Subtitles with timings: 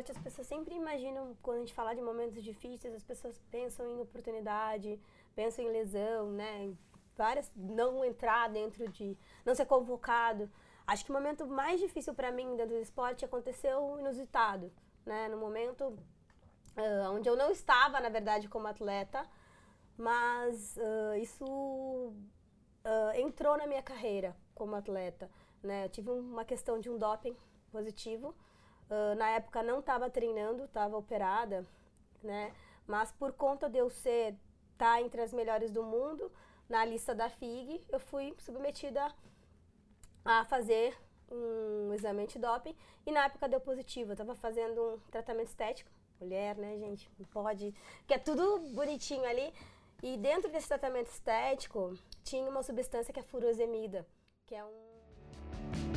[0.00, 3.88] esporte, as pessoas sempre imaginam, quando a gente fala de momentos difíceis, as pessoas pensam
[3.88, 4.98] em oportunidade,
[5.34, 6.74] pensam em lesão, né?
[7.16, 10.50] Várias, não entrar dentro de, não ser convocado.
[10.86, 14.72] Acho que o momento mais difícil para mim dentro do esporte aconteceu inusitado,
[15.04, 15.28] né?
[15.28, 19.26] No momento uh, onde eu não estava, na verdade, como atleta,
[19.96, 25.30] mas uh, isso uh, entrou na minha carreira como atleta,
[25.62, 25.84] né?
[25.84, 27.36] Eu tive uma questão de um doping
[27.70, 28.34] positivo.
[28.90, 31.64] Uh, na época não estava treinando, estava operada,
[32.22, 32.52] né?
[32.86, 34.36] Mas por conta de eu ser
[34.76, 36.32] tá entre as melhores do mundo
[36.68, 39.14] na lista da FIG, eu fui submetida
[40.24, 40.96] a fazer
[41.30, 42.74] um exame antidoping
[43.06, 44.10] e na época deu positivo.
[44.10, 47.10] Eu estava fazendo um tratamento estético, mulher, né, gente?
[47.18, 47.74] Não pode,
[48.06, 49.52] que é tudo bonitinho ali.
[50.02, 54.06] E dentro desse tratamento estético tinha uma substância que é furosemida,
[54.46, 55.89] que é um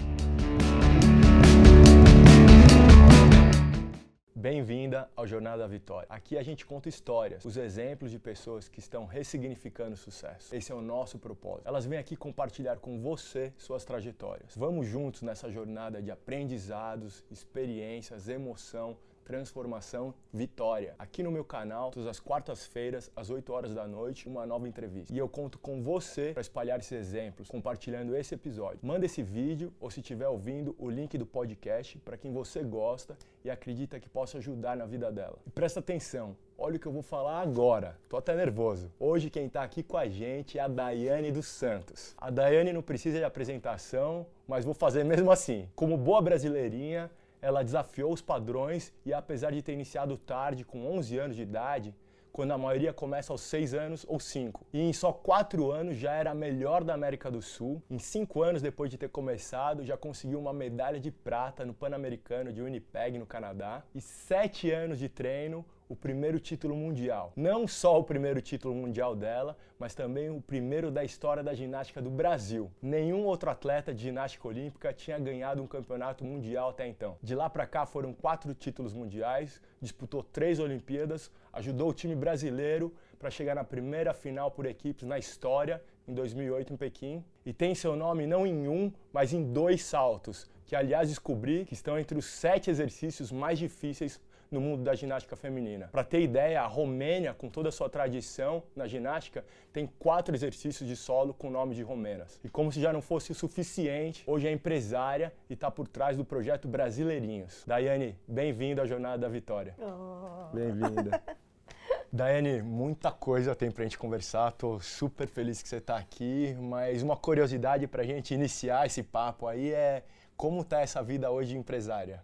[4.43, 6.05] Bem-vinda ao Jornada da Vitória.
[6.09, 10.53] Aqui a gente conta histórias, os exemplos de pessoas que estão ressignificando o sucesso.
[10.53, 11.65] Esse é o nosso propósito.
[11.65, 14.53] Elas vêm aqui compartilhar com você suas trajetórias.
[14.57, 20.95] Vamos juntos nessa jornada de aprendizados, experiências, emoção, transformação, vitória.
[20.99, 25.13] Aqui no meu canal, todas as quartas-feiras, às 8 horas da noite, uma nova entrevista.
[25.13, 28.79] E eu conto com você para espalhar esses exemplos, compartilhando esse episódio.
[28.81, 33.17] Manda esse vídeo ou se estiver ouvindo, o link do podcast para quem você gosta
[33.43, 35.37] e acredita que possa ajudar na vida dela.
[35.45, 37.97] E presta atenção, olha o que eu vou falar agora.
[38.07, 38.91] Tô até nervoso.
[38.99, 42.13] Hoje quem está aqui com a gente é a Daiane dos Santos.
[42.17, 45.67] A Daiane não precisa de apresentação, mas vou fazer mesmo assim.
[45.75, 47.09] Como boa brasileirinha,
[47.43, 51.93] ela desafiou os padrões e apesar de ter iniciado tarde, com 11 anos de idade,
[52.31, 54.65] quando a maioria começa aos 6 anos ou 5.
[54.73, 57.83] E em só 4 anos já era a melhor da América do Sul.
[57.91, 62.53] Em 5 anos depois de ter começado, já conseguiu uma medalha de prata no Pan-Americano
[62.53, 63.83] de Winnipeg, no Canadá.
[63.93, 67.33] E 7 anos de treino, o primeiro título mundial.
[67.35, 72.01] Não só o primeiro título mundial dela, mas também o primeiro da história da ginástica
[72.01, 72.71] do Brasil.
[72.81, 77.17] Nenhum outro atleta de ginástica olímpica tinha ganhado um campeonato mundial até então.
[77.21, 82.93] De lá para cá foram quatro títulos mundiais, disputou três Olimpíadas, ajudou o time brasileiro
[83.19, 87.73] para chegar na primeira final por equipes na história em 2008 em Pequim e tem
[87.73, 92.17] seu nome não em um, mas em dois saltos, que aliás descobri que estão entre
[92.17, 94.19] os sete exercícios mais difíceis
[94.49, 95.87] no mundo da ginástica feminina.
[95.91, 100.89] Para ter ideia, a Romênia, com toda a sua tradição na ginástica, tem quatro exercícios
[100.89, 102.39] de solo com nome de romenas.
[102.43, 106.17] E como se já não fosse o suficiente, hoje é empresária e está por trás
[106.17, 107.63] do projeto Brasileirinhos.
[107.67, 109.75] Daiane, bem-vinda à Jornada da Vitória.
[109.77, 110.55] Oh.
[110.55, 111.21] Bem-vinda.
[112.11, 117.03] Daiane, muita coisa tem pra gente conversar, tô super feliz que você está aqui, mas
[117.03, 120.03] uma curiosidade pra gente iniciar esse papo aí é
[120.35, 122.23] como tá essa vida hoje empresária?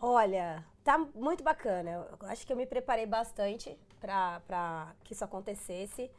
[0.00, 1.90] Olha, tá muito bacana.
[1.90, 6.10] Eu acho que eu me preparei bastante para que isso acontecesse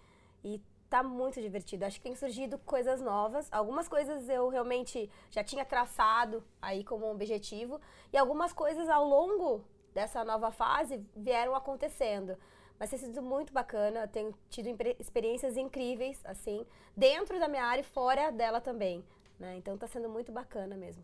[0.44, 1.86] e tá muito divertido.
[1.86, 3.48] Acho que tem surgido coisas novas.
[3.52, 7.80] Algumas coisas eu realmente já tinha traçado aí como objetivo
[8.14, 12.38] e algumas coisas ao longo dessa nova fase vieram acontecendo.
[12.78, 14.68] Mas tem sido muito bacana, tenho tido
[15.00, 16.66] experiências incríveis, assim,
[16.98, 19.04] dentro da minha área e fora dela também.
[19.42, 19.58] Né?
[19.58, 21.04] Então está sendo muito bacana mesmo.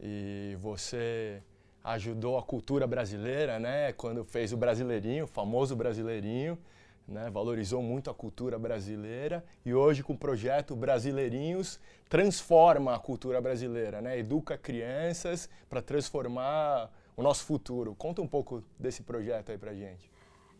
[0.00, 1.40] E você
[1.84, 3.92] ajudou a cultura brasileira, né?
[3.92, 6.58] Quando fez o Brasileirinho, o famoso Brasileirinho,
[7.06, 7.30] né?
[7.30, 11.78] Valorizou muito a cultura brasileira e hoje com o projeto Brasileirinhos
[12.08, 14.18] transforma a cultura brasileira, né?
[14.18, 17.94] Educa crianças para transformar o nosso futuro.
[17.94, 20.10] Conta um pouco desse projeto aí pra gente.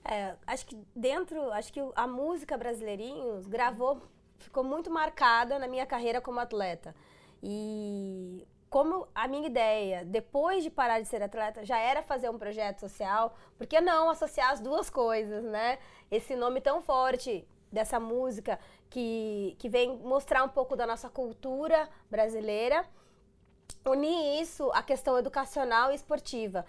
[0.05, 4.01] É, acho que dentro, acho que a música Brasileirinhos gravou,
[4.41, 6.95] ficou muito marcada na minha carreira como atleta.
[7.43, 12.39] E como a minha ideia, depois de parar de ser atleta, já era fazer um
[12.39, 15.79] projeto social, por que não associar as duas coisas, né?
[16.11, 18.59] Esse nome tão forte dessa música
[18.89, 22.85] que, que vem mostrar um pouco da nossa cultura brasileira,
[23.85, 26.65] unir isso à questão educacional e esportiva,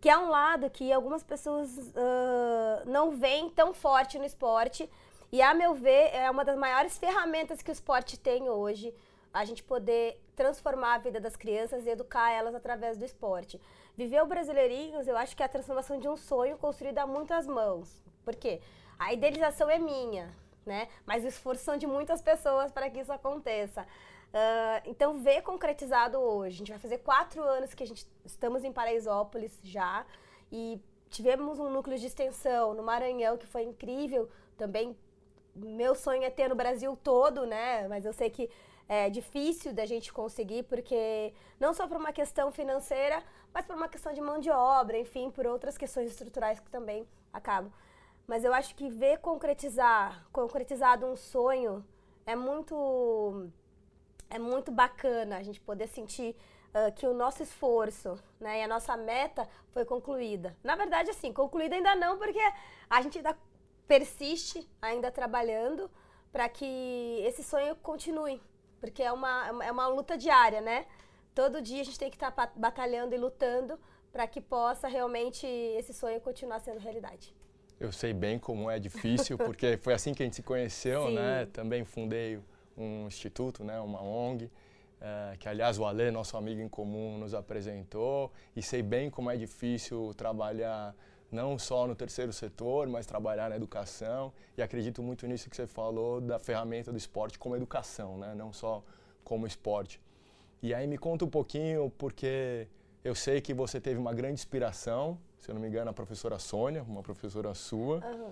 [0.00, 4.90] que é um lado que algumas pessoas uh, não veem tão forte no esporte,
[5.32, 8.94] e a meu ver é uma das maiores ferramentas que o esporte tem hoje
[9.32, 13.60] a gente poder transformar a vida das crianças e educar elas através do esporte.
[13.94, 17.46] Viver o Brasileirinhos, eu acho que é a transformação de um sonho construído a muitas
[17.46, 18.02] mãos.
[18.24, 18.62] Por quê?
[18.98, 20.34] A idealização é minha,
[20.64, 20.88] né?
[21.04, 23.82] Mas o esforço são de muitas pessoas para que isso aconteça.
[23.82, 26.56] Uh, então, ver concretizado hoje.
[26.56, 30.06] A gente vai fazer quatro anos que a gente estamos em Paraisópolis já
[30.50, 30.80] e
[31.10, 34.30] tivemos um núcleo de extensão no Maranhão que foi incrível.
[34.56, 34.96] Também,
[35.56, 37.88] meu sonho é ter no Brasil todo, né?
[37.88, 38.50] Mas eu sei que
[38.88, 43.22] é difícil da gente conseguir, porque não só por uma questão financeira,
[43.52, 47.06] mas por uma questão de mão de obra, enfim, por outras questões estruturais que também
[47.32, 47.72] acabam.
[48.26, 51.84] Mas eu acho que ver concretizar, concretizado um sonho
[52.24, 53.48] é muito
[54.28, 56.36] é muito bacana a gente poder sentir
[56.74, 60.56] uh, que o nosso esforço né, e a nossa meta foi concluída.
[60.64, 62.40] Na verdade, assim, concluída ainda não, porque
[62.90, 63.36] a gente ainda
[63.86, 65.90] persiste, ainda trabalhando,
[66.32, 68.40] para que esse sonho continue.
[68.80, 70.86] Porque é uma, é uma luta diária, né?
[71.34, 73.78] Todo dia a gente tem que estar tá batalhando e lutando
[74.12, 77.34] para que possa realmente esse sonho continuar sendo realidade.
[77.78, 81.14] Eu sei bem como é difícil, porque foi assim que a gente se conheceu, Sim.
[81.14, 81.46] né?
[81.52, 82.40] Também fundei
[82.76, 83.78] um instituto, né?
[83.80, 84.50] Uma ONG,
[85.00, 88.32] é, que aliás o Alê, nosso amigo em comum, nos apresentou.
[88.54, 90.94] E sei bem como é difícil trabalhar
[91.30, 94.32] não só no terceiro setor, mas trabalhar na educação.
[94.56, 98.34] E acredito muito nisso que você falou da ferramenta do esporte como educação, né?
[98.34, 98.82] Não só
[99.24, 100.00] como esporte.
[100.62, 102.66] E aí me conta um pouquinho, porque
[103.04, 106.40] eu sei que você teve uma grande inspiração se eu não me engano, a professora
[106.40, 108.04] Sônia, uma professora sua.
[108.04, 108.30] Uhum.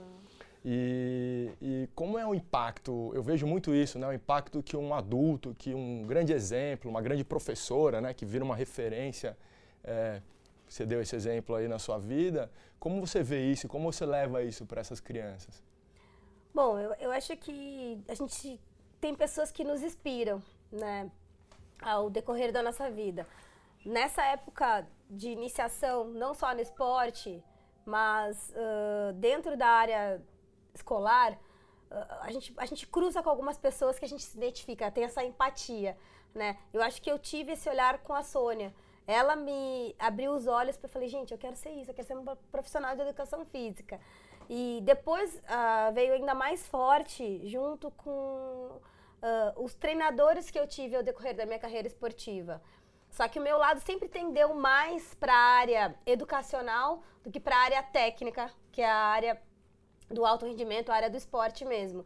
[0.64, 4.08] E, e, como é o impacto, eu vejo muito isso, né?
[4.08, 8.12] O impacto que um adulto, que um grande exemplo, uma grande professora, né?
[8.12, 9.36] Que vira uma referência,
[9.84, 10.20] é,
[10.68, 12.50] você deu esse exemplo aí na sua vida.
[12.84, 13.66] Como você vê isso?
[13.66, 15.62] Como você leva isso para essas crianças?
[16.52, 18.60] Bom, eu, eu acho que a gente
[19.00, 21.10] tem pessoas que nos inspiram, né?
[21.80, 23.26] Ao decorrer da nossa vida.
[23.86, 27.42] Nessa época de iniciação, não só no esporte,
[27.86, 30.22] mas uh, dentro da área
[30.74, 31.38] escolar,
[32.20, 35.24] a, gente, a gente cruza com algumas pessoas que a gente se identifica, tem essa
[35.24, 35.96] empatia,
[36.34, 36.58] né?
[36.70, 38.74] Eu acho que eu tive esse olhar com a Sônia.
[39.06, 42.16] Ela me abriu os olhos para falei, gente, eu quero ser isso, eu quero ser
[42.16, 44.00] uma profissional de educação física.
[44.48, 48.80] E depois uh, veio ainda mais forte, junto com
[49.56, 52.60] os treinadores que eu tive ao decorrer da minha carreira esportiva.
[53.10, 57.56] Só que o meu lado sempre tendeu mais para a área educacional do que para
[57.56, 59.40] a área técnica, que é a área
[60.10, 62.04] do alto rendimento, a área do esporte mesmo.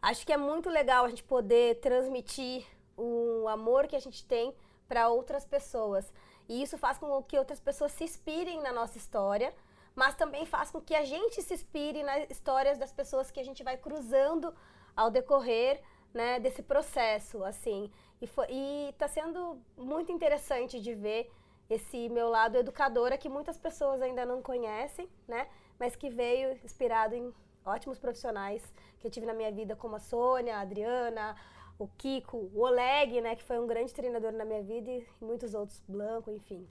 [0.00, 2.64] Acho que é muito legal a gente poder transmitir
[2.96, 4.54] o amor que a gente tem
[4.88, 6.10] para outras pessoas.
[6.48, 9.54] E isso faz com que outras pessoas se inspirem na nossa história,
[9.94, 13.44] mas também faz com que a gente se inspire nas histórias das pessoas que a
[13.44, 14.54] gente vai cruzando
[14.96, 15.82] ao decorrer
[16.14, 17.90] né, desse processo, assim.
[18.48, 21.30] E está sendo muito interessante de ver
[21.68, 25.48] esse meu lado educadora que muitas pessoas ainda não conhecem, né?
[25.78, 27.32] Mas que veio inspirado em
[27.64, 28.62] ótimos profissionais
[28.98, 31.36] que eu tive na minha vida, como a Sônia, a Adriana,
[31.78, 33.36] o Kiko, o Oleg, né?
[33.36, 36.66] Que foi um grande treinador na minha vida e muitos outros, Blanco, enfim.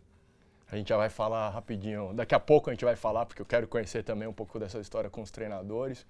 [0.69, 3.45] A gente já vai falar rapidinho, daqui a pouco a gente vai falar, porque eu
[3.45, 6.06] quero conhecer também um pouco dessa história com os treinadores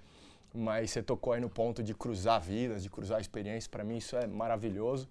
[0.54, 4.16] mas você tocou aí no ponto de cruzar vidas, de cruzar experiências, para mim isso
[4.16, 5.08] é maravilhoso.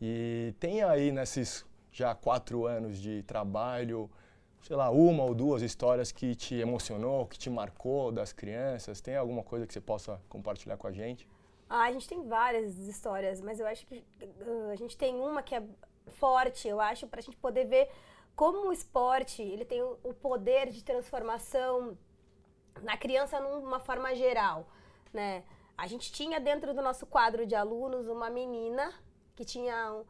[0.00, 4.10] E tem aí nesses já quatro anos de trabalho,
[4.62, 9.00] sei lá, uma ou duas histórias que te emocionou, que te marcou das crianças?
[9.00, 11.28] Tem alguma coisa que você possa compartilhar com a gente?
[11.74, 15.42] Ah, a gente tem várias histórias, mas eu acho que uh, a gente tem uma
[15.42, 15.62] que é
[16.08, 17.90] forte, eu acho, para a gente poder ver
[18.36, 21.96] como o esporte ele tem o poder de transformação
[22.82, 24.68] na criança numa forma geral,
[25.14, 25.44] né?
[25.74, 28.92] A gente tinha dentro do nosso quadro de alunos uma menina
[29.34, 30.04] que tinha um,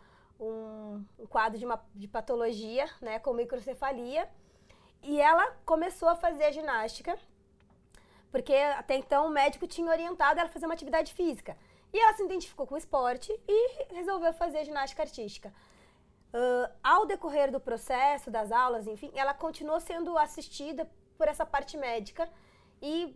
[0.45, 4.29] um, um quadro de, uma, de patologia, né, com microcefalia,
[5.01, 7.17] e ela começou a fazer ginástica,
[8.33, 11.57] porque até então o médico tinha orientado ela a fazer uma atividade física.
[11.93, 15.53] E ela se identificou com o esporte e resolveu fazer ginástica artística.
[16.33, 21.77] Uh, ao decorrer do processo, das aulas, enfim, ela continuou sendo assistida por essa parte
[21.77, 22.27] médica
[22.81, 23.15] e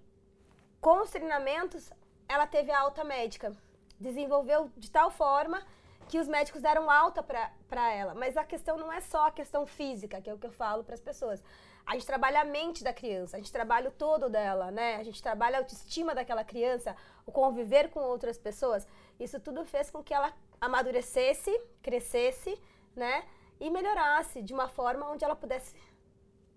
[0.82, 1.90] com os treinamentos
[2.28, 3.56] ela teve a alta médica.
[3.98, 5.66] Desenvolveu de tal forma
[6.08, 8.14] que os médicos deram alta para ela.
[8.14, 10.84] Mas a questão não é só a questão física, que é o que eu falo
[10.84, 11.42] para as pessoas.
[11.86, 14.96] A gente trabalha a mente da criança, a gente trabalha o todo dela, né?
[14.96, 18.86] A gente trabalha a autoestima daquela criança, o conviver com outras pessoas.
[19.20, 22.60] Isso tudo fez com que ela amadurecesse, crescesse,
[22.94, 23.24] né?
[23.60, 25.76] E melhorasse de uma forma onde ela pudesse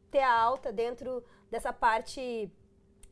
[0.10, 2.52] ter a alta dentro dessa parte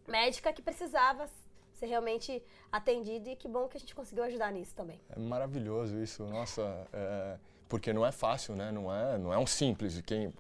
[0.08, 1.30] médica que precisava
[1.74, 5.00] ser realmente atendido e que bom que a gente conseguiu ajudar nisso também.
[5.10, 8.72] É maravilhoso isso, nossa, é, porque não é fácil, né?
[8.72, 10.02] Não é, não é um simples.
[10.02, 10.34] Quem,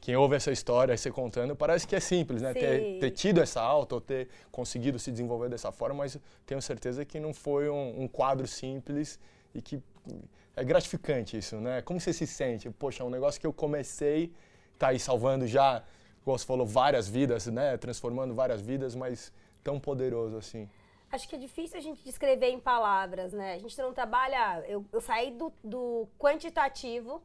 [0.00, 2.52] quem ouve essa história você contando parece que é simples, né?
[2.52, 7.04] Ter, ter, tido essa alta ou ter conseguido se desenvolver dessa forma, mas tenho certeza
[7.04, 9.18] que não foi um, um quadro simples
[9.54, 9.82] e que
[10.56, 11.82] é gratificante isso, né?
[11.82, 12.70] Como você se sente?
[12.70, 14.32] Poxa, um negócio que eu comecei,
[14.78, 15.82] tá aí salvando já,
[16.24, 17.76] como você falou, várias vidas, né?
[17.76, 19.32] Transformando várias vidas, mas
[19.62, 20.68] tão poderoso assim.
[21.10, 23.54] Acho que é difícil a gente descrever em palavras, né?
[23.54, 24.64] A gente não trabalha.
[24.68, 27.20] Eu, eu saí do, do quantitativo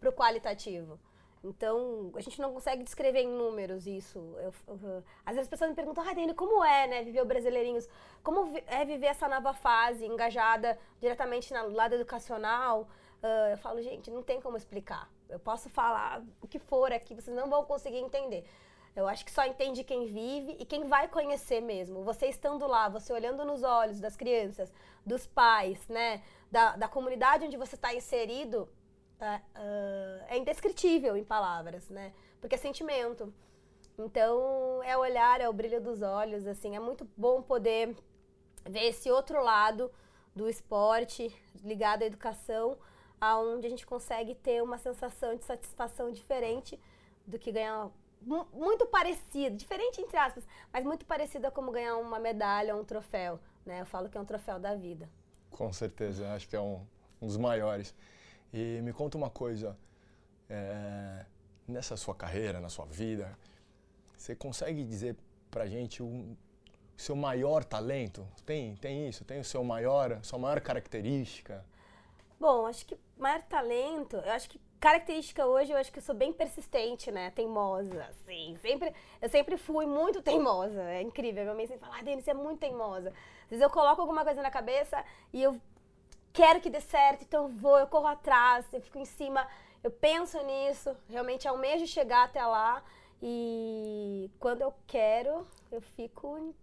[0.00, 0.98] para o qualitativo.
[1.42, 4.18] Então, a gente não consegue descrever em números isso.
[4.38, 7.24] Eu, eu, às vezes as pessoas me perguntam, ah, Dani, como é, né, viver o
[7.24, 7.88] Brasileirinhos?
[8.22, 12.88] Como é viver essa nova fase, engajada diretamente no lado educacional?
[13.22, 15.08] Uh, eu falo, gente, não tem como explicar.
[15.28, 18.44] Eu posso falar o que for aqui, vocês não vão conseguir entender.
[18.98, 22.02] Eu acho que só entende quem vive e quem vai conhecer mesmo.
[22.02, 24.72] Você estando lá, você olhando nos olhos das crianças,
[25.06, 28.68] dos pais, né, da, da comunidade onde você está inserido,
[29.20, 32.12] é, uh, é indescritível em palavras, né?
[32.40, 33.32] Porque é sentimento.
[33.96, 37.96] Então, é o olhar, é o brilho dos olhos, assim, é muito bom poder
[38.64, 39.92] ver esse outro lado
[40.34, 42.76] do esporte ligado à educação,
[43.20, 46.80] aonde a gente consegue ter uma sensação de satisfação diferente
[47.24, 52.74] do que ganhar muito parecido, diferente entre aspas, mas muito parecida como ganhar uma medalha
[52.74, 53.80] ou um troféu, né?
[53.80, 55.08] Eu falo que é um troféu da vida.
[55.50, 56.86] Com certeza, acho que é um,
[57.20, 57.94] um dos maiores.
[58.52, 59.76] E me conta uma coisa,
[60.48, 61.24] é,
[61.66, 63.36] nessa sua carreira, na sua vida,
[64.16, 65.16] você consegue dizer
[65.50, 66.36] pra gente o
[66.96, 68.26] seu maior talento?
[68.44, 69.24] Tem, tem isso?
[69.24, 71.64] Tem o seu maior, sua maior característica?
[72.40, 76.14] Bom, acho que maior talento, eu acho que característica hoje, eu acho que eu sou
[76.14, 77.30] bem persistente, né?
[77.30, 78.56] Teimosa, assim.
[78.60, 80.82] Sempre, eu sempre fui muito teimosa.
[80.82, 81.42] É incrível.
[81.42, 83.12] Minha mãe sempre fala, ah, Denise, você é muito teimosa.
[83.44, 85.60] Às vezes eu coloco alguma coisa na cabeça e eu
[86.32, 89.48] quero que dê certo, então eu vou, eu corro atrás, eu fico em cima,
[89.82, 92.82] eu penso nisso, realmente almejo chegar até lá
[93.20, 96.54] e quando eu quero, eu fico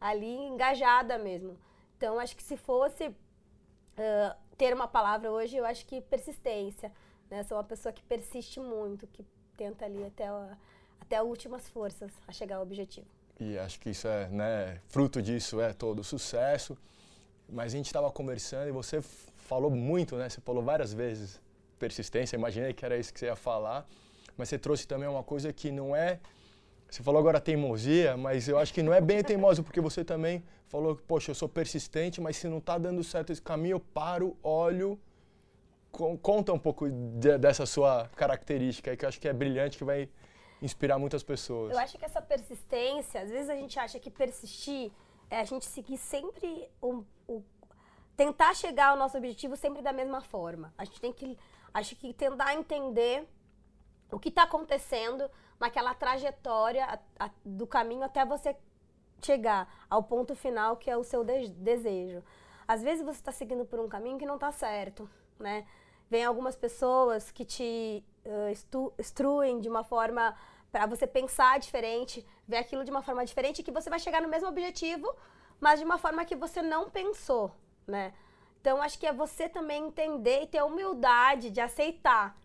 [0.00, 1.58] ali engajada mesmo.
[1.96, 6.92] Então, acho que se fosse uh, ter uma palavra hoje, eu acho que persistência.
[7.30, 7.42] Né?
[7.42, 9.24] Sou uma pessoa que persiste muito, que
[9.56, 10.56] tenta ali até, a,
[11.00, 13.06] até últimas forças a chegar ao objetivo.
[13.40, 16.76] E acho que isso é, né, fruto disso é todo o sucesso.
[17.48, 20.28] Mas a gente estava conversando e você falou muito, né?
[20.28, 21.40] Você falou várias vezes
[21.78, 23.86] persistência, imaginei que era isso que você ia falar.
[24.36, 26.20] Mas você trouxe também uma coisa que não é
[26.90, 30.42] você falou agora teimosia, mas eu acho que não é bem teimoso, porque você também
[30.68, 33.80] falou que, poxa, eu sou persistente, mas se não está dando certo esse caminho, eu
[33.80, 34.98] paro, olho.
[35.90, 40.08] Conta um pouco de, dessa sua característica que eu acho que é brilhante, que vai
[40.60, 41.72] inspirar muitas pessoas.
[41.72, 44.92] Eu acho que essa persistência, às vezes a gente acha que persistir
[45.30, 47.42] é a gente seguir sempre o, o
[48.16, 50.72] tentar chegar ao nosso objetivo sempre da mesma forma.
[50.76, 51.38] A gente tem que,
[51.72, 53.28] acho que tentar entender
[54.10, 55.30] o que está acontecendo
[55.60, 58.56] naquela trajetória a, a, do caminho até você
[59.22, 62.22] chegar ao ponto final que é o seu de desejo.
[62.66, 65.66] Às vezes você está seguindo por um caminho que não está certo, né?
[66.10, 70.34] Vem algumas pessoas que te uh, instruem de uma forma
[70.72, 74.28] para você pensar diferente, ver aquilo de uma forma diferente, que você vai chegar no
[74.28, 75.14] mesmo objetivo,
[75.60, 77.50] mas de uma forma que você não pensou,
[77.86, 78.12] né?
[78.60, 82.36] Então acho que é você também entender e ter a humildade de aceitar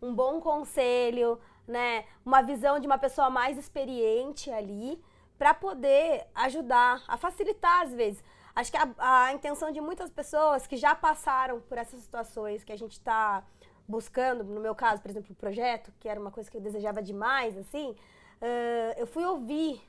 [0.00, 5.02] um bom conselho, né, uma visão de uma pessoa mais experiente ali,
[5.38, 8.24] para poder ajudar, a facilitar às vezes.
[8.54, 12.72] Acho que a, a, intenção de muitas pessoas que já passaram por essas situações que
[12.72, 13.44] a gente está
[13.86, 17.02] buscando, no meu caso, por exemplo, o projeto, que era uma coisa que eu desejava
[17.02, 19.80] demais, assim, uh, eu fui ouvir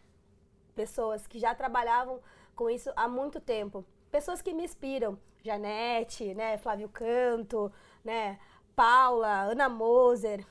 [0.76, 2.22] pessoas que já trabalhavam
[2.56, 3.86] com isso há muito tempo.
[4.12, 5.18] Pessoas que me inspiram.
[5.44, 7.72] Janete, né, Flávio Canto,
[8.04, 8.40] né,
[8.76, 10.46] Paula, Ana Moser,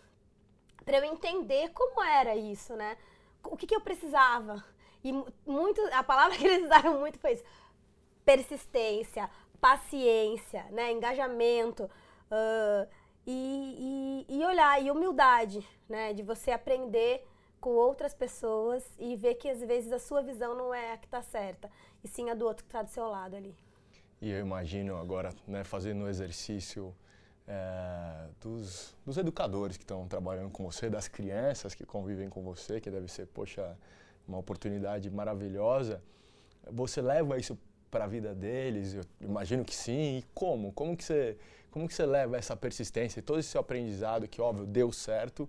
[0.84, 2.96] para eu entender como era isso, né?
[3.44, 4.64] O que, que eu precisava.
[5.04, 5.12] E
[5.46, 7.44] muito, a palavra que eles usaram muito foi isso.
[8.28, 10.92] Persistência, paciência, né?
[10.92, 11.84] engajamento.
[11.84, 12.86] Uh,
[13.26, 16.12] e, e, e, olhar, e humildade, né?
[16.12, 17.26] De você aprender
[17.58, 21.06] com outras pessoas e ver que às vezes a sua visão não é a que
[21.06, 21.70] está certa,
[22.04, 23.56] e sim a do outro que está do seu lado ali.
[24.20, 26.94] E eu imagino agora, né, fazendo o exercício
[27.46, 32.78] é, dos, dos, educadores que estão trabalhando com você, das crianças que convivem com você,
[32.78, 33.74] que deve ser, poxa,
[34.26, 36.02] uma oportunidade maravilhosa.
[36.70, 37.58] Você leva isso
[37.90, 38.94] para a vida deles?
[38.94, 40.18] Eu imagino que sim.
[40.18, 40.72] E como?
[40.72, 41.36] Como que você,
[41.70, 45.48] como que você leva essa persistência e todo esse aprendizado que, óbvio, deu certo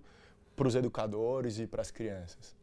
[0.56, 2.56] para os educadores e para as crianças?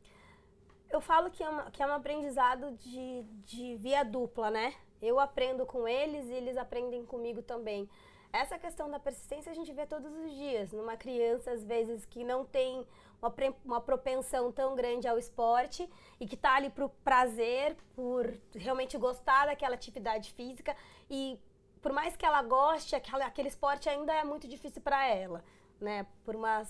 [0.89, 4.73] Eu falo que é, uma, que é um aprendizado de, de via dupla, né?
[5.01, 7.89] Eu aprendo com eles e eles aprendem comigo também.
[8.31, 10.71] Essa questão da persistência a gente vê todos os dias.
[10.71, 12.85] Numa criança, às vezes, que não tem
[13.21, 13.33] uma,
[13.65, 19.47] uma propensão tão grande ao esporte e que está ali o prazer, por realmente gostar
[19.47, 20.75] daquela atividade física
[21.09, 21.39] e
[21.81, 25.43] por mais que ela goste, aquela, aquele esporte ainda é muito difícil para ela,
[25.79, 26.05] né?
[26.23, 26.63] Por uma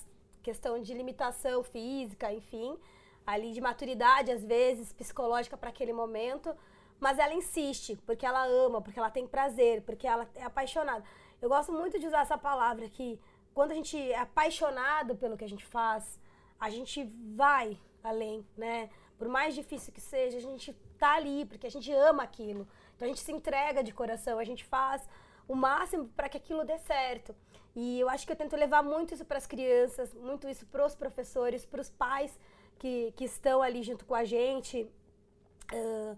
[0.44, 2.78] questão de limitação física, enfim,
[3.26, 6.56] ali de maturidade às vezes psicológica para aquele momento,
[7.00, 11.04] mas ela insiste, porque ela ama, porque ela tem prazer, porque ela é apaixonada.
[11.42, 13.20] Eu gosto muito de usar essa palavra que
[13.54, 16.20] quando a gente é apaixonado pelo que a gente faz,
[16.60, 17.04] a gente
[17.36, 18.90] vai além, né?
[19.18, 22.68] Por mais difícil que seja, a gente tá ali porque a gente ama aquilo.
[22.96, 25.08] Então a gente se entrega de coração, a gente faz
[25.48, 27.36] o máximo para que aquilo dê certo.
[27.76, 30.86] E eu acho que eu tento levar muito isso para as crianças, muito isso para
[30.86, 32.38] os professores, para os pais
[32.80, 34.90] que, que estão ali junto com a gente.
[35.72, 36.18] Uh,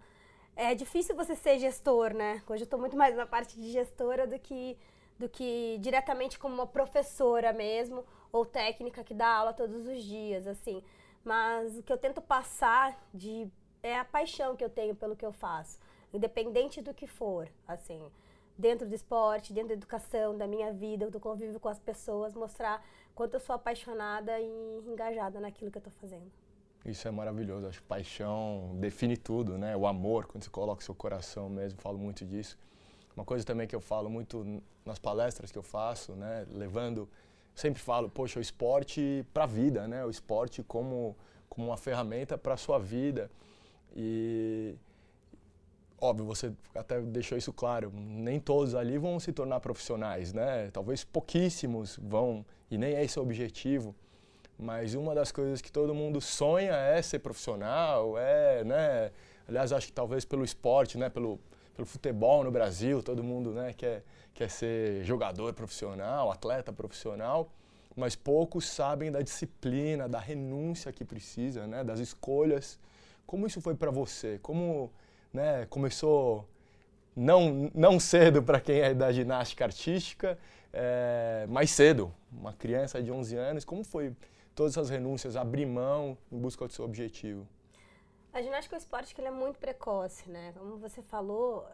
[0.56, 2.44] é difícil você ser gestor, né?
[2.48, 4.78] Hoje eu estou muito mais na parte de gestora do que,
[5.18, 10.48] do que diretamente como uma professora mesmo, ou técnica que dá aula todos os dias,
[10.48, 10.84] assim.
[11.24, 13.48] Mas o que eu tento passar de
[13.82, 15.80] é a paixão que eu tenho pelo que eu faço,
[16.14, 18.02] independente do que for, assim,
[18.58, 22.86] dentro do esporte, dentro da educação, da minha vida, do convívio com as pessoas, mostrar
[23.16, 26.30] quanto eu sou apaixonada e engajada naquilo que eu estou fazendo.
[26.86, 27.68] Isso é maravilhoso.
[27.68, 29.76] Acho que paixão define tudo, né?
[29.76, 32.58] O amor, quando você coloca o seu coração mesmo, falo muito disso.
[33.16, 36.46] Uma coisa também que eu falo muito nas palestras que eu faço, né?
[36.50, 37.10] Levando,
[37.56, 40.06] sempre falo, poxa, o esporte para a vida, né?
[40.06, 41.16] O esporte como,
[41.50, 43.30] como uma ferramenta para a sua vida.
[43.96, 44.76] E,
[46.00, 50.70] óbvio, você até deixou isso claro, nem todos ali vão se tornar profissionais, né?
[50.72, 53.96] Talvez pouquíssimos vão, e nem é esse o objetivo.
[54.58, 59.12] Mas uma das coisas que todo mundo sonha é ser profissional, é, né?
[59.48, 61.10] Aliás, acho que talvez pelo esporte, né?
[61.10, 61.40] Pelo,
[61.80, 63.74] pelo futebol no Brasil, todo mundo, né?
[63.74, 67.50] Quer, quer ser jogador profissional, atleta profissional,
[67.96, 71.84] mas poucos sabem da disciplina, da renúncia que precisa, né?
[71.84, 72.78] Das escolhas.
[73.26, 74.40] Como isso foi para você?
[74.40, 74.92] Como,
[75.32, 75.66] né?
[75.68, 76.46] Começou
[77.16, 80.38] não, não cedo para quem é da ginástica artística,
[80.74, 83.64] é, mais cedo, uma criança de 11 anos.
[83.64, 84.14] Como foi
[84.54, 87.48] todas as renúncias, abrir mão em busca do seu objetivo?
[88.32, 90.54] A ginástica é um esporte que ele é muito precoce, né?
[90.58, 91.66] Como você falou,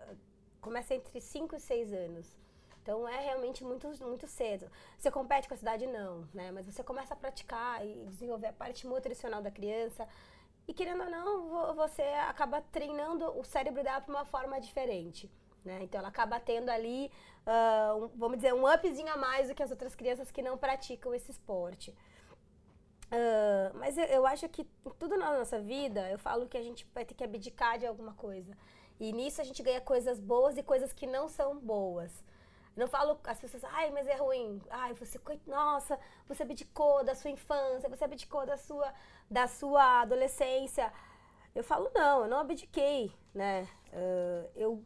[0.62, 2.38] começa entre 5 e 6 anos.
[2.82, 4.70] Então é realmente muito, muito cedo.
[4.98, 5.86] Você compete com a cidade?
[5.88, 6.52] Não, né?
[6.52, 10.08] Mas você começa a praticar e desenvolver a parte nutricional da criança.
[10.68, 15.30] E querendo ou não, você acaba treinando o cérebro dela de uma forma diferente.
[15.64, 15.80] Né?
[15.82, 17.12] Então ela acaba tendo ali,
[17.46, 20.58] uh, um, vamos dizer, um upzinho a mais do que as outras crianças que não
[20.58, 21.94] praticam esse esporte.
[23.12, 24.64] Uh, mas eu, eu, acho que
[24.98, 28.14] tudo na nossa vida, eu falo que a gente vai ter que abdicar de alguma
[28.14, 28.58] coisa.
[29.00, 32.24] E nisso a gente ganha coisas boas e coisas que não são boas.
[32.76, 34.62] Não falo as pessoas, ai, mas é ruim.
[34.70, 38.94] Ai, você, nossa, você abdicou da sua infância, você abdicou da sua,
[39.30, 40.92] da sua adolescência.
[41.54, 43.64] Eu falo, não, eu não abdiquei, né?
[43.94, 44.84] Uh, eu,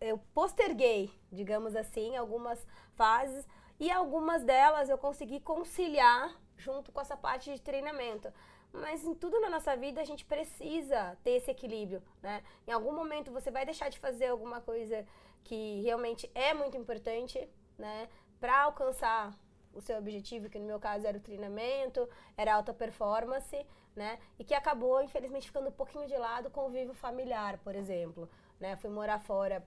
[0.00, 3.48] eu posterguei, digamos assim, algumas fases
[3.80, 8.32] e algumas delas eu consegui conciliar junto com essa parte de treinamento.
[8.72, 12.42] Mas em tudo na nossa vida a gente precisa ter esse equilíbrio, né?
[12.66, 15.06] Em algum momento você vai deixar de fazer alguma coisa
[15.44, 18.08] que realmente é muito importante, né?
[18.40, 19.32] Para alcançar
[19.72, 23.64] o seu objetivo, que no meu caso era o treinamento, era alta performance,
[23.94, 24.18] né?
[24.38, 28.28] E que acabou, infelizmente, ficando um pouquinho de lado com o convívio familiar, por exemplo.
[28.58, 28.76] Né?
[28.76, 29.64] Fui morar fora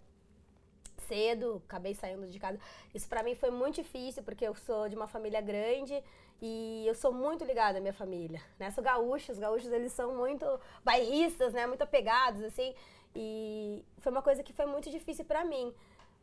[0.97, 2.59] cedo, acabei saindo de casa.
[2.93, 6.03] Isso para mim foi muito difícil, porque eu sou de uma família grande
[6.41, 8.69] e eu sou muito ligada à minha família, né?
[8.71, 10.45] Sou gaúcha, os gaúchos eles são muito
[10.83, 11.65] bairristas, né?
[11.65, 12.75] Muito apegados, assim.
[13.15, 15.73] E foi uma coisa que foi muito difícil para mim.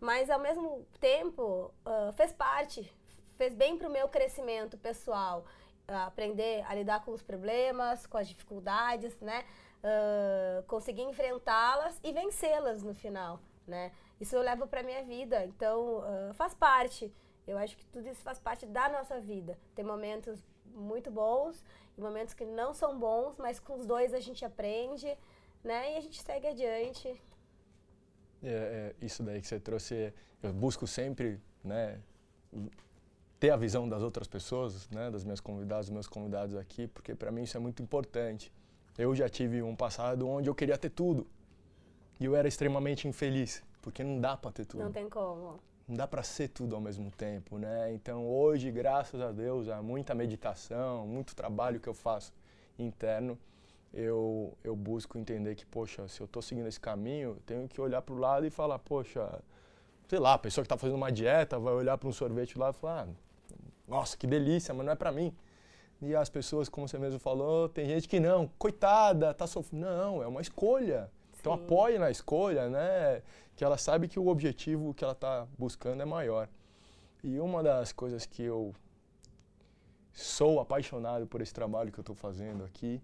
[0.01, 2.93] Mas, ao mesmo tempo, uh, fez parte,
[3.37, 5.45] fez bem para o meu crescimento pessoal.
[5.89, 9.45] Uh, aprender a lidar com os problemas, com as dificuldades, né?
[9.83, 13.91] Uh, conseguir enfrentá-las e vencê-las no final, né?
[14.21, 16.03] Isso eu levo para minha vida, então
[16.35, 17.13] faz parte.
[17.47, 19.59] Eu acho que tudo isso faz parte da nossa vida.
[19.75, 20.43] Tem momentos
[20.75, 21.63] muito bons
[21.97, 25.17] e momentos que não são bons, mas com os dois a gente aprende,
[25.63, 25.95] né?
[25.95, 27.09] E a gente segue adiante.
[28.43, 32.01] É, é, isso daí que você trouxe, eu busco sempre, né,
[33.41, 37.15] ter a visão das outras pessoas, né, das minhas convidadas, dos meus convidados aqui, porque
[37.15, 38.53] para mim isso é muito importante.
[38.99, 41.27] Eu já tive um passado onde eu queria ter tudo
[42.21, 44.85] e eu era extremamente infeliz, porque não dá para ter tudo.
[44.85, 47.93] Não tem como não dá para ser tudo ao mesmo tempo, né?
[47.93, 52.33] Então hoje, graças a Deus, há muita meditação, muito trabalho que eu faço
[52.79, 53.39] interno,
[53.93, 58.03] eu, eu busco entender que, poxa, se eu estou seguindo esse caminho, tenho que olhar
[58.03, 59.41] para o lado e falar, poxa,
[60.09, 62.71] sei lá, a pessoa que está fazendo uma dieta vai olhar para um sorvete lá
[62.71, 63.09] e falar, ah,
[63.87, 65.35] nossa, que delícia, mas não é para mim.
[66.03, 69.87] E as pessoas, como você mesmo falou, tem gente que não, coitada, tá sofrendo.
[69.87, 71.11] Não, é uma escolha.
[71.45, 73.21] Então apoie na escolha, né?
[73.55, 76.49] Que ela sabe que o objetivo que ela está buscando é maior.
[77.23, 78.75] E uma das coisas que eu
[80.11, 82.99] sou apaixonado por esse trabalho que eu estou fazendo aqui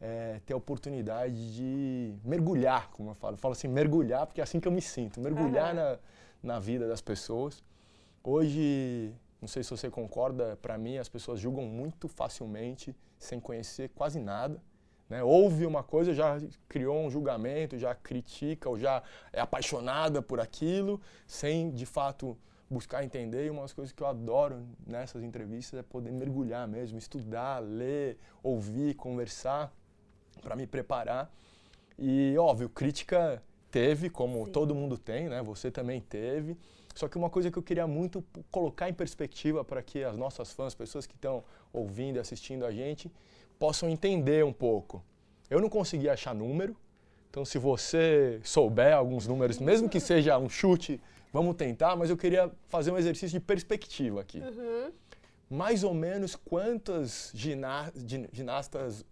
[0.00, 3.34] é, ter a oportunidade de mergulhar, como eu falo.
[3.34, 5.20] Eu falo assim, mergulhar, porque é assim que eu me sinto.
[5.20, 5.80] Mergulhar uhum.
[5.80, 5.98] na,
[6.42, 7.62] na vida das pessoas.
[8.24, 13.90] Hoje, não sei se você concorda, para mim as pessoas julgam muito facilmente, sem conhecer
[13.90, 14.60] quase nada.
[15.08, 15.22] Né?
[15.22, 21.00] Ouve uma coisa, já criou um julgamento, já critica ou já é apaixonada por aquilo,
[21.26, 22.36] sem de fato
[22.70, 23.46] buscar entender.
[23.46, 28.18] E uma das coisas que eu adoro nessas entrevistas é poder mergulhar mesmo, estudar, ler,
[28.42, 29.72] ouvir, conversar,
[30.40, 31.32] para me preparar.
[31.98, 34.52] E, óbvio, crítica teve, como Sim.
[34.52, 35.42] todo mundo tem, né?
[35.42, 36.56] Você também teve.
[36.94, 40.52] Só que uma coisa que eu queria muito colocar em perspectiva para que as nossas
[40.52, 43.10] fãs, pessoas que estão ouvindo e assistindo a gente,
[43.58, 45.02] possam entender um pouco.
[45.48, 46.76] Eu não consegui achar número,
[47.30, 51.00] então se você souber alguns números, mesmo que seja um chute,
[51.32, 54.38] vamos tentar, mas eu queria fazer um exercício de perspectiva aqui.
[54.40, 54.92] Uhum.
[55.50, 57.92] Mais ou menos quantas gina
[58.32, 59.04] ginastas,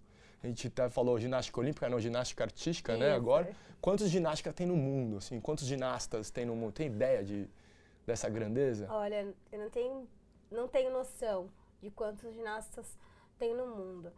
[0.43, 3.49] a gente até falou ginástica olímpica, não, ginástica artística, né, Isso, né, agora.
[3.49, 3.55] É.
[3.81, 5.41] Quantos ginástica tem no mundo, assim?
[5.41, 6.73] Quantos ginastas tem no mundo?
[6.73, 7.49] Tem ideia de,
[8.07, 8.87] dessa grandeza?
[8.89, 10.09] Olha, eu não tenho,
[10.51, 11.49] não tenho noção
[11.83, 12.97] de quantos ginastas
[13.39, 14.13] tem no mundo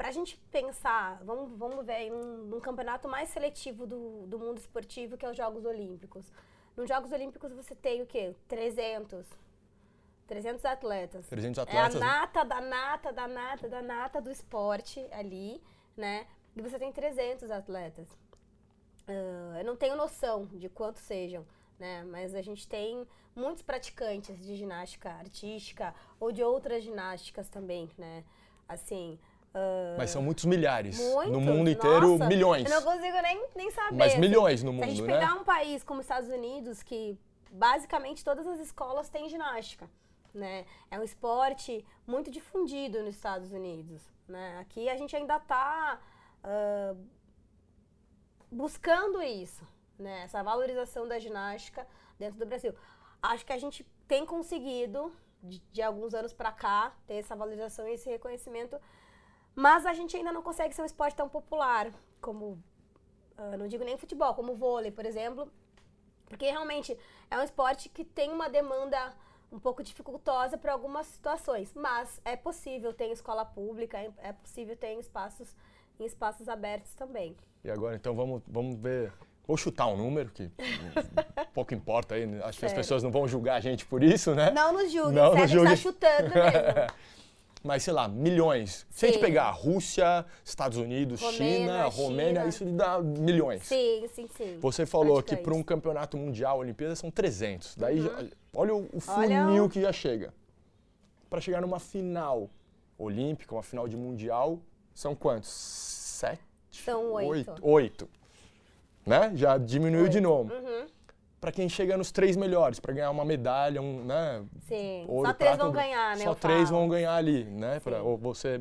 [0.00, 4.38] para a gente pensar, vamos, vamos ver aí um, um campeonato mais seletivo do, do
[4.38, 6.32] mundo esportivo, que é os Jogos Olímpicos.
[6.74, 8.34] Nos Jogos Olímpicos você tem o quê?
[8.48, 9.26] 300.
[10.26, 11.26] 300 atletas.
[11.26, 11.94] 300 atletas.
[11.96, 15.62] É a nata da nata da nata da nata do esporte ali,
[15.94, 16.26] né?
[16.56, 18.08] E você tem 300 atletas.
[19.06, 21.46] Uh, eu não tenho noção de quantos sejam,
[21.78, 22.04] né?
[22.04, 28.24] Mas a gente tem muitos praticantes de ginástica artística ou de outras ginásticas também, né?
[28.66, 29.18] Assim,
[29.54, 30.98] Uh, Mas são muitos milhares.
[30.98, 31.32] Muitos?
[31.32, 32.70] No mundo inteiro, Nossa, milhões.
[32.70, 33.96] Eu não consigo nem, nem saber.
[33.96, 34.20] Mas assim.
[34.20, 34.86] milhões no mundo, né?
[34.86, 35.18] Se a gente né?
[35.18, 37.18] pegar um país como os Estados Unidos, que
[37.50, 39.90] basicamente todas as escolas têm ginástica,
[40.32, 40.64] né?
[40.88, 44.58] É um esporte muito difundido nos Estados Unidos, né?
[44.60, 46.00] Aqui a gente ainda está
[46.44, 46.96] uh,
[48.52, 49.66] buscando isso,
[49.98, 50.22] né?
[50.22, 51.84] Essa valorização da ginástica
[52.20, 52.72] dentro do Brasil.
[53.20, 57.88] Acho que a gente tem conseguido, de, de alguns anos para cá, ter essa valorização
[57.88, 58.80] e esse reconhecimento
[59.54, 62.62] mas a gente ainda não consegue ser um esporte tão popular como,
[63.38, 65.50] uh, não digo nem futebol, como vôlei, por exemplo.
[66.26, 66.96] Porque realmente
[67.30, 69.12] é um esporte que tem uma demanda
[69.50, 71.72] um pouco dificultosa para algumas situações.
[71.74, 75.56] Mas é possível ter escola pública, é, é possível ter espaços,
[75.98, 77.36] em espaços abertos também.
[77.64, 79.12] E agora, então, vamos, vamos ver
[79.50, 80.48] Vou chutar um número, que
[81.52, 82.22] pouco importa aí.
[82.44, 84.52] Acho que as pessoas não vão julgar a gente por isso, né?
[84.52, 85.72] Não nos julguem, não nos julguem.
[85.72, 86.94] está chutando mesmo.
[87.62, 88.86] mas sei lá, milhões.
[88.90, 88.98] Sim.
[88.98, 92.48] Se a gente pegar Rússia, Estados Unidos, Romênia, China, Romênia, China.
[92.48, 93.62] isso dá milhões.
[93.64, 94.58] Sim, sim, sim.
[94.60, 97.76] Você falou que para um campeonato mundial, Olimpíada, são 300.
[97.76, 98.30] Daí, uhum.
[98.54, 100.32] olha o, o funil olha que já chega.
[101.28, 102.50] Para chegar numa final
[102.98, 104.58] olímpica, uma final de mundial,
[104.94, 105.50] são quantos?
[105.50, 106.42] Sete?
[106.70, 107.30] São oito.
[107.30, 107.54] Oito.
[107.62, 108.08] oito.
[109.06, 109.32] Né?
[109.34, 110.12] Já diminuiu oito.
[110.12, 110.52] de novo.
[110.52, 110.86] Uhum
[111.40, 114.44] para quem chega nos três melhores, para ganhar uma medalha, um, né?
[114.68, 115.06] Sim.
[115.08, 116.24] Ouro, só três vão ganhar, né?
[116.24, 117.80] Só três vão ganhar ali, né?
[117.80, 118.60] Para ou você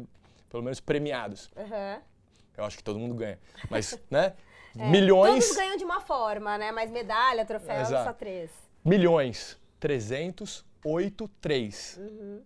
[0.50, 1.52] pelo menos premiados.
[1.56, 2.02] Uhum.
[2.58, 3.40] Eu acho que todo mundo ganha,
[3.70, 4.34] mas, né?
[4.78, 5.46] É, milhões.
[5.46, 6.72] Todos ganham de uma forma, né?
[6.72, 8.06] Mas medalha, troféu, Exato.
[8.06, 8.52] só três.
[8.84, 11.98] Milhões, 300, 8, 3.
[11.98, 12.42] Uhum.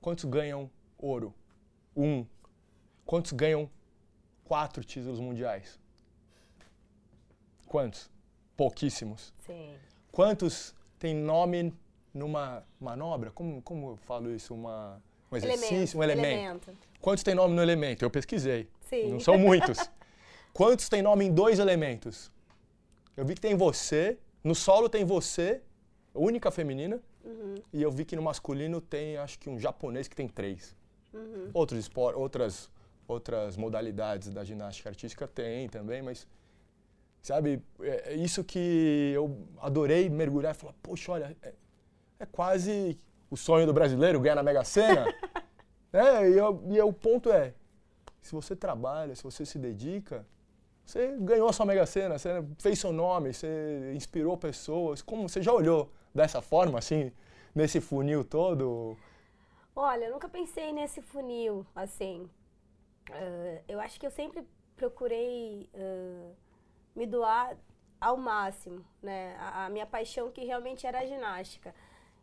[0.00, 1.34] Quantos ganham ouro?
[1.96, 2.26] Um.
[3.04, 3.70] Quantos ganham
[4.44, 5.78] quatro títulos mundiais?
[7.66, 8.10] Quantos?
[8.58, 9.32] Pouquíssimos.
[9.46, 9.76] Sim.
[10.10, 11.72] Quantos tem nome
[12.12, 13.30] numa manobra?
[13.30, 14.52] Como, como eu falo isso?
[14.52, 16.70] Uma, um exercício, elemento, um elemento.
[16.70, 16.88] elemento.
[17.00, 18.04] Quantos tem nome no elemento?
[18.04, 18.68] Eu pesquisei.
[18.80, 19.12] Sim.
[19.12, 19.78] Não são muitos.
[20.52, 22.32] Quantos tem nome em dois elementos?
[23.16, 25.62] Eu vi que tem você, no solo tem você,
[26.12, 27.54] única feminina, uhum.
[27.72, 30.74] e eu vi que no masculino tem, acho que um japonês que tem três.
[31.14, 31.50] Uhum.
[31.54, 32.70] Outros esportes, outras,
[33.06, 36.26] outras modalidades da ginástica artística tem também, mas
[37.28, 41.52] Sabe, é, é isso que eu adorei mergulhar e falar, poxa, olha, é,
[42.20, 42.98] é quase
[43.30, 45.04] o sonho do brasileiro ganhar na Mega Sena.
[45.92, 47.52] é, e, eu, e o ponto é,
[48.22, 50.24] se você trabalha, se você se dedica,
[50.82, 55.02] você ganhou a sua Mega Sena, você fez seu nome, você inspirou pessoas.
[55.02, 57.12] Como você já olhou dessa forma, assim,
[57.54, 58.96] nesse funil todo?
[59.76, 62.22] Olha, eu nunca pensei nesse funil, assim.
[63.10, 66.47] Uh, eu acho que eu sempre procurei uh,
[66.98, 67.56] me doar
[68.00, 69.36] ao máximo, né?
[69.38, 71.72] A, a, minha paixão que realmente era a ginástica.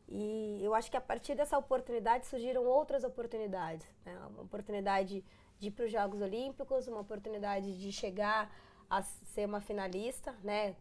[0.08, 4.18] E eu acho que a partir dessa oportunidade surgiram outras oportunidades, né?
[4.30, 5.24] Uma oportunidade
[5.60, 8.54] de ir para os Jogos Olímpicos, uma oportunidade de chegar
[8.90, 10.76] a ser uma finalista, né?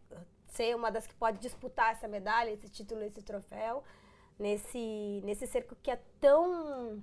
[0.47, 3.83] Ser uma das que pode disputar essa medalha, esse título, esse troféu,
[4.37, 7.01] nesse nesse cerco que é tão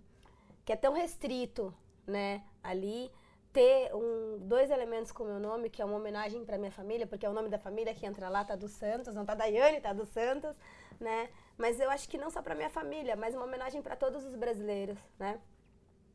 [0.64, 1.74] que é tão restrito,
[2.06, 2.44] né?
[2.62, 3.10] Ali
[3.52, 7.06] ter um, dois elementos com o meu nome, que é uma homenagem para minha família,
[7.06, 9.80] porque é o nome da família que entra lá, tá do Santos, não tá Daiane,
[9.80, 10.56] tá do Santos,
[10.98, 11.28] né?
[11.58, 14.34] Mas eu acho que não só para minha família, mas uma homenagem para todos os
[14.34, 15.38] brasileiros, né?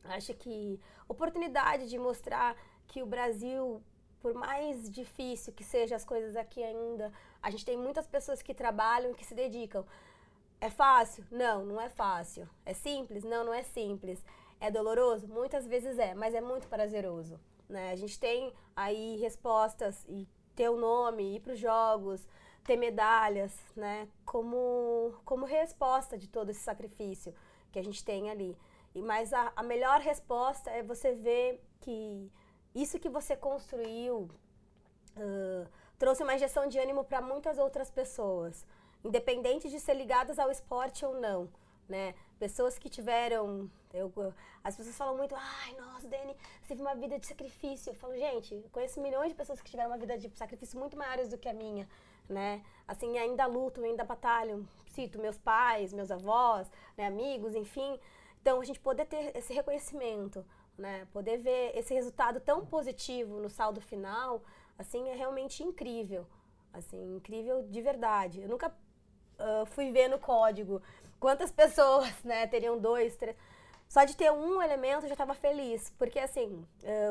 [0.06, 2.56] Acho que oportunidade de mostrar
[2.88, 3.84] que o Brasil,
[4.20, 8.54] por mais difícil que sejam as coisas aqui ainda, a gente tem muitas pessoas que
[8.54, 9.86] trabalham, que se dedicam.
[10.60, 11.24] É fácil?
[11.30, 12.50] Não, não é fácil.
[12.66, 13.24] É simples?
[13.24, 14.24] Não, não é simples.
[14.60, 15.28] É doloroso?
[15.28, 17.40] Muitas vezes é, mas é muito prazeroso.
[17.70, 17.92] Né?
[17.92, 22.28] A gente tem aí respostas e ter o nome, ir para os jogos,
[22.64, 24.08] ter medalhas, né?
[24.26, 27.34] Como, como resposta de todo esse sacrifício
[27.72, 28.58] que a gente tem ali.
[28.96, 32.32] E, mas a, a melhor resposta é você ver que
[32.74, 34.30] isso que você construiu
[35.16, 35.68] uh,
[36.00, 38.66] trouxe uma injeção de ânimo para muitas outras pessoas,
[39.04, 41.50] independente de ser ligadas ao esporte ou não
[41.88, 42.14] né?
[42.40, 43.70] Pessoas que tiveram.
[43.94, 44.12] Eu,
[44.64, 47.90] as pessoas falam muito, ai, nossa, Dani, você teve uma vida de sacrifício.
[47.90, 50.98] Eu falo, gente, eu conheço milhões de pessoas que tiveram uma vida de sacrifício muito
[50.98, 51.88] maiores do que a minha,
[52.30, 52.64] né?
[52.88, 54.68] Assim, ainda lutam, ainda batalham.
[54.88, 58.00] Cito meus pais, meus avós, né, amigos, enfim.
[58.42, 60.46] Então, a gente poder ter esse reconhecimento,
[60.78, 61.08] né?
[61.12, 64.44] Poder ver esse resultado tão positivo no saldo final,
[64.78, 66.28] assim, é realmente incrível.
[66.74, 68.42] Assim, incrível de verdade.
[68.42, 70.82] Eu nunca uh, fui ver no código
[71.20, 73.36] quantas pessoas, né, teriam dois, três.
[73.88, 75.94] Só de ter um elemento eu já estava feliz.
[75.98, 76.66] Porque, assim,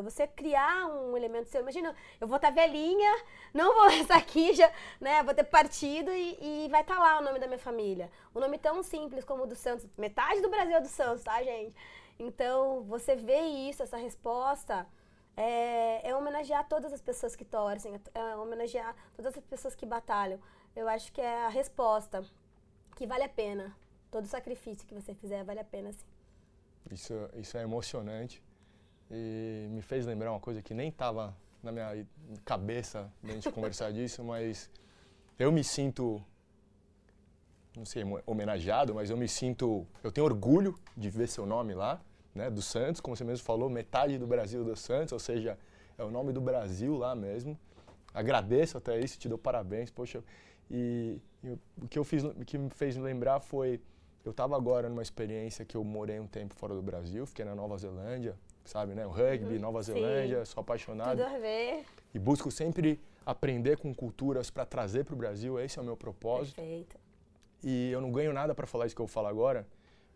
[0.05, 3.11] você criar um elemento seu, imagina, eu vou estar tá velhinha,
[3.55, 7.19] não vou estar aqui, já, né, vou ter partido e, e vai estar tá lá
[7.19, 8.11] o nome da minha família.
[8.35, 9.87] Um nome tão simples como o do Santos.
[9.97, 11.75] Metade do Brasil é do Santos, tá, gente?
[12.19, 14.87] Então, você vê isso, essa resposta,
[15.37, 20.41] é, é homenagear todas as pessoas que torcem, é homenagear todas as pessoas que batalham.
[20.75, 22.23] Eu acho que é a resposta
[22.97, 23.75] que vale a pena
[24.17, 26.07] todo sacrifício que você fizer vale a pena, sim.
[26.91, 28.43] Isso, isso é emocionante
[29.11, 32.07] e me fez lembrar uma coisa que nem estava na minha
[32.43, 34.71] cabeça da gente conversar disso, mas
[35.39, 36.25] eu me sinto,
[37.77, 42.01] não sei, homenageado, mas eu me sinto, eu tenho orgulho de ver seu nome lá,
[42.35, 45.59] né, do Santos, como você mesmo falou, metade do Brasil do Santos, ou seja,
[45.99, 47.59] é o nome do Brasil lá mesmo.
[48.15, 50.25] Agradeço até isso, te dou parabéns, poxa.
[50.71, 51.51] E, e
[51.83, 53.79] o que eu fiz, que me fez lembrar foi
[54.27, 57.55] eu estava agora numa experiência que eu morei um tempo fora do Brasil, fiquei na
[57.55, 58.35] Nova Zelândia,
[58.65, 59.07] sabe, né?
[59.07, 59.61] O rugby, uhum.
[59.61, 60.53] Nova Zelândia, Sim.
[60.53, 61.17] sou apaixonado.
[61.17, 61.85] Tudo a ver.
[62.13, 65.97] E busco sempre aprender com culturas para trazer para o Brasil, esse é o meu
[65.97, 66.57] propósito.
[66.57, 66.97] Perfeito.
[67.63, 69.65] E eu não ganho nada para falar isso que eu falar agora.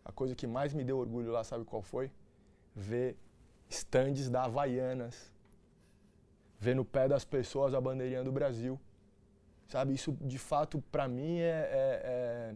[0.03, 2.11] A coisa que mais me deu orgulho lá, sabe qual foi?
[2.75, 3.15] Ver
[3.69, 5.31] estandes da Havaianas.
[6.59, 8.77] Ver no pé das pessoas a bandeirinha do Brasil.
[9.69, 12.55] Sabe, isso de fato para mim é, é, é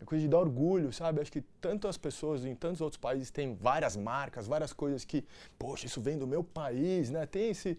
[0.00, 1.20] é coisa de dar orgulho, sabe?
[1.20, 5.24] Acho que tantas pessoas em tantos outros países têm várias marcas, várias coisas que,
[5.58, 7.26] poxa, isso vem do meu país, né?
[7.26, 7.78] Tem esse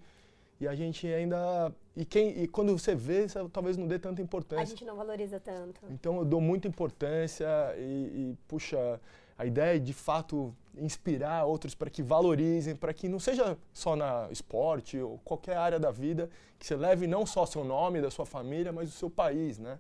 [0.60, 4.64] e a gente ainda e quem e quando você vê, talvez não dê tanta importância.
[4.64, 5.80] A gente não valoriza tanto.
[5.90, 7.46] Então eu dou muita importância
[7.78, 9.00] e, e puxa,
[9.38, 13.96] a ideia é de fato inspirar outros para que valorizem, para que não seja só
[13.96, 18.10] na esporte ou qualquer área da vida, que você leve não só seu nome da
[18.10, 19.78] sua família, mas o seu país, né,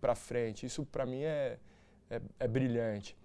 [0.00, 0.66] para frente.
[0.66, 1.58] Isso para mim é
[2.10, 3.16] é, é brilhante.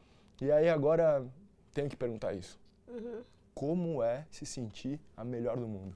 [0.42, 1.26] E aí agora
[1.74, 2.60] tenho que perguntar isso.
[2.88, 3.24] Uhum.
[3.54, 5.96] Como é se sentir a melhor do mundo?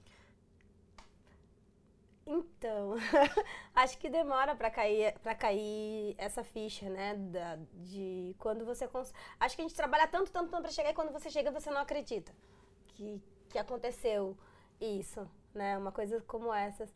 [2.26, 2.96] Então,
[3.74, 9.14] acho que demora para cair para cair essa ficha, né, da, de quando você cons...
[9.40, 11.70] acho que a gente trabalha tanto, tanto, tanto para chegar e quando você chega você
[11.70, 12.34] não acredita
[12.90, 14.38] que que aconteceu
[14.80, 16.90] isso, né, uma coisa como essas.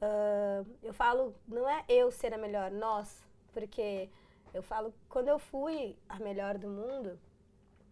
[0.00, 4.08] Uh, eu falo, não é eu ser a melhor, nós, porque
[4.52, 7.18] eu falo, quando eu fui a melhor do mundo,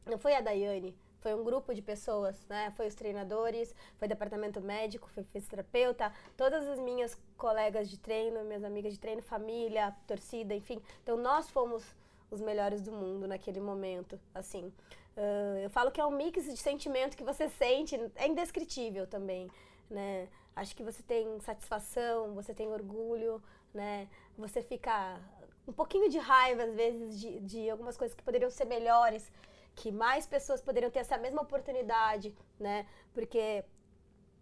[0.05, 2.73] não foi a Daiane, foi um grupo de pessoas, né?
[2.77, 8.45] Foi os treinadores, foi o departamento médico, foi fisioterapeuta, todas as minhas colegas de treino,
[8.45, 10.81] minhas amigas de treino, família, torcida, enfim.
[11.03, 11.85] Então nós fomos
[12.31, 14.73] os melhores do mundo naquele momento, assim.
[15.17, 19.51] Uh, eu falo que é um mix de sentimento que você sente, é indescritível também,
[19.91, 20.29] né?
[20.55, 23.43] Acho que você tem satisfação, você tem orgulho,
[23.75, 24.09] né?
[24.39, 25.21] Você fica
[25.67, 29.31] um pouquinho de raiva, às vezes, de, de algumas coisas que poderiam ser melhores,
[29.75, 32.87] que mais pessoas poderiam ter essa mesma oportunidade, né?
[33.13, 33.65] Porque,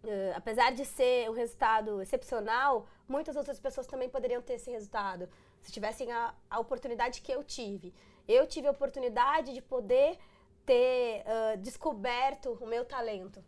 [0.03, 5.27] uh, apesar de ser um resultado excepcional, muitas outras pessoas também poderiam ter esse resultado,
[5.61, 7.93] se tivessem a, a oportunidade que eu tive.
[8.27, 10.17] Eu tive a oportunidade de poder
[10.65, 13.43] ter uh, descoberto o meu talento.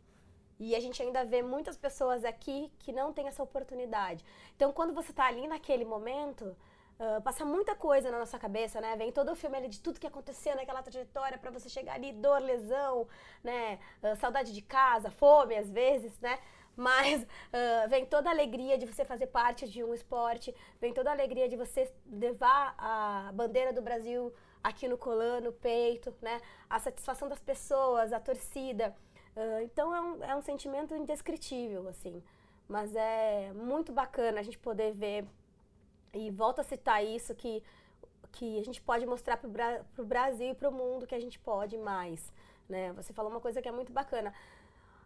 [0.59, 4.25] E a gente ainda vê muitas pessoas aqui que não têm essa oportunidade.
[4.55, 6.55] Então, quando você está ali naquele momento,
[6.99, 8.95] Uh, passa muita coisa na nossa cabeça, né?
[8.95, 12.11] Vem todo o filme ali de tudo que aconteceu naquela trajetória para você chegar ali,
[12.11, 13.07] dor, lesão,
[13.43, 13.77] né?
[14.01, 16.39] Uh, saudade de casa, fome às vezes, né?
[16.75, 21.11] Mas uh, vem toda a alegria de você fazer parte de um esporte, vem toda
[21.11, 24.33] a alegria de você levar a bandeira do Brasil
[24.63, 26.41] aqui no colã, no peito, né?
[26.67, 28.95] A satisfação das pessoas, a torcida.
[29.63, 32.23] então é um, é um sentimento indescritível, assim.
[32.67, 35.25] Mas é muito bacana a gente poder ver
[36.17, 37.63] e volto a citar isso, que,
[38.31, 39.47] que a gente pode mostrar para
[39.97, 42.33] o Brasil e para o mundo que a gente pode mais.
[42.67, 42.91] Né?
[42.93, 44.33] Você falou uma coisa que é muito bacana.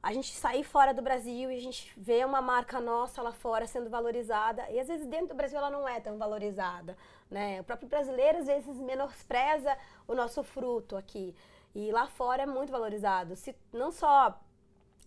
[0.01, 3.67] A gente sair fora do Brasil e a gente vê uma marca nossa lá fora
[3.67, 4.67] sendo valorizada.
[4.71, 6.97] E às vezes dentro do Brasil ela não é tão valorizada.
[7.29, 7.61] Né?
[7.61, 11.35] O próprio brasileiro às vezes menospreza o nosso fruto aqui.
[11.75, 13.35] E lá fora é muito valorizado.
[13.35, 14.07] Se, não só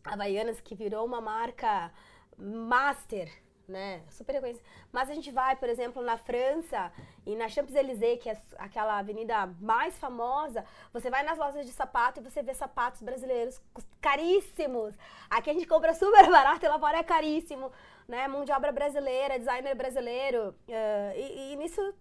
[0.05, 1.93] a Havaianas, que virou uma marca
[2.39, 3.31] master
[3.69, 4.03] né?
[4.11, 4.65] Super reconhecido.
[4.93, 6.93] Mas a gente vai, por exemplo, na França
[7.27, 12.21] e na Champs-Élysées, que é aquela avenida mais famosa, você vai nas lojas de sapato
[12.21, 13.61] e você vê sapatos brasileiros
[14.01, 14.95] caríssimos.
[15.31, 17.73] Aqui a gente compra super barato e lá fora é caríssimo,
[18.07, 18.29] né?
[18.29, 20.55] Mão de obra brasileira, designer brasileiro.
[20.69, 21.95] Uh, e, e, nisso,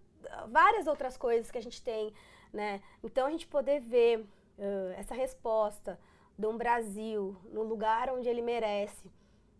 [0.48, 2.12] várias outras coisas que a gente tem,
[2.52, 2.82] né?
[3.02, 5.98] Então a gente poder ver uh, essa resposta
[6.38, 9.10] de um Brasil no lugar onde ele merece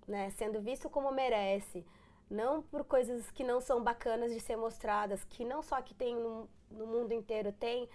[0.06, 1.84] né, sendo visto como merece,
[2.30, 6.14] não por coisas que não são bacanas de ser mostradas, que não só que tem
[6.14, 7.88] no, no mundo inteiro tem,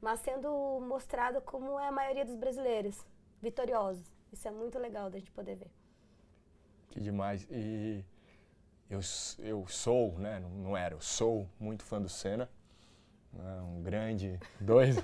[0.00, 0.48] mas sendo
[0.80, 3.04] mostrado como é a maioria dos brasileiros,
[3.40, 4.04] vitoriosos.
[4.32, 5.70] Isso é muito legal da gente poder ver.
[6.90, 7.46] Que demais.
[7.50, 8.04] E
[8.88, 9.00] eu,
[9.38, 12.50] eu sou, né, não era, eu sou muito fã do Senna,
[13.32, 14.96] né, um grande, dois,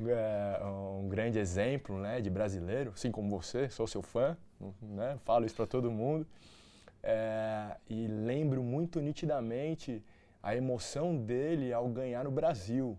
[0.00, 4.36] é, um grande exemplo, né, de brasileiro, assim como você, sou seu fã,
[4.82, 5.18] né?
[5.24, 6.26] Falo isso para todo mundo.
[7.02, 10.02] É, e lembro muito nitidamente
[10.42, 12.98] a emoção dele ao ganhar no Brasil.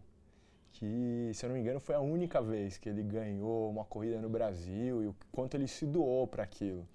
[0.74, 4.20] Que, se eu não me engano, foi a única vez que ele ganhou uma corrida
[4.20, 6.88] no Brasil e o quanto ele se doou para aquilo.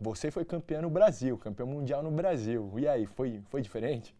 [0.00, 2.72] Você foi campeão no Brasil, campeão mundial no Brasil.
[2.78, 4.14] E aí, foi, foi diferente?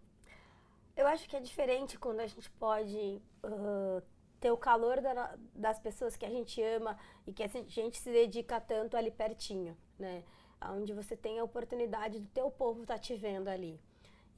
[0.97, 4.03] Eu acho que é diferente quando a gente pode uh,
[4.47, 8.13] ter o calor da, das pessoas que a gente ama e que a gente se
[8.13, 10.23] dedica tanto ali pertinho, né?
[10.71, 13.81] Onde você tem a oportunidade do teu povo estar tá te vendo ali.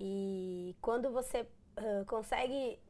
[0.01, 2.81] E quando você uh, consegue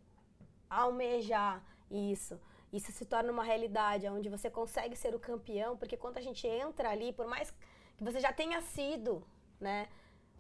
[0.71, 2.41] almejar isso,
[2.73, 6.47] isso se torna uma realidade, onde você consegue ser o campeão, porque quando a gente
[6.47, 9.27] entra ali, por mais que você já tenha sido,
[9.59, 9.89] né?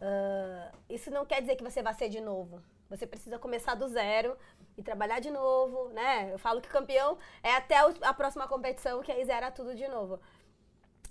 [0.01, 2.62] Uh, isso não quer dizer que você vai ser de novo.
[2.88, 4.37] Você precisa começar do zero
[4.77, 6.33] e trabalhar de novo, né?
[6.33, 10.18] Eu falo que campeão é até a próxima competição, que aí zera tudo de novo.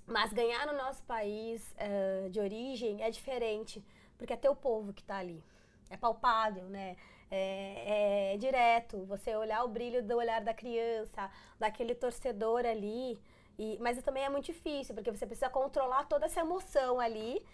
[0.06, 3.84] Mas ganhar no nosso país uh, de origem é diferente,
[4.18, 5.44] porque é teu povo que está ali.
[5.90, 6.96] É palpável, né?
[7.30, 9.04] É, é, direto.
[9.06, 13.20] Você olhar o brilho do olhar da criança, daquele torcedor ali.
[13.60, 17.46] E, mas também é muito difícil, porque você precisa controlar toda essa emoção ali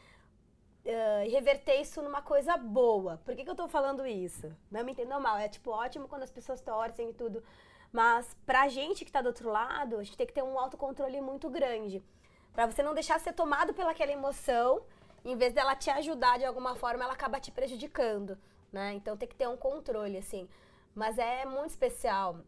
[0.86, 3.20] uh, reverter isso numa coisa boa.
[3.26, 4.52] Por que, que eu tô falando isso?
[4.70, 7.44] Não me entendam mal, é tipo ótimo quando as pessoas torcem e tudo.
[7.92, 11.22] Mas pra gente que tá do outro lado, a gente tem que ter um autocontrole
[11.22, 12.04] muito grande.
[12.52, 14.84] Pra você não deixar ser tomado pelaquela emoção,
[15.24, 18.38] em vez dela te ajudar de alguma forma, ela acaba te prejudicando,
[18.72, 18.94] né?
[18.94, 20.48] Então tem que ter um controle, assim.
[20.94, 22.40] Mas é muito especial.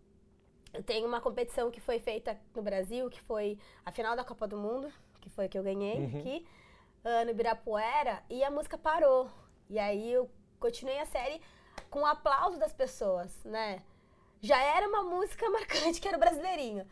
[0.73, 4.47] Eu tenho uma competição que foi feita no Brasil, que foi a final da Copa
[4.47, 6.19] do Mundo, que foi que eu ganhei uhum.
[6.19, 6.45] aqui
[7.05, 9.29] uh, no Ibirapuera e a música parou.
[9.69, 11.39] E aí eu continuei a série
[11.89, 13.83] com o aplauso das pessoas, né?
[14.41, 16.85] Já era uma música marcante que era o Brasileirinho.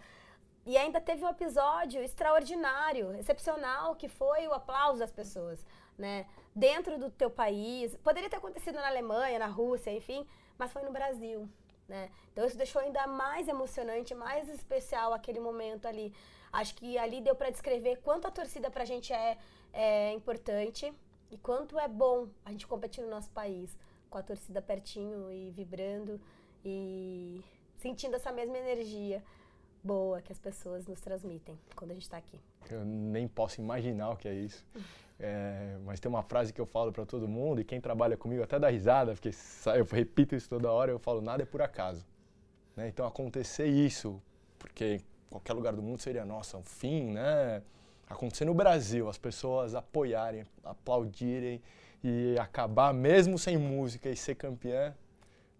[0.65, 5.65] E ainda teve um episódio extraordinário, excepcional, que foi o aplauso das pessoas,
[5.97, 6.25] né?
[6.55, 7.95] Dentro do teu país.
[7.97, 10.25] Poderia ter acontecido na Alemanha, na Rússia, enfim,
[10.57, 11.49] mas foi no Brasil,
[11.87, 12.09] né?
[12.31, 16.13] Então isso deixou ainda mais emocionante, mais especial aquele momento ali.
[16.51, 19.37] Acho que ali deu para descrever quanto a torcida pra gente é
[19.73, 20.93] é importante
[21.31, 23.75] e quanto é bom a gente competir no nosso país
[24.09, 26.21] com a torcida pertinho e vibrando
[26.63, 27.43] e
[27.77, 29.23] sentindo essa mesma energia
[29.83, 32.39] boa que as pessoas nos transmitem quando a gente está aqui.
[32.69, 34.65] Eu nem posso imaginar o que é isso.
[35.19, 38.43] É, mas tem uma frase que eu falo para todo mundo e quem trabalha comigo
[38.43, 39.31] até dá risada, porque
[39.75, 42.05] eu repito isso toda hora, eu falo nada é por acaso.
[42.75, 42.87] Né?
[42.87, 44.21] Então acontecer isso,
[44.57, 47.61] porque qualquer lugar do mundo seria, nossa, um fim, né?
[48.07, 51.61] Acontecer no Brasil, as pessoas apoiarem, aplaudirem
[52.03, 54.95] e acabar mesmo sem música e ser campeã,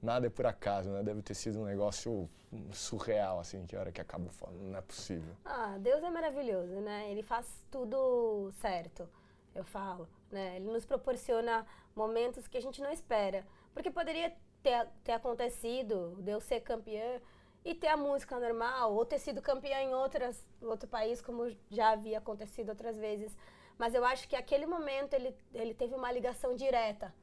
[0.01, 1.01] nada é por acaso, né?
[1.01, 2.29] Deve ter sido um negócio
[2.71, 5.33] surreal, assim, que a hora que acabou falando, não é possível.
[5.45, 7.09] Ah, Deus é maravilhoso, né?
[7.09, 9.09] Ele faz tudo certo,
[9.55, 10.57] eu falo, né?
[10.57, 11.65] Ele nos proporciona
[11.95, 13.45] momentos que a gente não espera.
[13.73, 17.19] Porque poderia ter, ter acontecido, de eu ser campeã
[17.66, 21.91] e ter a música normal, ou ter sido campeã em outras, outro país, como já
[21.91, 23.36] havia acontecido outras vezes.
[23.78, 27.14] Mas eu acho que aquele momento ele, ele teve uma ligação direta,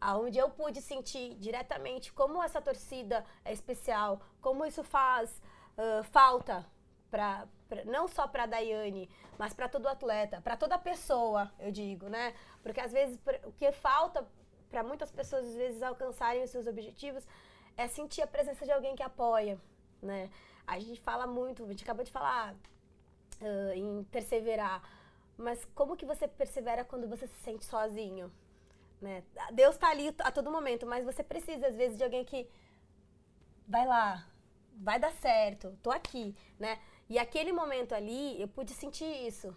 [0.00, 5.40] aonde eu pude sentir diretamente como essa torcida é especial, como isso faz
[5.76, 6.66] uh, falta
[7.10, 7.46] para
[7.86, 12.34] não só para Daiane, mas para todo atleta, para toda pessoa, eu digo, né?
[12.62, 14.26] Porque às vezes o que falta
[14.70, 17.26] para muitas pessoas às vezes alcançarem os seus objetivos
[17.76, 19.58] é sentir a presença de alguém que apoia,
[20.02, 20.30] né?
[20.66, 22.54] A gente fala muito, a gente acabou de falar
[23.40, 24.82] uh, em perseverar,
[25.36, 28.32] mas como que você persevera quando você se sente sozinho,
[29.00, 29.22] né?
[29.52, 32.48] Deus está ali a todo momento, mas você precisa às vezes de alguém que
[33.66, 34.26] vai lá,
[34.74, 36.78] vai dar certo, tô aqui, né?
[37.08, 39.54] E aquele momento ali, eu pude sentir isso.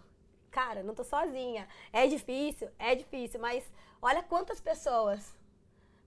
[0.50, 1.68] Cara, não tô sozinha.
[1.92, 3.64] É difícil, é difícil, mas
[4.00, 5.35] olha quantas pessoas,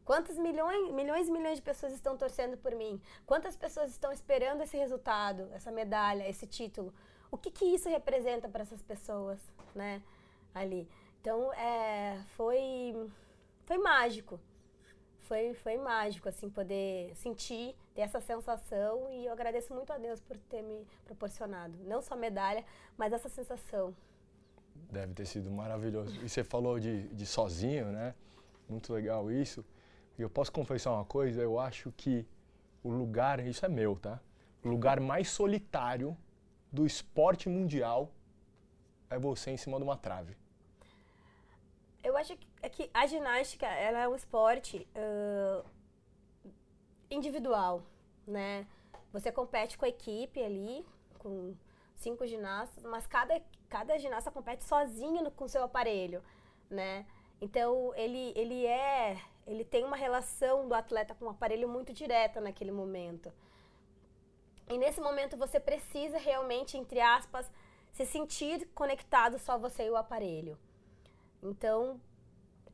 [0.09, 2.99] quantos milhões, milhões e milhões de pessoas estão torcendo por mim.
[3.27, 6.91] Quantas pessoas estão esperando esse resultado, essa medalha, esse título.
[7.29, 9.39] O que que isso representa para essas pessoas,
[9.75, 10.01] né?
[10.51, 10.89] Ali.
[11.21, 13.07] Então, é, foi
[13.67, 14.39] foi mágico
[15.27, 20.19] foi, foi mágico, assim, poder sentir, ter essa sensação e eu agradeço muito a Deus
[20.19, 22.65] por ter me proporcionado, não só medalha,
[22.97, 23.95] mas essa sensação.
[24.91, 26.15] Deve ter sido maravilhoso.
[26.25, 28.15] E você falou de, de sozinho, né?
[28.67, 29.63] Muito legal isso.
[30.19, 32.27] E eu posso confessar uma coisa, eu acho que
[32.83, 34.19] o lugar, isso é meu, tá?
[34.61, 36.15] O lugar mais solitário
[36.69, 38.11] do esporte mundial
[39.09, 40.35] é você em cima de uma trave.
[42.03, 45.65] Eu acho que, é a ginástica ela é um esporte uh,
[47.09, 47.81] individual,
[48.27, 48.67] né?
[49.13, 50.85] Você compete com a equipe ali,
[51.17, 51.55] com
[51.95, 56.21] cinco ginastas, mas cada, cada ginasta compete sozinho no, com seu aparelho,
[56.69, 57.05] né?
[57.39, 59.17] Então ele, ele é,
[59.49, 63.33] ele tem uma relação do atleta com o aparelho muito direta naquele momento.
[64.69, 67.51] E nesse momento você precisa realmente, entre aspas,
[67.91, 70.55] se sentir conectado só você e o aparelho.
[71.41, 71.99] Então,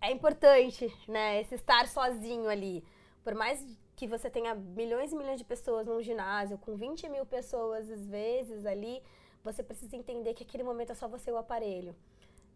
[0.02, 2.84] é importante, né, esse estar sozinho ali.
[3.24, 3.66] Por mais
[3.96, 8.06] que você tenha milhões e milhões de pessoas num ginásio, com 20 mil pessoas às
[8.06, 9.02] vezes ali,
[9.42, 11.96] você precisa entender que aquele momento é só você e o aparelho.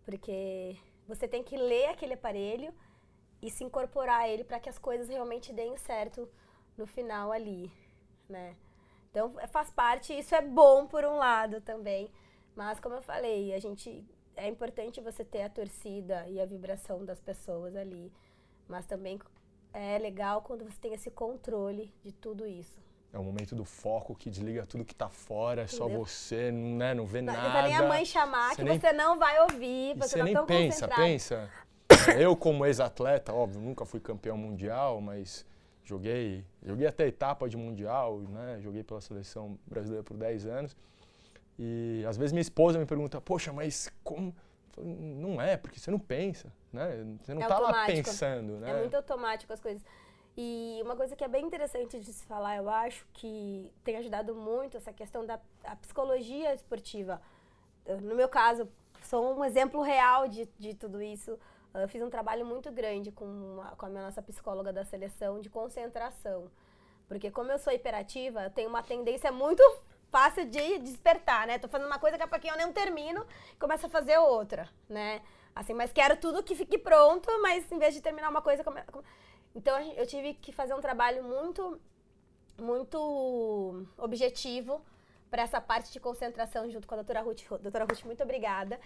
[0.03, 0.75] Porque
[1.07, 2.73] você tem que ler aquele aparelho
[3.41, 6.29] e se incorporar a ele para que as coisas realmente deem certo
[6.77, 7.71] no final ali,
[8.27, 8.55] né?
[9.09, 12.11] Então faz parte, isso é bom por um lado também,
[12.55, 17.03] mas como eu falei, a gente é importante você ter a torcida e a vibração
[17.03, 18.11] das pessoas ali,
[18.67, 19.19] mas também
[19.73, 22.79] é legal quando você tem esse controle de tudo isso.
[23.11, 26.93] É o momento do foco que desliga tudo que tá fora, é só você, né,
[26.93, 27.61] não vê não, nada.
[27.61, 30.23] Não nem a mãe chamar, você que nem, você não vai ouvir, você, você tá
[30.23, 31.51] nem pensa, pensa.
[32.17, 35.45] Eu como ex-atleta, óbvio, nunca fui campeão mundial, mas
[35.83, 38.59] joguei, joguei até etapa de mundial, né?
[38.61, 40.77] Joguei pela seleção brasileira por 10 anos.
[41.57, 44.33] E às vezes minha esposa me pergunta, poxa, mas como?
[44.77, 47.05] Não é, porque você não pensa, né?
[47.19, 48.69] Você não é tá lá pensando, né?
[48.69, 49.83] É muito automático as coisas.
[50.37, 54.33] E uma coisa que é bem interessante de se falar, eu acho, que tem ajudado
[54.33, 55.37] muito essa questão da
[55.81, 57.21] psicologia esportiva.
[58.01, 58.69] No meu caso,
[59.03, 61.37] sou um exemplo real de, de tudo isso.
[61.73, 65.39] Eu fiz um trabalho muito grande com, uma, com a minha nossa psicóloga da seleção
[65.39, 66.49] de concentração.
[67.07, 69.63] Porque como eu sou hiperativa, eu tenho uma tendência muito
[70.11, 71.59] fácil de despertar, né?
[71.59, 73.25] Tô fazendo uma coisa que a pouquinho eu nem termino
[73.59, 75.21] começo a fazer outra, né?
[75.55, 78.63] Assim, mas quero tudo que fique pronto, mas em vez de terminar uma coisa...
[78.63, 78.81] Come...
[79.53, 81.79] Então, eu tive que fazer um trabalho muito,
[82.57, 84.81] muito objetivo
[85.29, 87.41] para essa parte de concentração junto com a doutora Ruth.
[87.61, 88.79] Doutora Ruth, muito obrigada.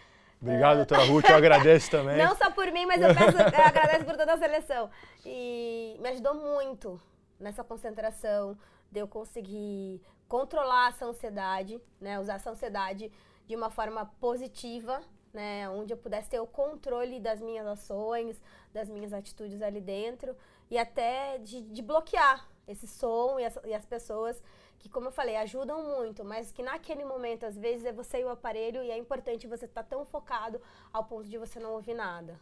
[0.43, 2.17] Obrigado, doutora Ruth, eu agradeço também.
[2.17, 4.89] Não só por mim, mas eu, peço, eu agradeço por toda a seleção.
[5.25, 6.99] E me ajudou muito
[7.39, 8.57] nessa concentração,
[8.91, 12.19] de eu conseguir controlar essa ansiedade, né?
[12.19, 13.09] Usar essa ansiedade
[13.47, 15.01] de uma forma positiva,
[15.33, 15.69] né?
[15.69, 18.41] Onde eu pudesse ter o controle das minhas ações,
[18.73, 20.35] das minhas atitudes ali dentro
[20.69, 24.41] e até de, de bloquear esse som e as, e as, pessoas
[24.83, 28.25] que, como eu falei, ajudam muito, mas que naquele momento, às vezes, é você e
[28.25, 30.61] o aparelho e é importante você estar tá tão focado
[30.91, 32.37] ao ponto de você não ouvir nada.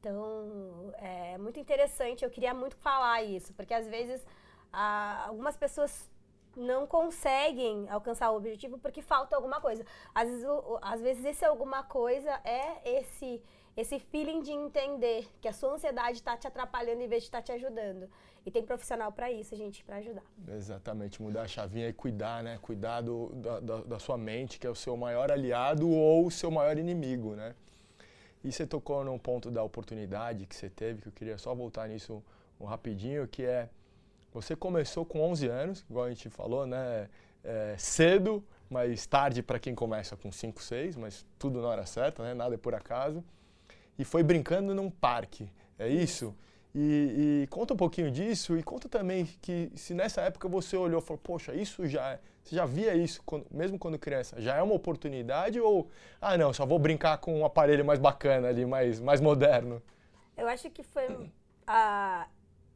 [0.00, 4.26] Então, é muito interessante, eu queria muito falar isso, porque às vezes
[4.72, 6.10] algumas pessoas
[6.56, 9.84] não conseguem alcançar o objetivo porque falta alguma coisa.
[10.14, 13.42] Às vezes, o, às vezes esse alguma coisa é esse
[13.76, 17.38] esse feeling de entender que a sua ansiedade está te atrapalhando em vez de estar
[17.38, 18.08] tá te ajudando.
[18.46, 20.22] E tem profissional para isso, gente, para ajudar.
[20.48, 22.58] Exatamente, mudar a chavinha e cuidar, né?
[22.60, 26.30] Cuidar do, da, da, da, sua mente, que é o seu maior aliado ou o
[26.30, 27.54] seu maior inimigo, né?
[28.42, 31.88] E você tocou num ponto da oportunidade que você teve, que eu queria só voltar
[31.88, 32.22] nisso
[32.60, 33.70] um rapidinho, que é
[34.32, 37.08] Você começou com 11 anos, igual a gente falou, né?
[37.42, 42.22] É, cedo, mas tarde para quem começa com 5, 6, mas tudo na hora certa,
[42.22, 42.34] né?
[42.34, 43.24] Nada é por acaso.
[43.98, 46.34] E foi brincando num parque, é isso?
[46.74, 51.00] E, e, conta um pouquinho disso e conta também que se nessa época você olhou
[51.00, 54.56] e falou, poxa, isso já, é, você já via isso quando, mesmo quando criança, já
[54.56, 55.88] é uma oportunidade ou,
[56.20, 59.80] ah não, só vou brincar com um aparelho mais bacana ali, mais, mais moderno?
[60.36, 61.30] Eu acho que foi
[61.64, 62.26] a,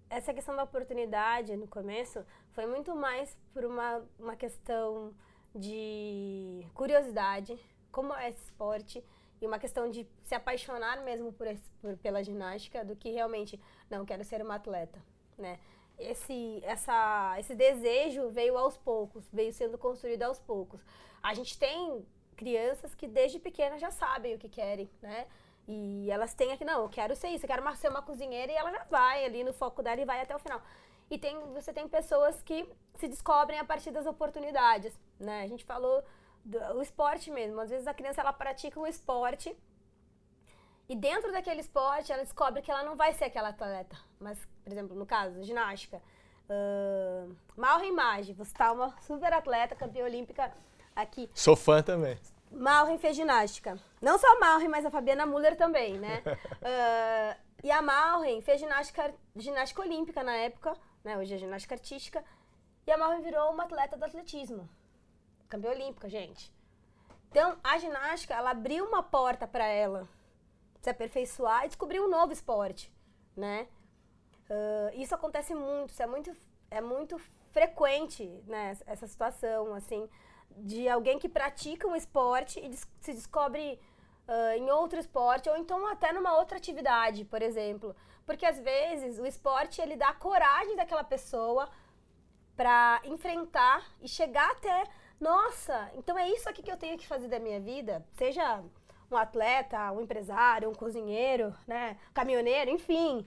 [0.08, 5.12] essa questão da oportunidade no começo foi muito mais por uma, uma questão
[5.52, 7.58] de curiosidade,
[7.90, 9.02] como é esse esporte,
[9.40, 11.46] e uma questão de se apaixonar mesmo por,
[11.80, 14.98] por, pela ginástica do que realmente não quero ser uma atleta,
[15.36, 15.58] né?
[15.98, 20.80] Esse, essa, esse desejo veio aos poucos, veio sendo construído aos poucos.
[21.20, 25.26] A gente tem crianças que desde pequena já sabem o que querem, né?
[25.66, 28.54] E elas têm aqui, não, eu quero ser isso, eu quero ser uma cozinheira e
[28.54, 30.62] ela já vai ali no foco dela e vai até o final.
[31.10, 35.42] E tem, você tem pessoas que se descobrem a partir das oportunidades, né?
[35.42, 36.02] A gente falou
[36.74, 37.60] o esporte mesmo.
[37.60, 39.56] Às vezes a criança ela pratica um esporte
[40.88, 43.96] e dentro daquele esporte ela descobre que ela não vai ser aquela atleta.
[44.18, 46.00] Mas, por exemplo, no caso, ginástica.
[46.48, 50.50] Uh, Malren Maggi, você tá uma super atleta, campeã olímpica
[50.96, 51.30] aqui.
[51.34, 52.18] Sou fã também.
[52.50, 53.78] Malren fez ginástica.
[54.00, 56.22] Não só a Malren, mas a Fabiana Muller também, né?
[56.24, 60.74] uh, e a Malren fez ginástica, ginástica olímpica na época,
[61.04, 61.18] né?
[61.18, 62.24] Hoje é ginástica artística.
[62.86, 64.66] E a Malren virou uma atleta do atletismo
[65.48, 66.52] campeã olímpica, gente.
[67.30, 70.08] Então, a ginástica, ela abriu uma porta para ela
[70.80, 72.92] se aperfeiçoar e descobrir um novo esporte,
[73.36, 73.68] né?
[74.48, 76.36] Uh, isso acontece muito, isso é muito,
[76.70, 77.18] é muito
[77.50, 78.76] frequente, né?
[78.86, 80.08] Essa situação, assim,
[80.56, 83.78] de alguém que pratica um esporte e des se descobre
[84.26, 87.94] uh, em outro esporte ou então até numa outra atividade, por exemplo.
[88.24, 91.68] Porque às vezes o esporte ele dá coragem daquela pessoa
[92.56, 94.84] para enfrentar e chegar até
[95.20, 98.62] nossa, então é isso aqui que eu tenho que fazer da minha vida, seja
[99.10, 103.26] um atleta, um empresário, um cozinheiro, né, caminhoneiro, enfim.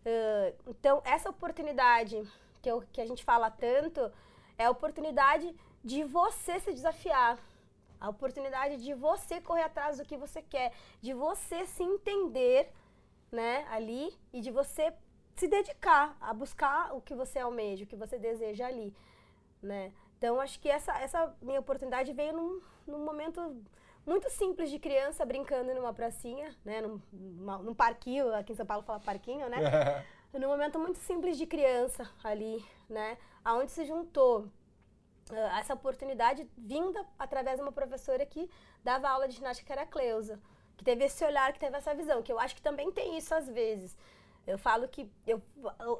[0.00, 2.22] Uh, então essa oportunidade
[2.62, 4.10] que, eu, que a gente fala tanto
[4.56, 7.38] é a oportunidade de você se desafiar,
[8.00, 12.72] a oportunidade de você correr atrás do que você quer, de você se entender,
[13.30, 14.92] né, ali e de você
[15.36, 18.92] se dedicar a buscar o que você almeja, o que você deseja ali,
[19.62, 19.92] né?
[20.18, 23.56] Então, acho que essa, essa minha oportunidade veio num, num momento
[24.04, 26.80] muito simples de criança brincando numa pracinha, né?
[26.80, 29.58] Num, numa, num parquinho, aqui em São Paulo fala parquinho, né?
[30.32, 33.16] num momento muito simples de criança ali, né?
[33.44, 34.40] Aonde se juntou
[35.30, 38.50] uh, essa oportunidade vinda através de uma professora que
[38.82, 40.40] dava aula de ginástica, que era a Cleusa.
[40.76, 43.34] Que teve esse olhar, que teve essa visão, que eu acho que também tem isso
[43.34, 43.96] às vezes.
[44.46, 45.42] Eu falo que eu,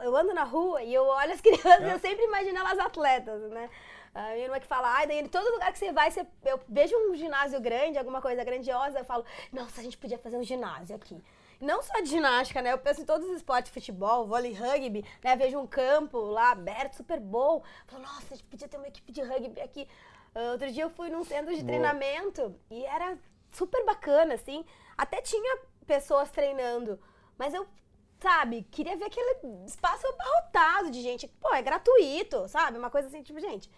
[0.01, 3.51] eu ando na rua e eu olho as crianças e eu sempre imagino elas atletas,
[3.51, 3.69] né?
[4.15, 6.97] A minha irmã que fala, ai, daí todo lugar que você vai, você, eu vejo
[6.97, 10.97] um ginásio grande, alguma coisa grandiosa, eu falo, nossa, a gente podia fazer um ginásio
[10.97, 11.23] aqui.
[11.61, 12.73] Não só de ginástica, né?
[12.73, 15.35] Eu penso em todos os esportes, futebol, vôlei, rugby, né?
[15.35, 17.63] Vejo um campo lá aberto, super bom.
[17.87, 19.89] Falo, nossa, a gente podia ter uma equipe de rugby aqui.
[20.35, 21.67] Uh, outro dia eu fui num centro de Boa.
[21.67, 23.19] treinamento e era
[23.51, 24.65] super bacana, assim.
[24.97, 27.01] Até tinha pessoas treinando,
[27.37, 27.67] mas eu
[28.21, 31.27] sabe, queria ver aquele espaço abarrotado de gente.
[31.27, 32.79] Pô, é gratuito, sabe?
[32.79, 33.71] Uma coisa assim, tipo, gente,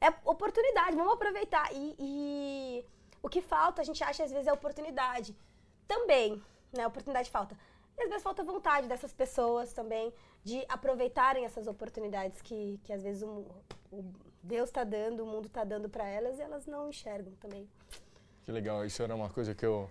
[0.00, 1.68] é oportunidade, vamos aproveitar.
[1.72, 2.84] E, e,
[3.22, 5.34] o que falta, a gente acha às vezes é oportunidade.
[5.86, 6.42] Também,
[6.72, 6.86] né?
[6.86, 7.56] Oportunidade falta.
[7.96, 10.12] E às vezes falta vontade dessas pessoas também
[10.44, 13.46] de aproveitarem essas oportunidades que, que às vezes o,
[13.90, 14.04] o
[14.42, 17.68] Deus está dando, o mundo está dando para elas e elas não enxergam também.
[18.44, 19.90] Que legal, isso era uma coisa que eu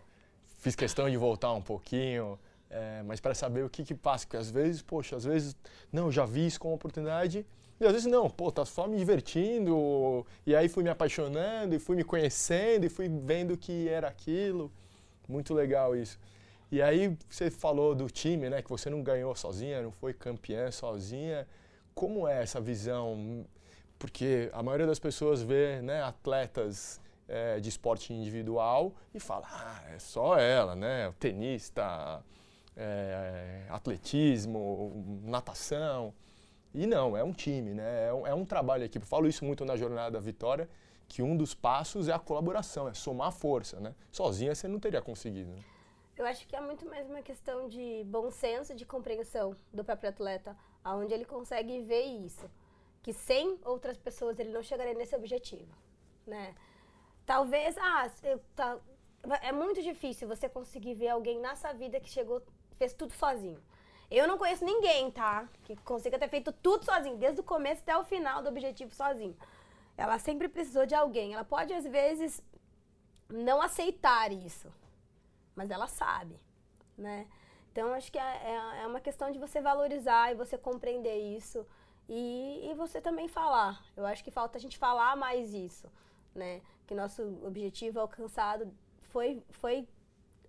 [0.60, 2.39] fiz questão de voltar um pouquinho,
[2.70, 5.56] é, mas para saber o que que passa, porque às vezes, poxa, às vezes,
[5.91, 7.45] não, já vi isso como oportunidade
[7.80, 11.80] e às vezes não, pô, tá só me divertindo, e aí fui me apaixonando, e
[11.80, 14.71] fui me conhecendo, e fui vendo que era aquilo.
[15.28, 16.17] Muito legal isso.
[16.71, 20.71] E aí você falou do time, né, que você não ganhou sozinha, não foi campeã
[20.71, 21.47] sozinha.
[21.93, 23.45] Como é essa visão?
[23.99, 29.84] Porque a maioria das pessoas vê né, atletas é, de esporte individual e fala, ah,
[29.93, 31.07] é só ela, né?
[31.09, 32.21] O tenista,
[32.76, 36.13] é, atletismo, natação.
[36.76, 38.07] E não, é um time, né?
[38.09, 39.05] É um, é um trabalho equipe.
[39.05, 40.69] Eu falo isso muito na jornada da vitória,
[41.07, 43.95] que um dos passos é a colaboração, é somar força, né?
[44.11, 45.51] Sozinha você não teria conseguido.
[45.51, 45.59] Né?
[46.17, 50.09] Eu acho que é muito mais uma questão de bom senso, de compreensão do próprio
[50.09, 52.45] atleta, aonde ele consegue ver isso,
[53.01, 55.73] que sem outras pessoas ele não chegaria nesse objetivo,
[56.28, 56.53] né?
[57.26, 58.78] Talvez, ah, eu, tá,
[59.41, 62.43] é muito difícil você conseguir ver alguém nessa vida que chegou,
[62.78, 63.61] fez tudo sozinho.
[64.10, 65.47] Eu não conheço ninguém, tá?
[65.64, 69.36] Que consiga ter feito tudo sozinho, desde o começo até o final do objetivo sozinho.
[69.97, 71.34] Ela sempre precisou de alguém.
[71.34, 72.43] Ela pode, às vezes,
[73.30, 74.72] não aceitar isso,
[75.56, 76.39] mas ela sabe,
[76.97, 77.28] né?
[77.72, 81.66] Então, acho que é, é, é uma questão de você valorizar e você compreender isso
[82.08, 83.84] e, e você também falar.
[83.97, 85.91] Eu acho que falta a gente falar mais isso,
[86.34, 86.62] né?
[86.88, 88.72] Que nosso objetivo alcançado
[89.10, 89.88] foi, foi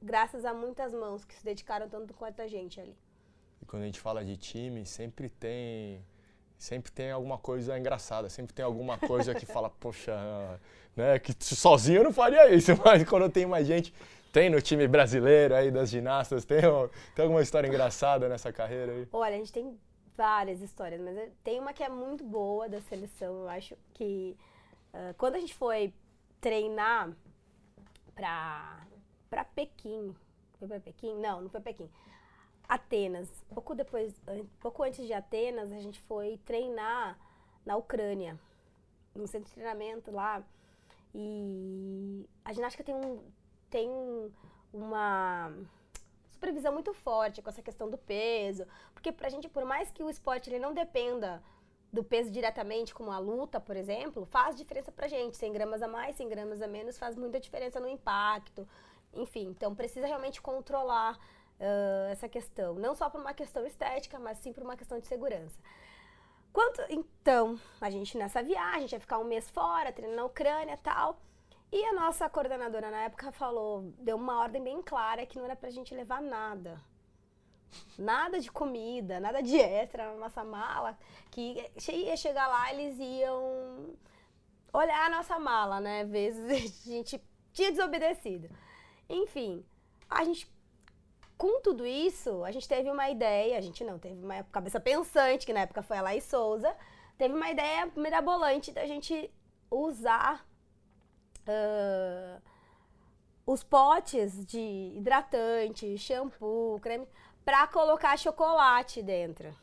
[0.01, 2.97] graças a muitas mãos que se dedicaram tanto quanto a gente ali.
[3.61, 6.05] E quando a gente fala de time, sempre tem
[6.59, 10.15] sempre tem alguma coisa engraçada, sempre tem alguma coisa que fala, poxa,
[10.97, 13.93] né, que sozinho eu não faria isso, mas quando tem mais gente,
[14.33, 16.61] tem no time brasileiro aí das ginastas, tem,
[17.15, 19.09] tem alguma história engraçada nessa carreira aí?
[19.13, 19.79] Olha, a gente tem
[20.17, 24.37] várias histórias, mas tem uma que é muito boa da seleção, eu acho que
[24.95, 25.93] uh, quando a gente foi
[26.41, 27.13] treinar
[28.15, 28.87] para
[29.29, 30.15] para Pequim,
[30.59, 31.15] foi para Pequim?
[31.17, 31.91] Não, não foi Pequim.
[32.69, 33.29] Atenas.
[33.53, 34.15] Pouco depois,
[34.61, 37.19] pouco antes de Atenas, a gente foi treinar
[37.65, 38.39] na Ucrânia,
[39.15, 40.43] num centro de treinamento lá.
[41.15, 43.21] E a ginástica tem um
[43.71, 43.91] tem
[44.73, 45.53] uma
[46.31, 50.11] supervisão muito forte com essa questão do peso, porque pra gente, por mais que o
[50.11, 51.43] esporte ele não dependa
[51.93, 55.37] do peso diretamente, como a luta, por exemplo, faz diferença pra gente.
[55.37, 58.69] 100 gramas a mais, 100 gramas a menos faz muita diferença no impacto.
[59.15, 61.19] Enfim, então precisa realmente controlar
[61.61, 62.75] uh, essa questão.
[62.75, 65.59] Não só por uma questão estética, mas sim por uma questão de segurança.
[66.53, 70.25] Quanto, então, a gente nessa viagem, a gente ia ficar um mês fora, treinando na
[70.25, 71.21] Ucrânia tal.
[71.71, 75.57] E a nossa coordenadora na época falou, deu uma ordem bem clara que não era
[75.57, 76.81] pra gente levar nada.
[77.99, 80.97] Nada de comida, nada de extra na nossa mala.
[81.31, 83.97] Que ia chegar lá, eles iam
[84.73, 86.05] olhar a nossa mala, né?
[86.05, 86.47] Vezes
[86.87, 87.21] a gente
[87.53, 88.49] tinha desobedecido.
[89.09, 89.65] Enfim,
[90.09, 90.51] a gente
[91.37, 95.45] com tudo isso, a gente teve uma ideia, a gente não, teve uma cabeça pensante,
[95.45, 96.75] que na época foi a Laís Souza,
[97.19, 99.31] teve uma ideia mirabolante da gente
[99.71, 100.47] usar
[101.43, 102.43] uh,
[103.45, 107.07] os potes de hidratante, shampoo, creme,
[107.45, 109.55] para colocar chocolate dentro.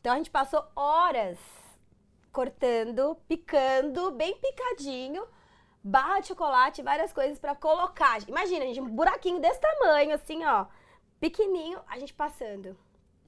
[0.00, 1.38] Então a gente passou horas
[2.32, 5.26] cortando, picando, bem picadinho,
[5.82, 8.20] barra de chocolate, várias coisas para colocar.
[8.28, 10.66] Imagina, gente, um buraquinho desse tamanho, assim, ó,
[11.20, 12.76] pequenininho, a gente passando.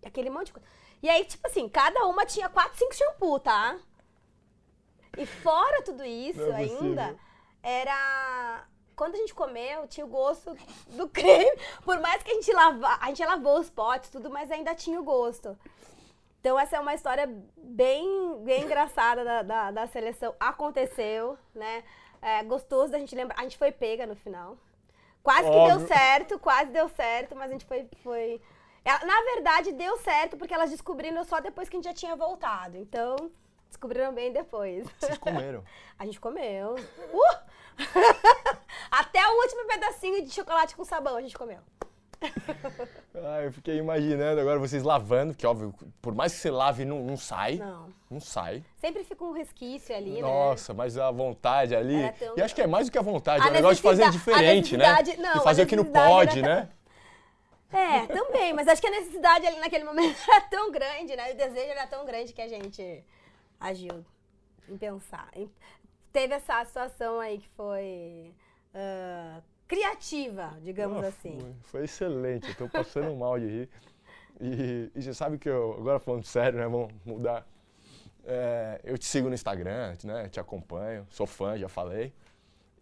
[0.05, 0.68] Aquele monte de coisa.
[1.03, 3.78] E aí, tipo assim, cada uma tinha quatro, cinco shampoo, tá?
[5.16, 7.16] E fora tudo isso é ainda,
[7.62, 10.55] era quando a gente comeu, tinha o gosto
[10.88, 11.59] do creme.
[11.84, 15.01] Por mais que a gente lavou, a gente lavou os potes, tudo, mas ainda tinha
[15.01, 15.59] o gosto.
[16.38, 17.26] Então essa é uma história
[17.57, 20.34] bem, bem engraçada da, da, da seleção.
[20.38, 21.82] Aconteceu, né?
[22.22, 23.38] É gostoso da gente lembrar.
[23.38, 24.56] A gente foi pega no final.
[25.22, 25.62] Quase Óbvio.
[25.62, 27.88] que deu certo, quase deu certo, mas a gente foi.
[28.02, 28.40] foi...
[28.84, 32.16] Ela, na verdade, deu certo porque elas descobriram só depois que a gente já tinha
[32.16, 32.76] voltado.
[32.76, 33.30] Então,
[33.68, 34.86] descobriram bem depois.
[34.98, 35.62] Vocês comeram?
[35.98, 36.74] a gente comeu.
[37.12, 37.38] Uh!
[38.90, 41.60] Até o último pedacinho de chocolate com sabão a gente comeu.
[43.14, 47.00] ah, eu fiquei imaginando agora vocês lavando, que óbvio, por mais que você lave, não,
[47.02, 47.56] não sai.
[47.56, 47.88] Não.
[48.10, 48.64] Não sai.
[48.76, 50.50] Sempre fica um resquício ali, Nossa, né?
[50.50, 52.10] Nossa, mas a vontade ali.
[52.18, 52.36] Tão...
[52.36, 54.10] E acho que é mais do que a vontade, a é o negócio de fazer
[54.10, 54.86] diferente, né?
[55.18, 56.68] Não, e fazer o que não pode, né?
[57.72, 61.32] É, também, mas acho que a necessidade ali naquele momento era tão grande, né?
[61.32, 63.04] O desejo era tão grande que a gente
[63.60, 64.04] agiu
[64.68, 65.30] em pensar.
[66.12, 68.34] Teve essa situação aí que foi.
[68.74, 71.38] Uh, criativa, digamos assim.
[71.38, 73.68] Foi, foi excelente, tô passando mal de rir.
[74.40, 77.46] E, e, você sabe que eu, agora falando sério, né, vamos mudar.
[78.24, 82.12] É, eu te sigo no Instagram, né, te acompanho, sou fã, já falei.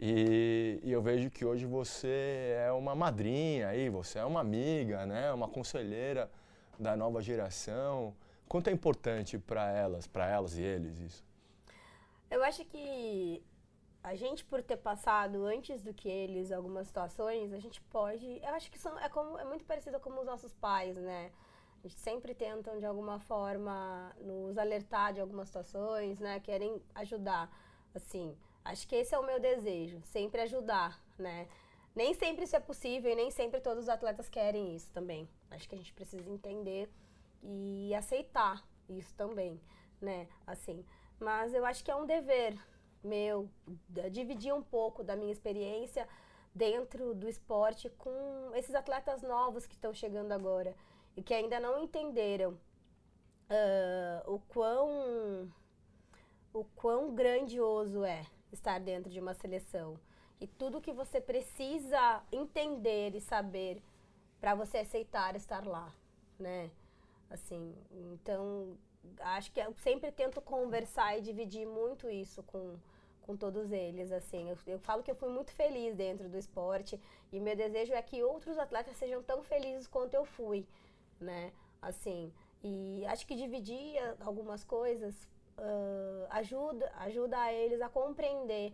[0.01, 5.05] E, e, eu vejo que hoje você é uma madrinha aí, você é uma amiga,
[5.05, 6.31] né, uma conselheira
[6.79, 8.15] da nova geração.
[8.49, 11.23] Quanto é importante para elas, para elas e eles isso?
[12.31, 13.43] Eu acho que
[14.09, 18.27] a gente, por ter passado antes do que eles algumas situações, a gente pode.
[18.43, 21.31] Eu acho que são, é, como, é muito parecido com os nossos pais, né?
[21.85, 26.41] A gente sempre tentam, de alguma forma, nos alertar de algumas situações, né?
[26.41, 27.55] Querem ajudar.
[27.95, 28.35] Assim,
[28.65, 31.47] acho que esse é o meu desejo, sempre ajudar, né?
[31.95, 35.29] Nem sempre isso é possível e nem sempre todos os atletas querem isso também.
[35.51, 36.91] Acho que a gente precisa entender
[37.43, 39.61] e aceitar isso também,
[40.01, 40.27] né?
[40.47, 40.83] Assim,
[41.21, 42.59] mas eu acho que é um dever
[43.03, 43.49] meu,
[44.11, 46.09] dividir um pouco da minha experiência
[46.55, 50.75] dentro do esporte com esses atletas novos que estão chegando agora
[51.17, 55.53] e que ainda não entenderam uh, o quão
[56.53, 59.99] o quão grandioso é estar dentro de uma seleção
[60.41, 63.83] e tudo que você precisa entender e saber
[64.41, 65.93] para você aceitar estar lá,
[66.39, 66.71] né?
[67.29, 68.77] Assim, então
[69.21, 72.77] acho que eu sempre tento conversar e dividir muito isso com,
[73.23, 74.51] com todos eles, assim.
[74.51, 77.01] Eu, eu falo que eu fui muito feliz dentro do esporte
[77.33, 80.67] e meu desejo é que outros atletas sejam tão felizes quanto eu fui,
[81.21, 81.53] né?
[81.81, 82.33] Assim,
[82.63, 85.15] e acho que dividir algumas coisas
[85.59, 88.73] uh, ajuda, ajuda eles a compreender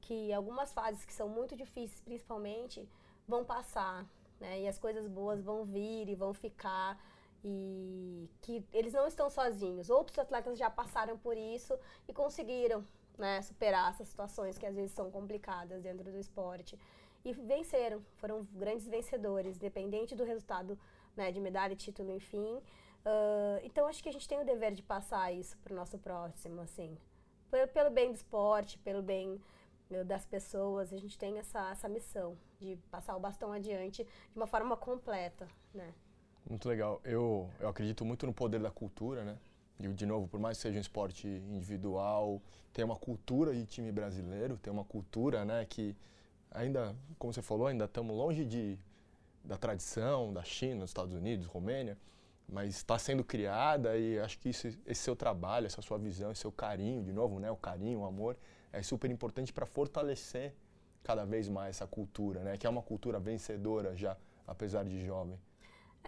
[0.00, 2.88] que algumas fases que são muito difíceis, principalmente,
[3.26, 4.06] vão passar,
[4.40, 4.60] né?
[4.60, 6.98] E as coisas boas vão vir e vão ficar
[7.44, 9.90] e que eles não estão sozinhos.
[9.90, 11.78] Outros atletas já passaram por isso
[12.08, 12.84] e conseguiram,
[13.16, 16.78] né, superar essas situações que às vezes são complicadas dentro do esporte
[17.24, 20.78] e venceram, foram grandes vencedores, independente do resultado,
[21.16, 22.56] né, de medalha, título, enfim.
[23.04, 25.98] Uh, então acho que a gente tem o dever de passar isso para o nosso
[25.98, 26.96] próximo, assim,
[27.50, 29.40] pelo, pelo bem do esporte, pelo bem
[30.04, 34.46] das pessoas, a gente tem essa, essa missão de passar o bastão adiante de uma
[34.46, 35.94] forma completa, né?
[36.48, 37.00] Muito legal.
[37.04, 39.36] Eu, eu acredito muito no poder da cultura, né?
[39.80, 42.40] E, de novo, por mais que seja um esporte individual,
[42.72, 45.94] tem uma cultura de time brasileiro, tem uma cultura, né, que
[46.50, 48.78] ainda, como você falou, ainda estamos longe de,
[49.44, 51.98] da tradição da China, dos Estados Unidos, Romênia,
[52.48, 56.40] mas está sendo criada e acho que isso, esse seu trabalho, essa sua visão, esse
[56.40, 58.36] seu carinho, de novo, né, o carinho, o amor,
[58.72, 60.54] é super importante para fortalecer
[61.02, 64.16] cada vez mais essa cultura, né, que é uma cultura vencedora já,
[64.46, 65.38] apesar de jovem.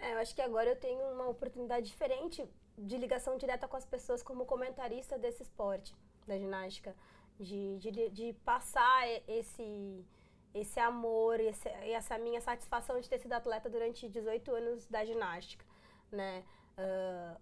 [0.01, 2.47] É, eu acho que agora eu tenho uma oportunidade diferente
[2.77, 5.95] de ligação direta com as pessoas como comentarista desse esporte,
[6.25, 6.95] da ginástica,
[7.39, 10.05] de, de, de passar esse
[10.51, 15.63] esse amor, esse, essa minha satisfação de ter sido atleta durante 18 anos da ginástica
[16.11, 16.43] né?
[16.77, 17.39] Uh,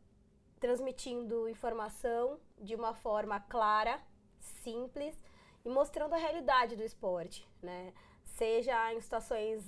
[0.59, 4.01] transmitindo informação de uma forma clara,
[4.39, 5.15] simples
[5.63, 7.93] e mostrando a realidade do esporte, né?
[8.23, 9.63] Seja em situações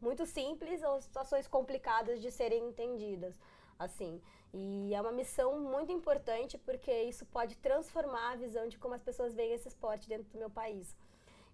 [0.00, 3.38] muito simples ou situações complicadas de serem entendidas,
[3.78, 4.20] assim.
[4.52, 9.02] E é uma missão muito importante porque isso pode transformar a visão de como as
[9.02, 10.96] pessoas veem esse esporte dentro do meu país.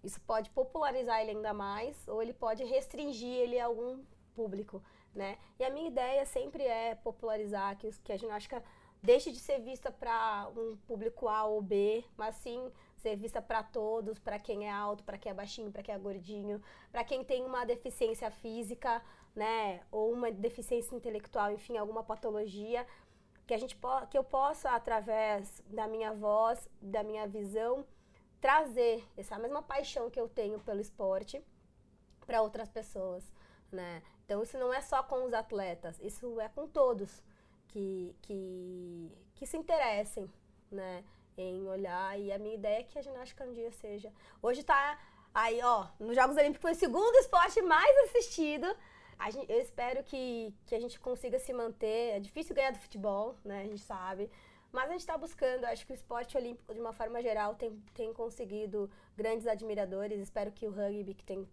[0.03, 4.03] Isso pode popularizar ele ainda mais ou ele pode restringir ele a algum
[4.35, 4.81] público
[5.17, 5.37] né?
[5.59, 8.63] E a minha ideia sempre é popularizar que, que a ginástica
[9.01, 13.63] deixe de ser vista para um público A ou B, mas sim ser vista para
[13.63, 17.23] todos, para quem é alto, para quem é baixinho, para quem é gordinho, para quem
[17.23, 19.01] tem uma deficiência física,
[19.35, 22.85] né, ou uma deficiência intelectual, enfim, alguma patologia,
[23.45, 23.77] que a gente
[24.09, 27.85] que eu possa através da minha voz, da minha visão,
[28.41, 31.41] trazer essa mesma paixão que eu tenho pelo esporte
[32.25, 33.23] para outras pessoas,
[33.71, 34.03] né?
[34.25, 37.23] Então isso não é só com os atletas, isso é com todos
[37.69, 40.29] que, que, que se interessem,
[40.69, 41.03] né?
[41.37, 42.19] Em olhar.
[42.19, 44.11] E a minha ideia é que a ginástica um dia seja.
[44.41, 44.99] Hoje tá
[45.33, 48.67] aí, ó, nos Jogos Olímpicos foi o segundo esporte mais assistido.
[49.31, 52.15] Gente, eu espero que, que a gente consiga se manter.
[52.15, 53.61] É difícil ganhar do futebol, né?
[53.61, 54.29] A gente sabe.
[54.71, 57.71] Mas a gente está buscando, acho que o esporte olímpico, de uma forma geral, tem,
[57.93, 60.19] tem conseguido grandes admiradores.
[60.19, 61.47] Espero que o rugby, que tem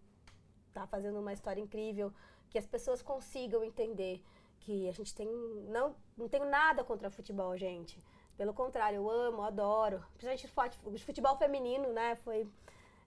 [0.72, 2.12] tá fazendo uma história incrível,
[2.50, 4.20] que as pessoas consigam entender
[4.58, 5.28] que a gente tem
[5.68, 8.02] não não tenho nada contra futebol, gente.
[8.36, 10.04] Pelo contrário, eu amo, adoro.
[10.16, 12.16] Principalmente o futebol feminino, né?
[12.16, 12.48] Foi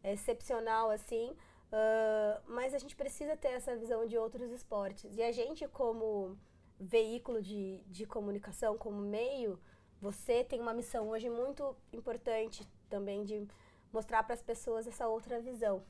[0.03, 1.36] excepcional, assim.
[1.67, 5.17] Uh, mas a gente precisa ter essa visão de outros esportes.
[5.17, 6.38] E a gente, como
[6.80, 9.59] veículo de, de comunicação, como meio,
[10.01, 13.47] você tem uma missão hoje muito importante também de
[13.91, 15.84] mostrar para as pessoas essa outra visão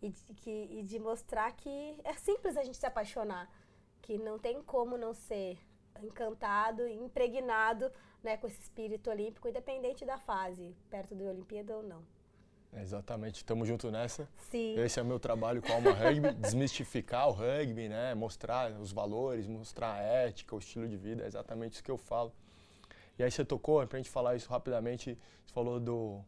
[0.00, 3.50] e de, que, e de mostrar que é simples a gente se apaixonar,
[4.02, 5.58] que não tem como não ser
[6.02, 7.90] encantado impregnado
[8.22, 12.02] né, com esse espírito olímpico, independente da fase, perto da Olimpíada ou não.
[12.76, 14.28] exatamente, estamos juntos nessa.
[14.50, 14.78] Sim.
[14.78, 18.92] Esse é o meu trabalho com a Alma Rugby, desmistificar o rugby, né, mostrar os
[18.92, 22.32] valores, mostrar a ética, o estilo de vida, é exatamente isso que eu falo.
[23.18, 26.20] E aí você tocou, para a gente falar isso rapidamente, você falou do,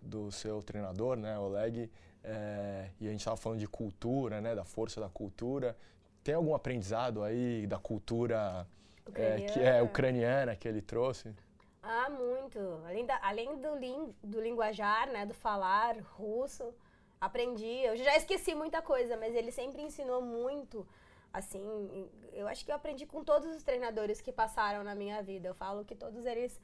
[0.00, 1.90] do seu treinador, né, Oleg,
[2.22, 5.76] é, e a gente estava falando de cultura, né, da força da cultura.
[6.22, 8.66] Tem algum aprendizado aí da cultura
[9.14, 11.34] é, que é ucraniana que ele trouxe?
[11.82, 12.58] Ah, muito.
[12.86, 16.74] Além, da, além do, ling, do linguajar, né, do falar russo,
[17.20, 17.82] aprendi.
[17.84, 20.86] Eu já esqueci muita coisa, mas ele sempre ensinou muito.
[21.32, 25.48] Assim, eu acho que eu aprendi com todos os treinadores que passaram na minha vida.
[25.48, 26.60] Eu falo que todos eles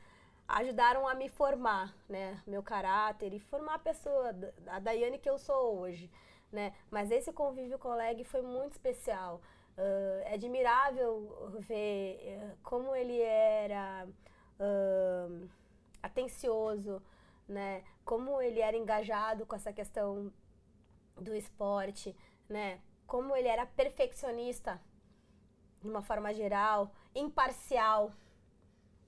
[0.46, 4.34] ajudaram a me formar, né, meu caráter e formar a pessoa,
[4.68, 6.10] a Daiane que eu sou hoje,
[6.52, 6.72] né.
[6.90, 9.40] Mas esse convívio com o Leg foi muito especial.
[9.76, 14.08] Uh, é admirável ver uh, como ele era
[14.58, 15.48] uh,
[16.02, 17.02] atencioso,
[17.46, 20.32] né, como ele era engajado com essa questão
[21.14, 22.16] do esporte,
[22.48, 24.80] né, como ele era perfeccionista
[25.82, 28.12] de uma forma geral, imparcial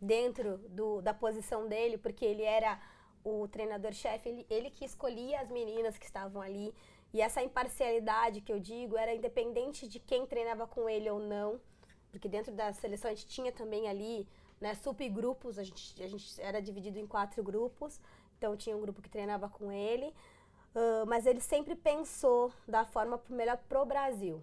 [0.00, 2.80] dentro do, da posição dele, porque ele era
[3.24, 6.74] o treinador-chefe, ele, ele que escolhia as meninas que estavam ali.
[7.12, 11.60] E essa imparcialidade que eu digo era independente de quem treinava com ele ou não,
[12.10, 14.28] porque dentro da seleção a gente tinha também ali
[14.60, 18.00] né, subgrupos, a gente, a gente era dividido em quatro grupos,
[18.36, 20.08] então tinha um grupo que treinava com ele,
[20.74, 24.42] uh, mas ele sempre pensou da forma melhor pro Brasil.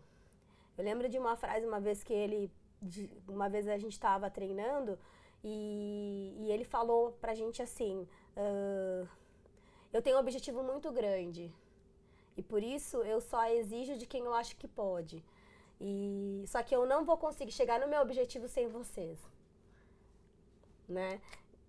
[0.78, 2.52] Eu lembro de uma frase uma vez que ele,
[2.82, 4.98] de, uma vez a gente estava treinando
[5.44, 9.08] e, e, ele falou pra gente assim, uh,
[9.94, 11.54] eu tenho um objetivo muito grande
[12.38, 15.24] e por isso eu só exijo de quem eu acho que pode.
[15.80, 19.20] E só que eu não vou conseguir chegar no meu objetivo sem vocês,
[20.88, 21.22] né?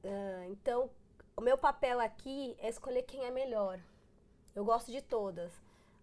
[0.05, 0.91] Uh, então
[1.37, 3.81] o meu papel aqui é escolher quem é melhor.
[4.55, 5.53] Eu gosto de todas,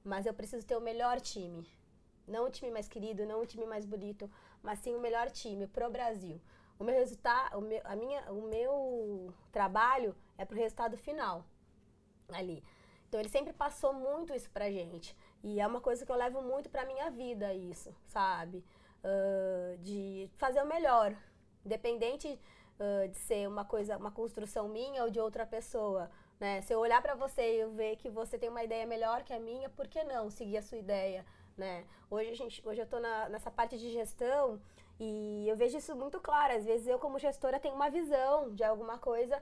[0.03, 1.67] mas eu preciso ter o melhor time.
[2.27, 4.29] Não o time mais querido, não o time mais bonito,
[4.61, 6.39] mas sim o melhor time pro Brasil.
[6.77, 11.45] O meu resultado, a minha, o meu trabalho é pro resultado final
[12.31, 12.63] ali.
[13.13, 15.15] Então ele sempre passou muito isso pra gente.
[15.43, 18.65] E é uma coisa que eu levo muito pra minha vida, isso, sabe?
[19.03, 21.15] Uh, de fazer o melhor.
[21.63, 22.39] Independente
[22.79, 26.09] uh, de ser uma coisa, uma construção minha ou de outra pessoa.
[26.39, 26.63] Né?
[26.63, 29.31] Se eu olhar para você e eu ver que você tem uma ideia melhor que
[29.31, 31.23] a minha, por que não seguir a sua ideia?
[31.55, 31.85] Né?
[32.09, 34.59] Hoje, a gente, hoje eu estou nessa parte de gestão
[34.99, 36.55] e eu vejo isso muito claro.
[36.55, 39.39] Às vezes eu, como gestora, tenho uma visão de alguma coisa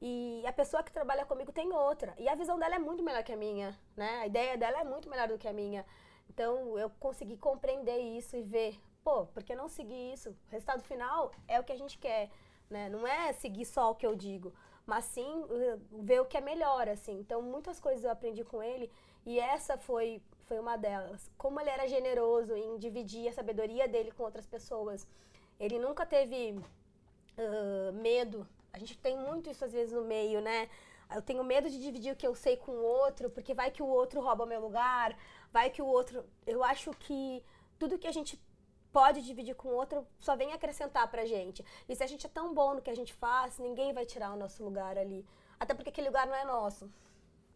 [0.00, 2.14] e a pessoa que trabalha comigo tem outra.
[2.18, 4.20] E a visão dela é muito melhor que a minha, né?
[4.20, 5.84] A ideia dela é muito melhor do que a minha.
[6.28, 10.30] Então eu consegui compreender isso e ver, pô, por que não seguir isso?
[10.30, 12.30] O resultado final é o que a gente quer
[12.70, 12.88] né?
[12.88, 14.54] Não é seguir só o que eu digo,
[14.86, 17.18] mas sim uh, ver o que é melhor, assim.
[17.18, 18.90] Então, muitas coisas eu aprendi com ele
[19.26, 21.30] e essa foi foi uma delas.
[21.38, 25.06] Como ele era generoso em dividir a sabedoria dele com outras pessoas.
[25.60, 26.58] Ele nunca teve
[27.38, 28.46] uh, medo.
[28.72, 30.68] A gente tem muito isso às vezes no meio, né?
[31.14, 33.82] Eu tenho medo de dividir o que eu sei com o outro, porque vai que
[33.82, 35.16] o outro rouba o meu lugar,
[35.52, 36.24] vai que o outro.
[36.46, 37.44] Eu acho que
[37.78, 38.40] tudo que a gente
[38.92, 41.64] pode dividir com outro, só vem acrescentar pra gente.
[41.88, 44.32] E se a gente é tão bom no que a gente faz, ninguém vai tirar
[44.32, 45.24] o nosso lugar ali.
[45.58, 46.90] Até porque aquele lugar não é nosso,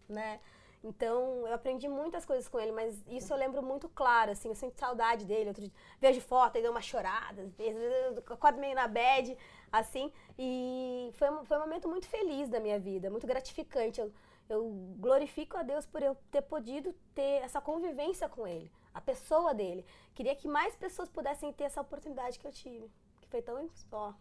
[0.09, 0.41] né?
[0.83, 4.55] Então, eu aprendi muitas coisas com ele, mas isso eu lembro muito claro, assim, eu
[4.55, 5.49] sinto saudade dele.
[5.49, 9.35] Outro dia, vejo foto e deu uma chorada, às vezes acordo meio na bad,
[9.79, 10.13] assim.
[10.39, 14.01] E foi, foi um momento muito feliz da minha vida, muito gratificante.
[14.01, 14.13] Eu,
[14.49, 19.53] eu glorifico a Deus por eu ter podido ter essa convivência com ele a pessoa
[19.53, 19.85] dele.
[20.15, 22.89] Queria que mais pessoas pudessem ter essa oportunidade que eu tive,
[23.21, 24.13] que foi tão ó,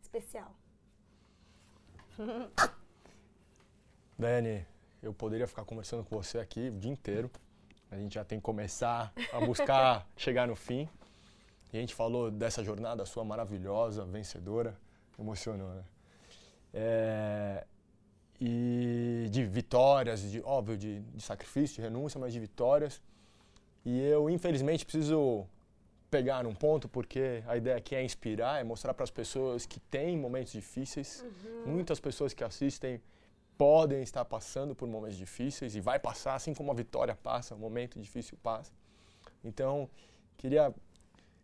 [0.00, 0.54] especial.
[4.16, 4.64] Dani,
[5.02, 7.30] eu poderia ficar conversando com você aqui o dia inteiro.
[7.90, 10.88] A gente já tem que começar a buscar chegar no fim.
[11.72, 14.76] E a gente falou dessa jornada sua maravilhosa, vencedora.
[15.18, 15.84] Emocionou, né?
[16.72, 17.66] É,
[18.40, 23.02] e de vitórias, de, óbvio, de, de sacrifício, de renúncia, mas de vitórias.
[23.84, 25.46] E eu, infelizmente, preciso
[26.10, 29.78] pegar um ponto, porque a ideia aqui é inspirar, é mostrar para as pessoas que
[29.78, 31.22] têm momentos difíceis.
[31.22, 31.74] Uhum.
[31.74, 33.00] Muitas pessoas que assistem
[33.56, 37.58] podem estar passando por momentos difíceis e vai passar, assim como a vitória passa, um
[37.58, 38.72] momento difícil passa.
[39.44, 39.88] Então,
[40.38, 40.74] queria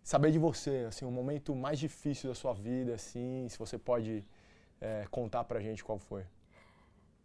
[0.07, 4.25] saber de você, assim, o momento mais difícil da sua vida, assim, se você pode
[4.81, 6.25] é, contar para a gente qual foi.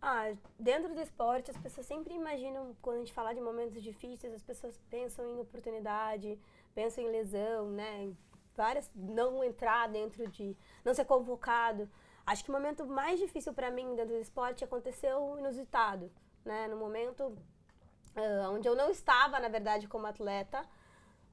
[0.01, 4.33] Ah, dentro do esporte, as pessoas sempre imaginam, quando a gente fala de momentos difíceis,
[4.33, 6.39] as pessoas pensam em oportunidade,
[6.73, 8.11] pensam em lesão, né?
[8.57, 11.87] Várias, não entrar dentro de, não ser convocado.
[12.25, 16.11] Acho que o momento mais difícil para mim dentro do esporte aconteceu inusitado,
[16.43, 16.67] né?
[16.67, 20.67] No momento uh, onde eu não estava, na verdade, como atleta,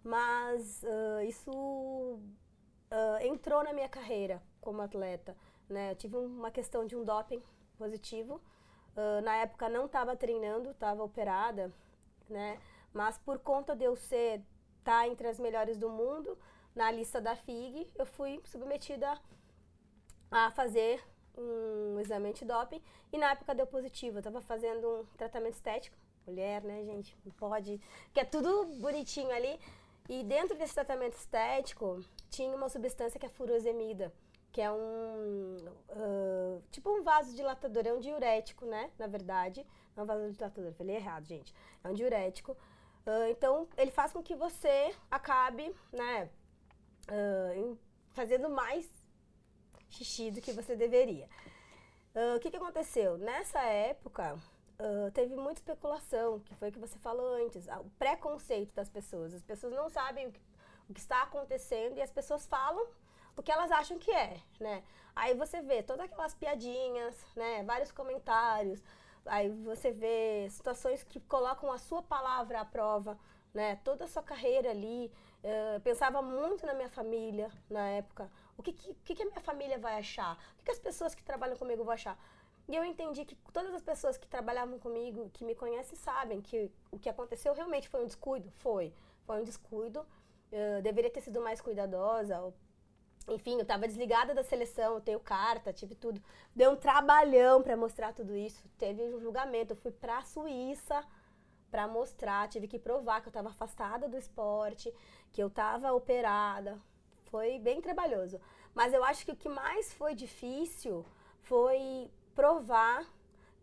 [0.03, 5.36] mas uh, isso uh, entrou na minha carreira como atleta,
[5.68, 5.92] né?
[5.92, 7.42] Eu tive uma questão de um doping
[7.76, 8.40] positivo,
[8.99, 11.72] Uh, na época não estava treinando, estava operada,
[12.28, 12.59] né?
[12.92, 14.42] Mas por conta de eu ser
[14.82, 16.36] tá entre as melhores do mundo
[16.74, 19.16] na lista da FIG, eu fui submetida
[20.28, 21.01] a fazer
[21.36, 22.82] um exame antidoping
[23.12, 24.16] e na época deu positivo.
[24.16, 25.96] Eu estava fazendo um tratamento estético,
[26.26, 27.16] mulher, né, gente?
[27.24, 27.80] Não pode,
[28.12, 29.61] que é tudo bonitinho ali.
[30.09, 32.00] E dentro desse tratamento estético
[32.30, 34.12] tinha uma substância que é furosemida
[34.52, 35.56] que é um
[35.90, 38.90] uh, tipo um vasodilatador, é um diurético, né?
[38.98, 41.54] Na verdade, não é um vasodilatador, falei errado, gente.
[41.84, 42.52] É um diurético.
[43.06, 46.28] Uh, então, ele faz com que você acabe, né,
[47.09, 47.78] uh,
[48.11, 48.88] fazendo mais
[49.90, 51.28] xixi do que você deveria.
[52.36, 53.16] O que, que aconteceu?
[53.16, 54.36] Nessa época,
[55.12, 59.35] teve muita especulação, que foi o que você falou antes, o preconceito das pessoas.
[59.35, 60.41] As pessoas não sabem o que
[60.89, 62.87] o que está acontecendo e as pessoas falam
[63.37, 64.83] o que elas acham que é, né?
[65.14, 67.62] Aí você vê todas aquelas piadinhas, né?
[67.62, 68.83] Vários comentários.
[69.26, 73.16] Aí você vê situações que colocam a sua palavra à prova,
[73.55, 73.76] né?
[73.85, 75.12] Toda a sua carreira ali.
[75.39, 78.29] Uh, pensava muito na minha família na época.
[78.57, 80.35] O que, que, que a minha família vai achar?
[80.55, 82.18] O que, que as pessoas que trabalham comigo vão achar?
[82.68, 86.70] E eu entendi que todas as pessoas que trabalhavam comigo, que me conhecem, sabem que
[86.90, 88.50] o que aconteceu realmente foi um descuido.
[88.58, 88.92] Foi.
[89.24, 90.04] Foi um descuido.
[90.52, 92.52] Eu deveria ter sido mais cuidadosa.
[93.26, 96.22] Enfim, eu estava desligada da seleção, eu tenho carta, tive tudo.
[96.54, 98.62] Deu um trabalhão para mostrar tudo isso.
[98.76, 99.72] Teve um julgamento.
[99.72, 101.02] Eu fui para a Suíça
[101.70, 104.92] para mostrar, tive que provar que eu estava afastada do esporte,
[105.32, 106.78] que eu estava operada.
[107.30, 108.40] Foi bem trabalhoso.
[108.74, 111.04] Mas eu acho que o que mais foi difícil
[111.42, 113.05] foi provar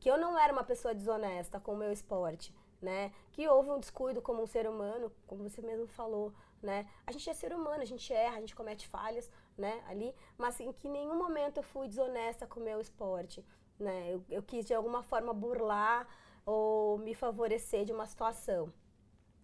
[0.02, 3.14] que eu não era uma pessoa desonesta com o meu esporte, né?
[3.32, 6.86] Que houve um descuido como um ser humano, como você mesmo falou, né?
[7.08, 9.82] A gente é ser humano, a gente erra, a gente comete falhas, né?
[9.88, 13.46] Ali, mas em que nenhum momento eu fui desonesta com o meu esporte,
[13.80, 14.14] né?
[14.14, 16.06] Eu, eu quis de alguma forma burlar
[16.46, 18.74] ou me favorecer de uma situação,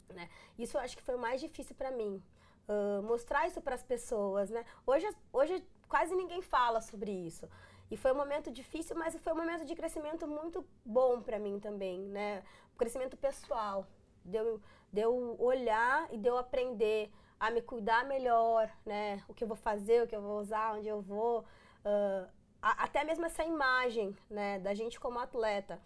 [0.09, 0.29] né?
[0.59, 2.21] Isso eu acho que foi o mais difícil para mim,
[2.67, 4.65] uh, mostrar isso para as pessoas, né?
[4.85, 7.47] Hoje, hoje quase ninguém fala sobre isso.
[7.91, 11.59] E foi um momento difícil, mas foi um momento de crescimento muito bom para mim
[11.59, 12.41] também, né?
[12.73, 13.85] Um crescimento pessoal.
[14.23, 14.61] Deu,
[14.93, 19.21] deu olhar e deu aprender a me cuidar melhor, né?
[19.27, 21.41] O que eu vou fazer, o que eu vou usar, onde eu vou.
[21.83, 22.29] Uh,
[22.61, 24.57] a, até mesmo essa imagem, né?
[24.59, 25.77] Da gente como atleta.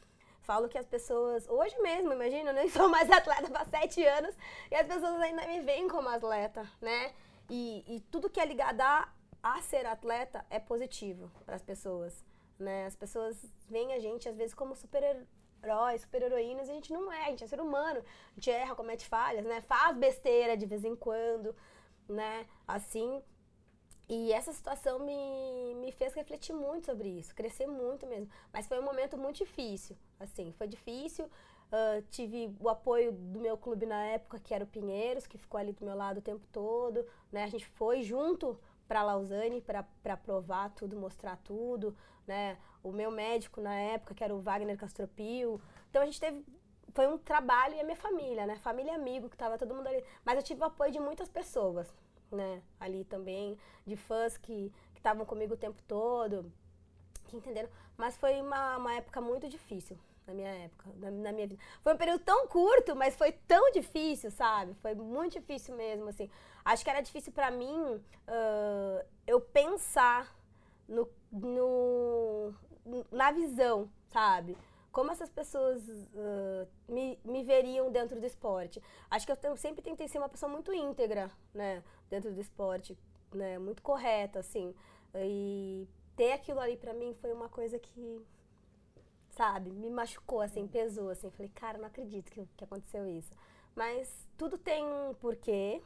[0.41, 4.37] Falo que as pessoas, hoje mesmo, imagina, eu nem sou mais atleta há sete anos
[4.69, 7.15] e as pessoas ainda me veem como atleta, né?
[7.49, 9.09] E, e tudo que é ligado a,
[9.45, 12.25] a ser atleta é positivo para as pessoas,
[12.57, 12.87] né?
[12.87, 13.37] As pessoas
[13.69, 17.43] veem a gente às vezes como super-heróis, super-heroínas, e a gente não é, a gente
[17.43, 19.61] é ser humano, a gente erra, comete falhas, né?
[19.61, 21.55] Faz besteira de vez em quando,
[22.09, 22.47] né?
[22.67, 23.21] Assim,
[24.09, 28.27] e essa situação me, me fez refletir muito sobre isso, crescer muito mesmo.
[28.51, 31.25] Mas foi um momento muito difícil, assim, foi difícil.
[31.25, 35.59] Uh, tive o apoio do meu clube na época, que era o Pinheiros, que ficou
[35.59, 37.43] ali do meu lado o tempo todo, né?
[37.43, 41.95] A gente foi junto para Lausanne para provar tudo, mostrar tudo,
[42.27, 42.57] né?
[42.83, 45.59] O meu médico na época, que era o Wagner Castropio.
[45.89, 46.45] Então a gente teve
[46.95, 48.57] foi um trabalho e a minha família, né?
[48.59, 50.01] Família e amigo, que tava todo mundo ali.
[50.23, 51.93] Mas eu tive o apoio de muitas pessoas,
[52.31, 52.61] né?
[52.79, 56.49] Ali também, de fãs que estavam comigo o tempo todo,
[57.27, 57.69] que entenderam.
[57.97, 61.61] Mas foi uma, uma época muito difícil na minha época, na, na, minha vida.
[61.83, 64.73] Foi um período tão curto, mas foi tão difícil, sabe?
[64.75, 66.29] Foi muito difícil mesmo, assim.
[66.65, 70.35] Acho que era difícil para mim uh, eu pensar
[70.87, 72.53] no, no,
[73.11, 74.57] na visão, sabe?
[74.91, 78.81] Como essas pessoas uh, me, me veriam dentro do esporte.
[79.11, 81.83] Acho que eu sempre tentei ser uma pessoa muito íntegra, né?
[82.09, 82.97] Dentro do esporte,
[83.31, 83.59] né?
[83.59, 84.73] Muito correta, assim.
[85.13, 88.25] E ter aquilo ali para mim foi uma coisa que
[89.35, 89.69] sabe?
[89.69, 91.29] Me machucou, assim, pesou, assim.
[91.29, 93.29] Falei, cara, não acredito que, que aconteceu isso.
[93.75, 95.81] Mas tudo tem um porquê,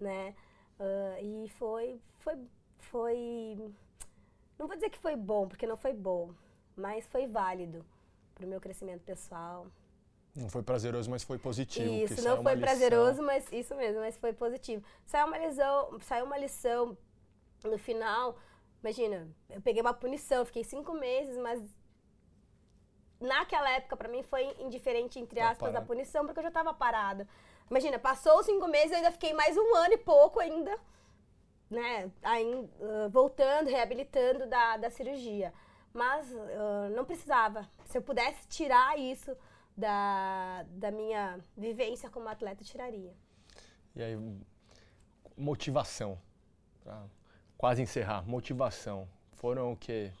[0.00, 0.34] né?
[0.78, 2.38] Uh, e foi, foi,
[2.78, 3.72] foi...
[4.58, 6.32] Não vou dizer que foi bom, porque não foi bom,
[6.76, 7.84] mas foi válido
[8.34, 9.66] para o meu crescimento pessoal.
[10.34, 11.92] Não foi prazeroso, mas foi positivo.
[11.92, 14.84] Isso, não foi prazeroso, mas isso mesmo, mas foi positivo.
[15.06, 16.98] Saiu uma lição, saiu uma lição
[17.62, 18.36] no final.
[18.82, 21.62] Imagina, eu peguei uma punição, fiquei cinco meses, mas
[23.20, 26.74] naquela época, para mim, foi indiferente, entre tá aspas, a punição, porque eu já estava
[26.74, 27.28] parada.
[27.70, 30.78] Imagina, passou os cinco meses, eu ainda fiquei mais um ano e pouco ainda,
[31.70, 32.68] né, aí,
[33.10, 35.52] voltando, reabilitando da, da cirurgia.
[35.92, 37.68] Mas uh, não precisava.
[37.86, 39.36] Se eu pudesse tirar isso
[39.76, 43.14] da, da minha vivência como atleta, tiraria.
[43.94, 44.18] E aí,
[45.36, 46.18] motivação.
[46.82, 47.04] Pra
[47.56, 49.08] quase encerrar, motivação.
[49.32, 50.12] Foram o quê?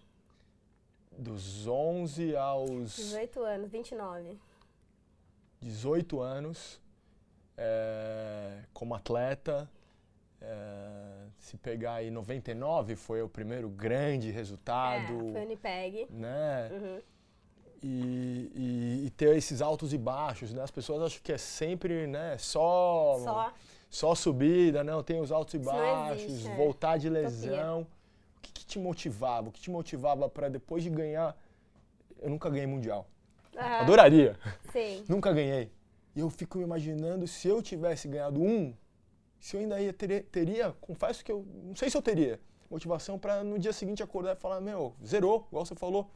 [1.18, 2.96] dos 11 aos...
[2.96, 4.38] 18 anos, 29.
[5.60, 6.80] 18 anos,
[7.56, 9.68] é, como atleta,
[10.40, 15.12] é, se pegar aí 99 foi o primeiro grande resultado.
[15.12, 16.06] É, foi o Unipeg.
[16.10, 16.70] Né?
[16.72, 17.00] Uhum.
[17.82, 20.62] E, e, e, ter esses altos e baixos, né?
[20.62, 23.18] As pessoas acham que é sempre, né, só...
[23.22, 23.52] Só.
[23.90, 26.56] Só subida, não, tem os altos e baixos, existe, é.
[26.56, 27.82] voltar de lesão.
[27.82, 28.04] Utopia
[28.44, 29.48] que, que te motivava?
[29.48, 31.36] O que te motivava para depois de ganhar?
[32.20, 33.06] Eu nunca ganhei mundial.
[33.56, 34.38] Ah, Adoraria.
[34.72, 35.04] Sim.
[35.08, 35.70] nunca ganhei.
[36.14, 38.74] E eu fico imaginando se eu tivesse ganhado um,
[39.40, 42.40] se eu ainda ia teria, teria confesso que eu não sei se eu teria
[42.70, 46.10] motivação para no dia seguinte acordar e falar, meu, zerou, igual você falou,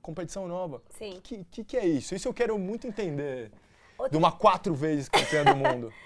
[0.00, 0.82] competição nova.
[0.90, 1.18] Sim.
[1.18, 2.14] O que, que, que, é isso?
[2.14, 3.50] Isso eu quero muito entender.
[3.96, 4.10] Outra...
[4.10, 5.92] De uma quatro vezes campeã do mundo.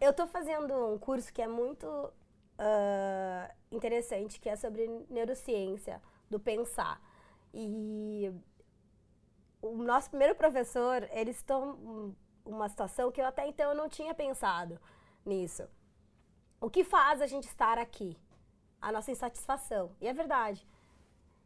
[0.00, 6.38] Eu estou fazendo um curso que é muito uh, interessante, que é sobre neurociência do
[6.38, 7.00] pensar.
[7.52, 8.30] E
[9.60, 12.14] o nosso primeiro professor, eles estão
[12.44, 14.80] uma situação que eu até então não tinha pensado
[15.24, 15.68] nisso.
[16.60, 18.16] O que faz a gente estar aqui?
[18.80, 19.94] A nossa insatisfação.
[20.00, 20.66] E é verdade.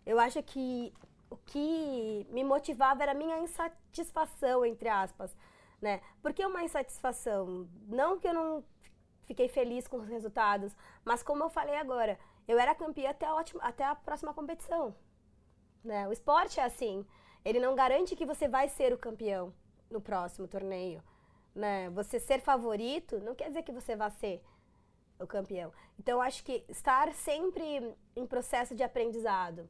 [0.05, 0.93] Eu acho que
[1.29, 5.37] o que me motivava era a minha insatisfação, entre aspas,
[5.81, 6.01] né?
[6.23, 8.65] Porque uma insatisfação, não que eu não
[9.25, 10.75] fiquei feliz com os resultados,
[11.05, 14.95] mas como eu falei agora, eu era campeã até a, ótima, até a próxima competição.
[15.83, 16.07] Né?
[16.09, 17.05] O esporte é assim.
[17.45, 19.53] Ele não garante que você vai ser o campeão
[19.97, 21.03] no próximo torneio.
[21.55, 21.89] Né?
[21.91, 24.43] Você ser favorito não quer dizer que você vai ser
[25.19, 25.73] o campeão.
[25.99, 27.65] Então, acho que estar sempre
[28.15, 29.69] em processo de aprendizado,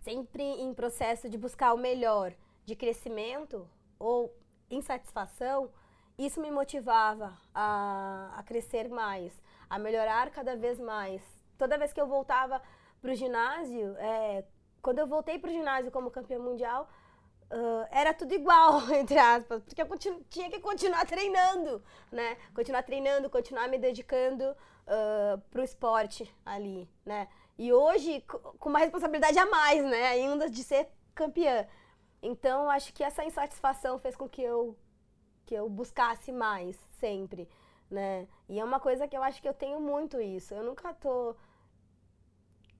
[0.00, 3.68] sempre em processo de buscar o melhor, de crescimento
[3.98, 4.34] ou
[4.68, 5.70] insatisfação,
[6.18, 9.32] isso me motivava a, a crescer mais,
[9.68, 11.22] a melhorar cada vez mais.
[11.56, 12.60] Toda vez que eu voltava
[13.00, 14.44] para o ginásio, é,
[14.82, 16.88] quando eu voltei para o ginásio como campeã mundial,
[17.50, 22.36] uh, era tudo igual, entre aspas, porque eu tinha que continuar treinando, né?
[22.54, 27.28] Continuar treinando, continuar me dedicando uh, para o esporte ali, né?
[27.58, 28.22] E hoje,
[28.58, 30.08] com uma responsabilidade a mais, né?
[30.08, 31.66] Ainda de ser campeã.
[32.22, 34.76] Então, acho que essa insatisfação fez com que eu,
[35.44, 37.48] que eu buscasse mais, sempre,
[37.90, 38.26] né?
[38.48, 40.54] E é uma coisa que eu acho que eu tenho muito isso.
[40.54, 41.34] Eu nunca tô...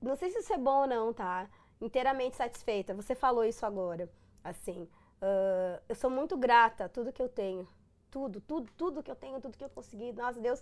[0.01, 1.47] Não sei se isso é bom ou não, tá?
[1.81, 2.93] inteiramente satisfeita.
[2.93, 4.09] Você falou isso agora,
[4.43, 4.87] assim.
[5.21, 7.67] Uh, eu sou muito grata a tudo que eu tenho.
[8.09, 10.11] Tudo, tudo, tudo que eu tenho, tudo que eu consegui.
[10.13, 10.61] Nossa, Deus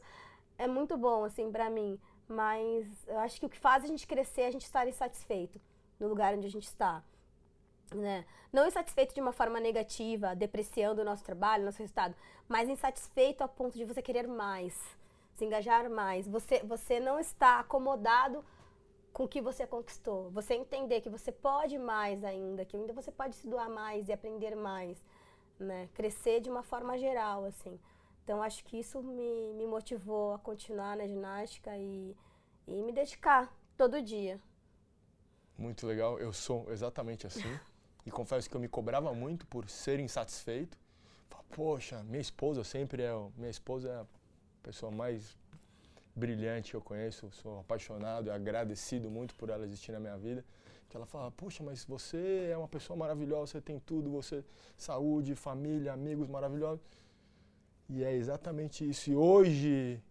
[0.58, 2.00] é muito bom, assim, para mim.
[2.28, 5.60] Mas eu acho que o que faz a gente crescer é a gente estar insatisfeito
[6.00, 7.04] no lugar onde a gente está.
[7.94, 8.24] Né?
[8.54, 12.16] Não insatisfeito de uma forma negativa, depreciando o nosso trabalho, nosso resultado,
[12.48, 14.80] mas insatisfeito a ponto de você querer mais,
[15.36, 16.28] se engajar mais.
[16.28, 18.46] Você, você não está acomodado
[19.20, 20.30] com o que você conquistou.
[20.32, 24.14] Você entender que você pode mais ainda, que ainda você pode se doar mais e
[24.14, 25.04] aprender mais,
[25.60, 25.90] né?
[25.94, 27.78] Crescer de uma forma geral, assim.
[28.24, 32.16] Então, acho que isso me, me motivou a continuar na ginástica e,
[32.66, 34.40] e me dedicar todo dia.
[35.58, 36.18] Muito legal.
[36.18, 37.60] Eu sou exatamente assim.
[38.08, 40.78] e confesso que eu me cobrava muito por ser insatisfeito.
[41.50, 43.12] Poxa, minha esposa sempre é...
[43.36, 44.06] Minha esposa é a
[44.64, 45.38] pessoa mais
[46.24, 50.42] brilhante que eu conheço, sou apaixonado e agradecido muito por ela existir na minha vida.
[50.90, 52.22] Que ela fala, poxa, mas você
[52.54, 54.44] é uma pessoa maravilhosa, você tem tudo, você
[54.76, 56.84] saúde, família, amigos maravilhosos.
[57.88, 59.10] E é exatamente isso.
[59.12, 60.02] E hoje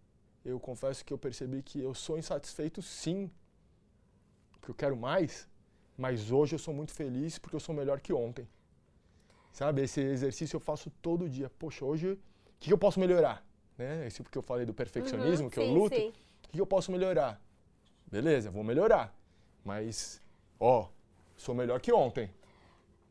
[0.43, 3.29] eu confesso que eu percebi que eu sou insatisfeito sim,
[4.61, 5.47] que eu quero mais,
[5.97, 8.47] mas hoje eu sou muito feliz porque eu sou melhor que ontem.
[9.51, 11.49] Sabe, esse exercício eu faço todo dia.
[11.61, 12.19] Poxa, hoje o
[12.59, 13.37] que eu posso melhorar?
[13.79, 14.05] Né?
[14.05, 15.95] Esse porque eu falei do perfeccionismo, uhum, que sim, eu luto.
[15.95, 16.13] Sim.
[16.49, 17.41] O que eu posso melhorar?
[18.05, 19.15] Beleza, vou melhorar.
[19.63, 20.21] Mas,
[20.59, 20.87] ó,
[21.37, 22.29] sou melhor que ontem.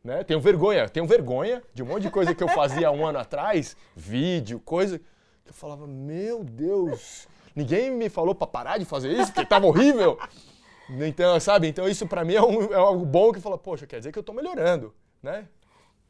[0.04, 0.22] Né?
[0.24, 3.76] Tenho vergonha, tenho vergonha de um monte de coisa que eu fazia um ano atrás,
[3.96, 9.32] vídeo, coisa, que eu falava, meu Deus, ninguém me falou para parar de fazer isso,
[9.32, 10.18] porque tava horrível.
[10.90, 11.68] Então, sabe?
[11.68, 14.18] Então isso para mim é, um, é, algo bom que fala, poxa, quer dizer que
[14.18, 15.46] eu tô melhorando, né?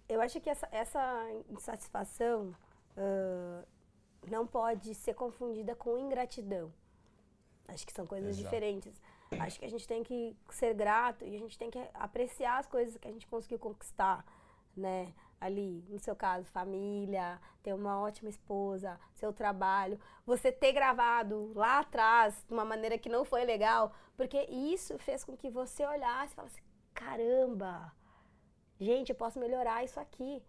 [0.08, 2.54] Eu acho que essa, essa insatisfação
[2.96, 3.66] uh,
[4.26, 6.72] não pode ser confundida com ingratidão.
[7.66, 8.44] Acho que são coisas Exato.
[8.44, 9.00] diferentes.
[9.38, 12.66] Acho que a gente tem que ser grato e a gente tem que apreciar as
[12.66, 14.24] coisas que a gente conseguiu conquistar,
[14.74, 15.12] né?
[15.38, 21.80] Ali, no seu caso, família, ter uma ótima esposa, seu trabalho, você ter gravado lá
[21.80, 26.32] atrás de uma maneira que não foi legal, porque isso fez com que você olhasse
[26.32, 27.92] e falasse: caramba,
[28.80, 30.42] gente, eu posso melhorar isso aqui.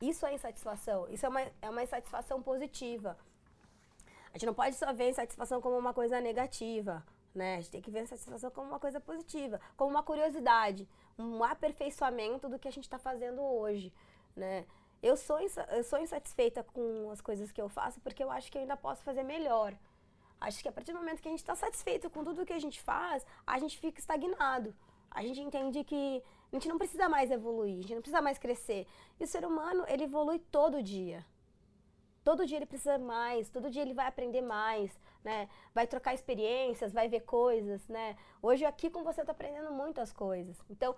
[0.00, 1.08] Isso é insatisfação.
[1.08, 3.16] Isso é uma, é uma insatisfação positiva.
[4.36, 7.02] A gente não pode só ver insatisfação como uma coisa negativa,
[7.34, 7.54] né?
[7.54, 10.86] A gente tem que ver insatisfação como uma coisa positiva, como uma curiosidade,
[11.18, 13.90] um aperfeiçoamento do que a gente está fazendo hoje,
[14.36, 14.66] né?
[15.02, 18.58] Eu sou, eu sou insatisfeita com as coisas que eu faço porque eu acho que
[18.58, 19.74] eu ainda posso fazer melhor.
[20.38, 22.58] Acho que a partir do momento que a gente está satisfeito com tudo que a
[22.58, 24.74] gente faz, a gente fica estagnado.
[25.10, 26.22] A gente entende que
[26.52, 28.86] a gente não precisa mais evoluir, a gente não precisa mais crescer.
[29.18, 31.24] E o ser humano, ele evolui todo dia.
[32.26, 34.90] Todo dia ele precisa mais, todo dia ele vai aprender mais,
[35.22, 35.48] né?
[35.72, 38.16] Vai trocar experiências, vai ver coisas, né?
[38.42, 40.60] Hoje aqui com você eu tô aprendendo muitas coisas.
[40.68, 40.96] Então,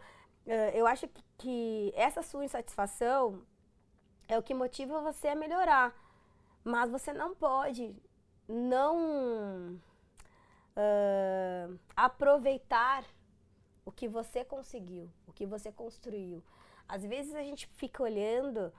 [0.73, 1.07] eu acho
[1.37, 3.43] que essa sua insatisfação
[4.27, 5.95] é o que motiva você a melhorar.
[6.65, 7.95] Mas você não pode
[8.49, 9.79] não
[10.79, 13.05] uh, aproveitar
[13.85, 16.43] o que você conseguiu, o que você construiu.
[16.89, 18.73] Às vezes a gente fica olhando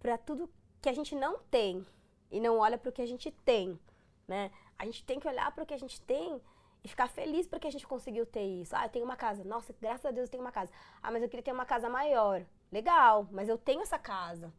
[0.00, 0.50] para tudo
[0.84, 1.82] que a gente não tem,
[2.30, 3.80] e não olha para o que a gente tem,
[4.28, 4.50] né?
[4.78, 6.38] A gente tem que olhar para o que a gente tem
[6.84, 8.76] e ficar feliz porque a gente conseguiu ter isso.
[8.76, 9.42] Ah, eu tenho uma casa.
[9.44, 10.70] Nossa, graças a Deus eu tenho uma casa.
[11.02, 12.44] Ah, mas eu queria ter uma casa maior.
[12.70, 14.52] Legal, mas eu tenho essa casa.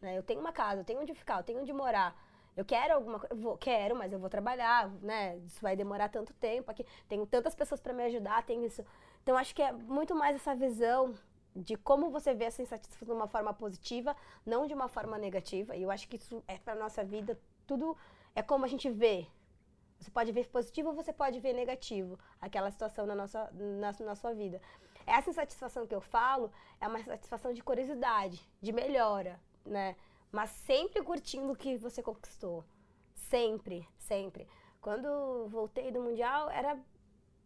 [0.00, 0.16] Né?
[0.16, 2.14] Eu tenho uma casa, eu tenho onde ficar, eu tenho onde morar.
[2.56, 5.38] Eu quero alguma coisa, quero, mas eu vou trabalhar, né?
[5.38, 6.86] Isso vai demorar tanto tempo aqui.
[7.08, 8.84] Tenho tantas pessoas para me ajudar, tenho isso.
[9.24, 11.12] Então acho que é muito mais essa visão
[11.54, 15.76] de como você vê essa insatisfação de uma forma positiva, não de uma forma negativa.
[15.76, 17.96] E eu acho que isso é para nossa vida, tudo
[18.34, 19.26] é como a gente vê.
[19.98, 24.14] Você pode ver positivo ou você pode ver negativo, aquela situação na, nossa, na, na
[24.14, 24.60] sua vida.
[25.06, 26.50] Essa insatisfação que eu falo
[26.80, 29.96] é uma satisfação de curiosidade, de melhora, né?
[30.30, 32.64] Mas sempre curtindo o que você conquistou.
[33.14, 34.48] Sempre, sempre.
[34.80, 36.78] Quando voltei do Mundial, era,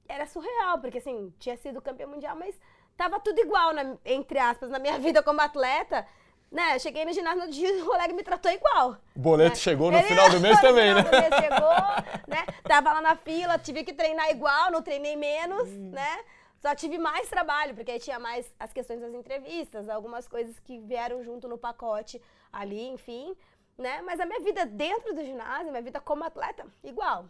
[0.08, 2.58] era surreal, porque assim, tinha sido campeão mundial, mas
[2.96, 6.06] tava tudo igual, na, entre aspas, na minha vida como atleta.
[6.50, 8.96] Né, cheguei no ginásio no dia, o colega me tratou igual.
[9.16, 9.56] O boleto né?
[9.56, 11.02] chegou no Ele, final do mês também, né?
[11.02, 12.46] Do mês chegou, né?
[12.62, 15.90] Tava lá na fila, tive que treinar igual, não treinei menos, hum.
[15.90, 16.24] né?
[16.60, 20.78] Só tive mais trabalho, porque aí tinha mais as questões das entrevistas, algumas coisas que
[20.78, 23.36] vieram junto no pacote ali, enfim,
[23.76, 24.00] né?
[24.02, 27.28] Mas a minha vida dentro do ginásio, minha vida como atleta, igual,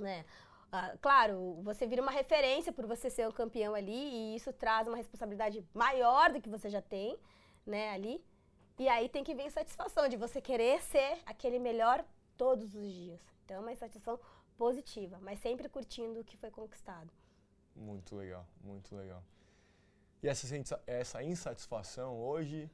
[0.00, 0.24] né?
[0.72, 4.86] Ah, claro, você vira uma referência por você ser o campeão ali e isso traz
[4.86, 7.18] uma responsabilidade maior do que você já tem,
[7.66, 8.24] né, ali.
[8.78, 12.04] E aí tem que vir a satisfação de você querer ser aquele melhor
[12.36, 13.20] todos os dias.
[13.44, 14.18] Então, é uma satisfação
[14.56, 17.10] positiva, mas sempre curtindo o que foi conquistado.
[17.74, 19.22] Muito legal, muito legal.
[20.22, 22.70] E essa, essa insatisfação hoje,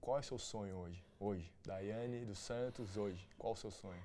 [0.00, 1.04] qual é o seu sonho hoje?
[1.18, 4.02] Hoje, Daiane dos Santos, hoje, qual é o seu sonho?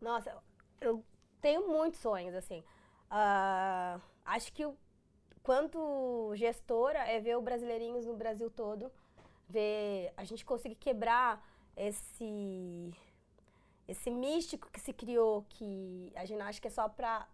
[0.00, 0.36] Nossa,
[0.80, 1.04] eu
[1.40, 2.64] tenho muitos sonhos, assim.
[3.10, 4.68] Uh, acho que
[5.42, 8.92] quanto gestora é ver o Brasileirinhos no Brasil todo,
[9.48, 11.42] ver a gente conseguir quebrar
[11.76, 12.92] esse
[13.86, 17.26] esse místico que se criou que a ginástica é só para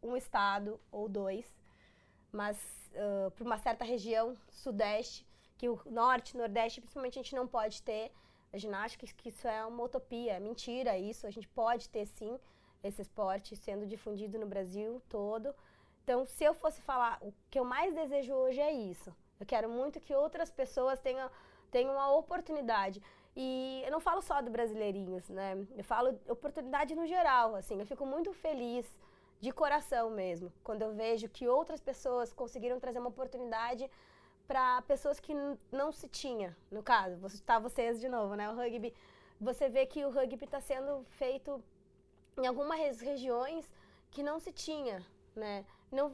[0.00, 1.44] um estado ou dois,
[2.30, 2.56] mas
[2.92, 5.26] uh, para uma certa região sudeste,
[5.58, 8.12] que o norte, nordeste, principalmente a gente não pode ter.
[8.52, 12.38] A ginástica, que isso é uma utopia, é mentira isso, a gente pode ter sim,
[12.82, 15.54] esse esporte sendo difundido no Brasil todo.
[16.04, 19.14] Então, se eu fosse falar, o que eu mais desejo hoje é isso.
[19.40, 21.30] Eu quero muito que outras pessoas tenham,
[21.70, 23.02] tenham a oportunidade.
[23.34, 25.66] E eu não falo só do Brasileirinhos, né?
[25.76, 27.78] Eu falo oportunidade no geral, assim.
[27.78, 28.86] Eu fico muito feliz,
[29.40, 33.90] de coração mesmo, quando eu vejo que outras pessoas conseguiram trazer uma oportunidade
[34.46, 35.34] para pessoas que
[35.70, 36.56] não se tinha.
[36.70, 38.48] No caso, vou citar vocês de novo, né?
[38.50, 38.94] O rugby,
[39.40, 41.62] você vê que o rugby está sendo feito
[42.36, 43.64] em algumas regiões
[44.10, 45.04] que não se tinha,
[45.34, 45.64] né?
[45.90, 46.12] Não,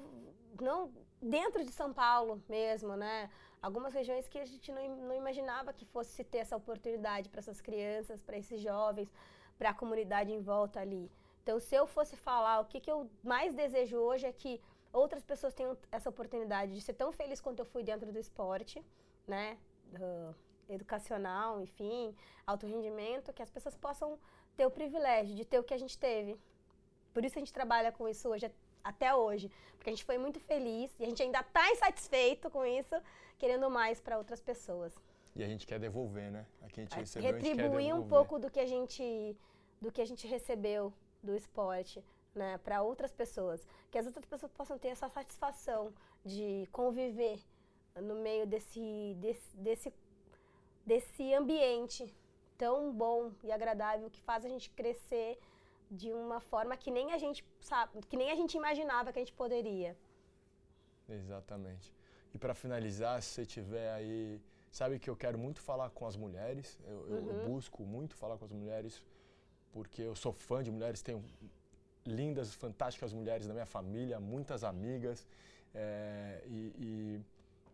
[0.60, 3.30] não dentro de São Paulo mesmo, né?
[3.60, 7.60] Algumas regiões que a gente não, não imaginava que fosse ter essa oportunidade para essas
[7.60, 9.08] crianças, para esses jovens,
[9.56, 11.10] para a comunidade em volta ali.
[11.42, 14.60] Então, se eu fosse falar o que, que eu mais desejo hoje é que
[14.92, 18.84] outras pessoas tenham essa oportunidade de ser tão feliz quanto eu fui dentro do esporte,
[19.26, 19.58] né?
[19.94, 20.34] Uh,
[20.74, 22.14] educacional, enfim,
[22.46, 24.18] alto rendimento, que as pessoas possam
[24.56, 26.38] ter o privilégio de ter o que a gente teve.
[27.12, 28.50] Por isso a gente trabalha com isso hoje,
[28.82, 29.50] até hoje.
[29.76, 32.94] Porque a gente foi muito feliz e a gente ainda está insatisfeito com isso,
[33.38, 34.94] querendo mais para outras pessoas.
[35.34, 36.46] E a gente quer devolver, né?
[36.60, 39.36] A gente recebeu, Retribuir um pouco do que a gente
[39.80, 44.52] do que a gente recebeu do esporte, né, para outras pessoas, que as outras pessoas
[44.52, 45.92] possam ter essa satisfação
[46.24, 47.40] de conviver
[47.96, 49.92] no meio desse desse desse,
[50.84, 52.14] desse ambiente
[52.56, 55.38] tão bom e agradável que faz a gente crescer
[55.90, 59.22] de uma forma que nem a gente sabe, que nem a gente imaginava que a
[59.22, 59.96] gente poderia.
[61.08, 61.92] Exatamente.
[62.34, 64.40] E para finalizar, se você tiver aí,
[64.70, 66.78] sabe que eu quero muito falar com as mulheres.
[66.86, 67.30] Eu, uhum.
[67.30, 69.02] eu, busco muito falar com as mulheres
[69.72, 71.02] porque eu sou fã de mulheres.
[71.02, 71.22] Tenho
[72.06, 75.26] lindas, fantásticas mulheres na minha família, muitas amigas
[75.74, 77.20] é, e, e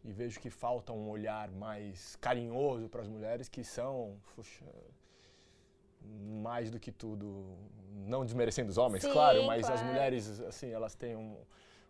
[0.08, 4.64] e vejo que falta um olhar mais carinhoso para as mulheres que são, puxa,
[6.42, 7.58] mais do que tudo,
[8.06, 9.74] não desmerecendo os homens, Sim, claro, mas claro.
[9.74, 11.36] as mulheres, assim, elas têm um,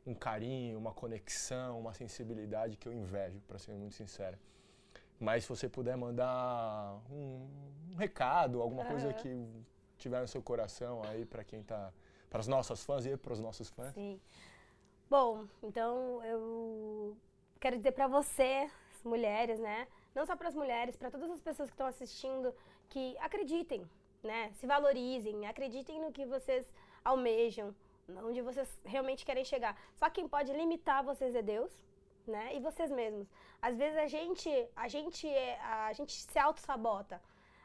[0.04, 4.36] um carinho, uma conexão, uma sensibilidade que eu invejo, para ser muito sincero.
[5.20, 7.48] Mas se você puder mandar um,
[7.92, 8.88] um recado, alguma uhum.
[8.88, 9.46] coisa que
[9.96, 11.92] tiver no seu coração aí para quem tá,
[12.28, 13.94] para as nossas fãs e para os nossos fãs.
[13.94, 14.20] Sim.
[15.08, 17.16] Bom, então eu
[17.60, 18.72] quero dizer para vocês,
[19.04, 19.86] mulheres, né?
[20.14, 22.54] Não só para as mulheres, para todas as pessoas que estão assistindo,
[22.88, 23.88] que acreditem,
[24.22, 24.50] né?
[24.54, 26.72] Se valorizem, acreditem no que vocês
[27.04, 27.74] almejam,
[28.24, 29.76] onde vocês realmente querem chegar.
[29.94, 31.72] Só quem pode limitar vocês é Deus,
[32.26, 32.54] né?
[32.54, 33.28] E vocês mesmos.
[33.60, 37.20] Às vezes a gente, a gente, é, a gente se auto sabota.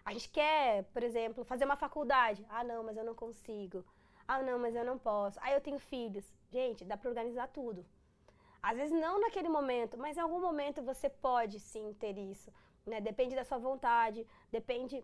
[0.06, 2.46] A gente quer, por exemplo, fazer uma faculdade.
[2.50, 3.86] Ah, não, mas eu não consigo.
[4.28, 5.40] Ah, não, mas eu não posso.
[5.42, 6.26] Ah, eu tenho filhos.
[6.52, 7.86] Gente, dá para organizar tudo.
[8.64, 12.50] Às vezes não naquele momento, mas em algum momento você pode sim ter isso.
[12.86, 13.02] Né?
[13.02, 15.04] Depende da sua vontade, depende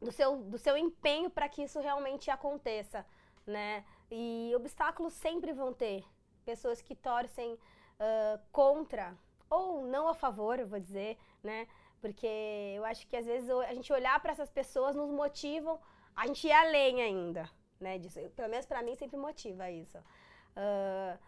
[0.00, 3.04] do seu, do seu empenho para que isso realmente aconteça.
[3.46, 3.84] Né?
[4.10, 6.02] E obstáculos sempre vão ter.
[6.42, 9.14] Pessoas que torcem uh, contra
[9.50, 11.66] ou não a favor, eu vou dizer, né?
[12.00, 15.78] Porque eu acho que às vezes a gente olhar para essas pessoas nos motivam
[16.16, 17.98] a gente ir além ainda, né?
[17.98, 18.20] Disso.
[18.30, 19.98] Pelo menos para mim sempre motiva isso.
[19.98, 21.18] Uh,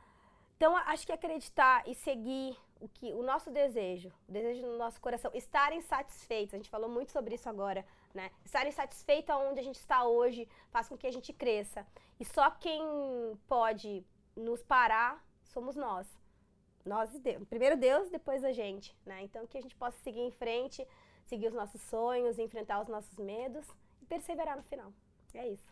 [0.62, 5.00] então, acho que acreditar e seguir o que o nosso desejo, o desejo do nosso
[5.00, 6.54] coração, estarem satisfeitos.
[6.54, 7.84] A gente falou muito sobre isso agora,
[8.14, 8.30] né?
[8.44, 11.84] Estarem satisfeitos aonde a gente está hoje faz com que a gente cresça.
[12.20, 12.80] E só quem
[13.48, 14.06] pode
[14.36, 16.06] nos parar somos nós.
[16.84, 17.44] Nós e Deus.
[17.48, 19.20] Primeiro Deus, depois a gente, né?
[19.24, 20.86] Então que a gente possa seguir em frente,
[21.24, 23.66] seguir os nossos sonhos, enfrentar os nossos medos
[24.00, 24.92] e perseverar no final.
[25.34, 25.71] É isso.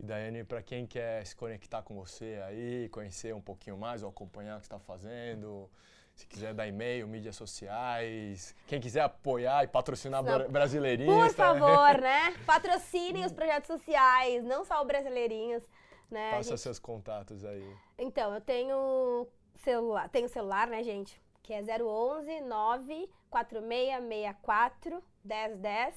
[0.00, 4.08] E Daiane, para quem quer se conectar com você aí, conhecer um pouquinho mais ou
[4.08, 5.70] acompanhar o que está fazendo,
[6.14, 10.50] se quiser dar e-mail, mídias sociais, quem quiser apoiar e patrocinar não.
[10.50, 11.14] Brasileirinhos.
[11.14, 11.54] Por tá?
[11.54, 12.34] favor, né?
[12.46, 15.62] Patrocinem os projetos sociais, não só o Brasileirinhos.
[16.10, 16.30] Né?
[16.30, 16.60] Passa gente...
[16.60, 17.76] seus contatos aí.
[17.98, 21.20] Então, eu tenho celular, tenho celular, né, gente?
[21.42, 25.94] Que é 011 94664 1010.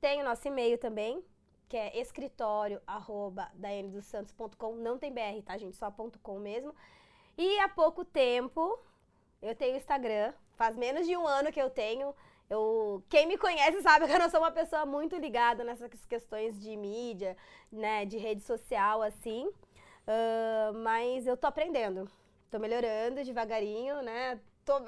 [0.00, 1.22] Tenho nosso e-mail também,
[1.68, 5.76] que é escritório@daenedosantos.com, não tem BR, tá, gente?
[5.76, 5.90] Só
[6.22, 6.74] .com mesmo.
[7.36, 8.78] E há pouco tempo
[9.42, 12.14] eu tenho Instagram, faz menos de um ano que eu tenho.
[12.48, 16.60] Eu, quem me conhece sabe que eu não sou uma pessoa muito ligada nessas questões
[16.60, 17.36] de mídia,
[17.70, 19.46] né, de rede social, assim.
[19.46, 22.10] Uh, mas eu tô aprendendo,
[22.50, 24.40] tô melhorando devagarinho, né?
[24.64, 24.78] Tô,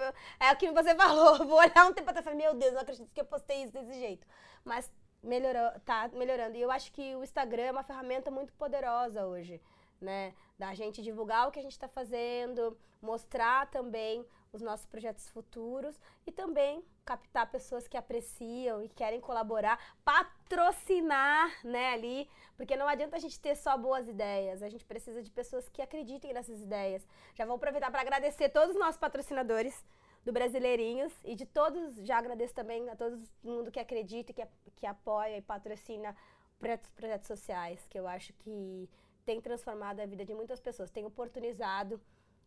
[0.40, 2.80] é o que você falou, vou olhar um tempo atrás e falar, meu Deus, não
[2.80, 4.26] acredito que eu postei isso desse jeito.
[4.64, 4.90] Mas
[5.26, 6.56] melhorou, tá melhorando.
[6.56, 9.60] E eu acho que o Instagram é uma ferramenta muito poderosa hoje,
[10.00, 10.34] né?
[10.58, 16.00] Da gente divulgar o que a gente está fazendo, mostrar também os nossos projetos futuros
[16.26, 23.16] e também captar pessoas que apreciam e querem colaborar, patrocinar, né, ali, porque não adianta
[23.16, 27.06] a gente ter só boas ideias, a gente precisa de pessoas que acreditem nessas ideias.
[27.34, 29.84] Já vou aproveitar para agradecer todos os nossos patrocinadores,
[30.26, 34.44] do Brasileirinhos e de todos, já agradeço também a todo mundo que acredita, que,
[34.74, 36.16] que apoia e patrocina
[36.58, 38.90] projetos, projetos sociais, que eu acho que
[39.24, 42.00] tem transformado a vida de muitas pessoas, tem oportunizado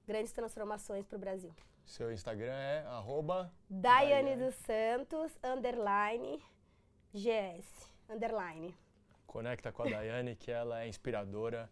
[0.05, 1.55] grandes transformações para o Brasil.
[1.85, 3.49] Seu Instagram é arroba...
[3.69, 6.43] Daiane dos Santos, underline,
[7.13, 8.75] GS, underline.
[9.25, 11.69] Conecta com a Daiane, que ela é inspiradora,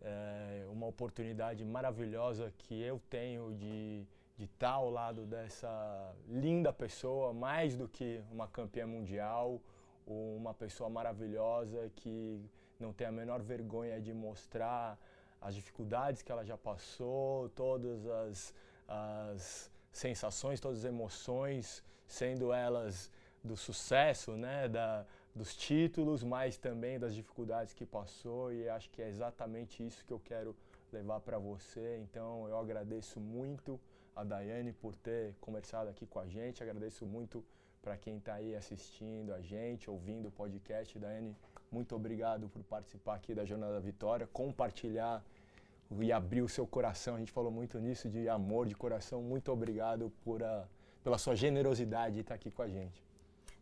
[0.00, 4.06] é uma oportunidade maravilhosa que eu tenho de
[4.36, 9.60] de estar ao lado dessa linda pessoa, mais do que uma campeã mundial,
[10.06, 12.40] uma pessoa maravilhosa que
[12.78, 14.98] não tem a menor vergonha de mostrar
[15.40, 18.54] as dificuldades que ela já passou, todas as,
[18.88, 23.10] as sensações, todas as emoções, sendo elas
[23.42, 25.04] do sucesso, né, da,
[25.34, 30.12] dos títulos, mas também das dificuldades que passou e acho que é exatamente isso que
[30.12, 30.54] eu quero
[30.92, 31.98] levar para você.
[32.02, 33.80] Então eu agradeço muito
[34.14, 36.62] a Daiane por ter conversado aqui com a gente.
[36.62, 37.44] Agradeço muito
[37.80, 40.98] para quem está aí assistindo a gente, ouvindo o podcast.
[40.98, 41.36] Daiane,
[41.70, 45.24] muito obrigado por participar aqui da Jornada da Vitória, compartilhar
[46.00, 47.16] e abrir o seu coração.
[47.16, 49.22] A gente falou muito nisso de amor, de coração.
[49.22, 50.66] Muito obrigado por a,
[51.02, 53.02] pela sua generosidade de estar aqui com a gente.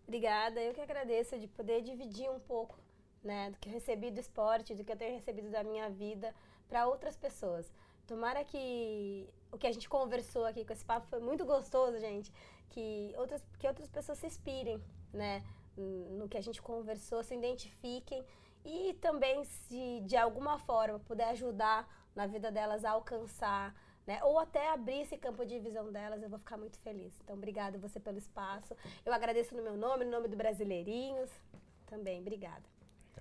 [0.06, 2.76] Obrigada, eu que agradeço de poder dividir um pouco
[3.22, 6.34] né, do que eu recebi do esporte, do que eu tenho recebido da minha vida
[6.68, 7.70] para outras pessoas.
[8.10, 12.32] Tomara que o que a gente conversou aqui com esse papo foi muito gostoso, gente.
[12.68, 14.82] Que outras, que outras pessoas se inspirem,
[15.12, 15.44] né?
[15.76, 18.24] No que a gente conversou, se identifiquem
[18.64, 24.18] e também se de alguma forma puder ajudar na vida delas a alcançar, né?
[24.24, 27.14] Ou até abrir esse campo de visão delas, eu vou ficar muito feliz.
[27.22, 28.74] Então, obrigada você pelo espaço.
[29.06, 31.30] Eu agradeço no meu nome, no nome do Brasileirinhos.
[31.86, 32.64] Também, obrigada.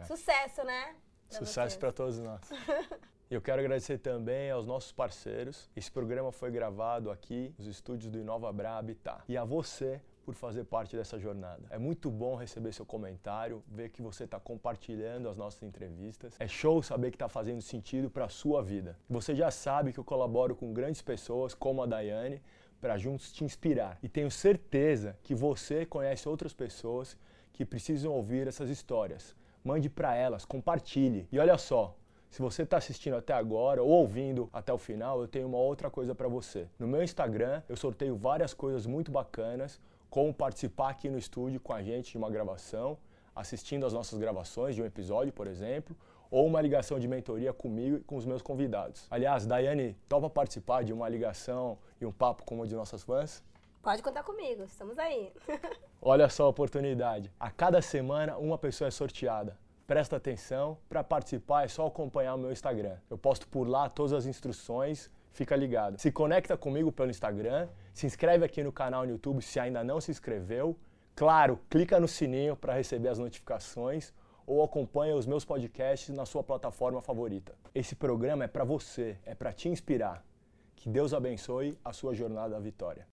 [0.08, 0.96] Sucesso, né?
[1.30, 2.42] Pra Sucesso para todos nós.
[3.32, 5.70] E eu quero agradecer também aos nossos parceiros.
[5.76, 9.22] Esse programa foi gravado aqui nos estúdios do Inova Bra Habitat.
[9.28, 11.62] E a você por fazer parte dessa jornada.
[11.70, 16.38] É muito bom receber seu comentário, ver que você está compartilhando as nossas entrevistas.
[16.40, 18.98] É show saber que está fazendo sentido para a sua vida.
[19.08, 22.42] Você já sabe que eu colaboro com grandes pessoas como a Daiane
[22.82, 24.00] para juntos te inspirar.
[24.02, 27.16] E tenho certeza que você conhece outras pessoas
[27.54, 29.36] que precisam ouvir essas histórias.
[29.64, 31.28] Mande para elas, compartilhe.
[31.32, 31.96] E olha só,
[32.30, 35.90] se você está assistindo até agora ou ouvindo até o final, eu tenho uma outra
[35.90, 36.68] coisa para você.
[36.78, 39.80] No meu Instagram, eu sorteio várias coisas muito bacanas
[40.10, 42.98] como participar aqui no estúdio com a gente de uma gravação,
[43.36, 45.96] assistindo às nossas gravações de um episódio, por exemplo,
[46.32, 49.08] ou uma ligação de mentoria comigo e com os meus convidados.
[49.10, 53.44] Aliás, Daiane, topa participar de uma ligação e um papo como o de nossas fãs?
[53.82, 55.32] Pode contar comigo, estamos aí.
[56.02, 57.32] Olha só a oportunidade.
[57.40, 59.58] A cada semana, uma pessoa é sorteada.
[59.90, 62.98] Presta atenção, para participar é só acompanhar o meu Instagram.
[63.10, 65.98] Eu posto por lá todas as instruções, fica ligado.
[65.98, 70.00] Se conecta comigo pelo Instagram, se inscreve aqui no canal no YouTube se ainda não
[70.00, 70.78] se inscreveu.
[71.16, 74.14] Claro, clica no sininho para receber as notificações
[74.46, 77.56] ou acompanha os meus podcasts na sua plataforma favorita.
[77.74, 80.24] Esse programa é para você, é para te inspirar.
[80.76, 83.08] Que Deus abençoe a sua jornada à vitória.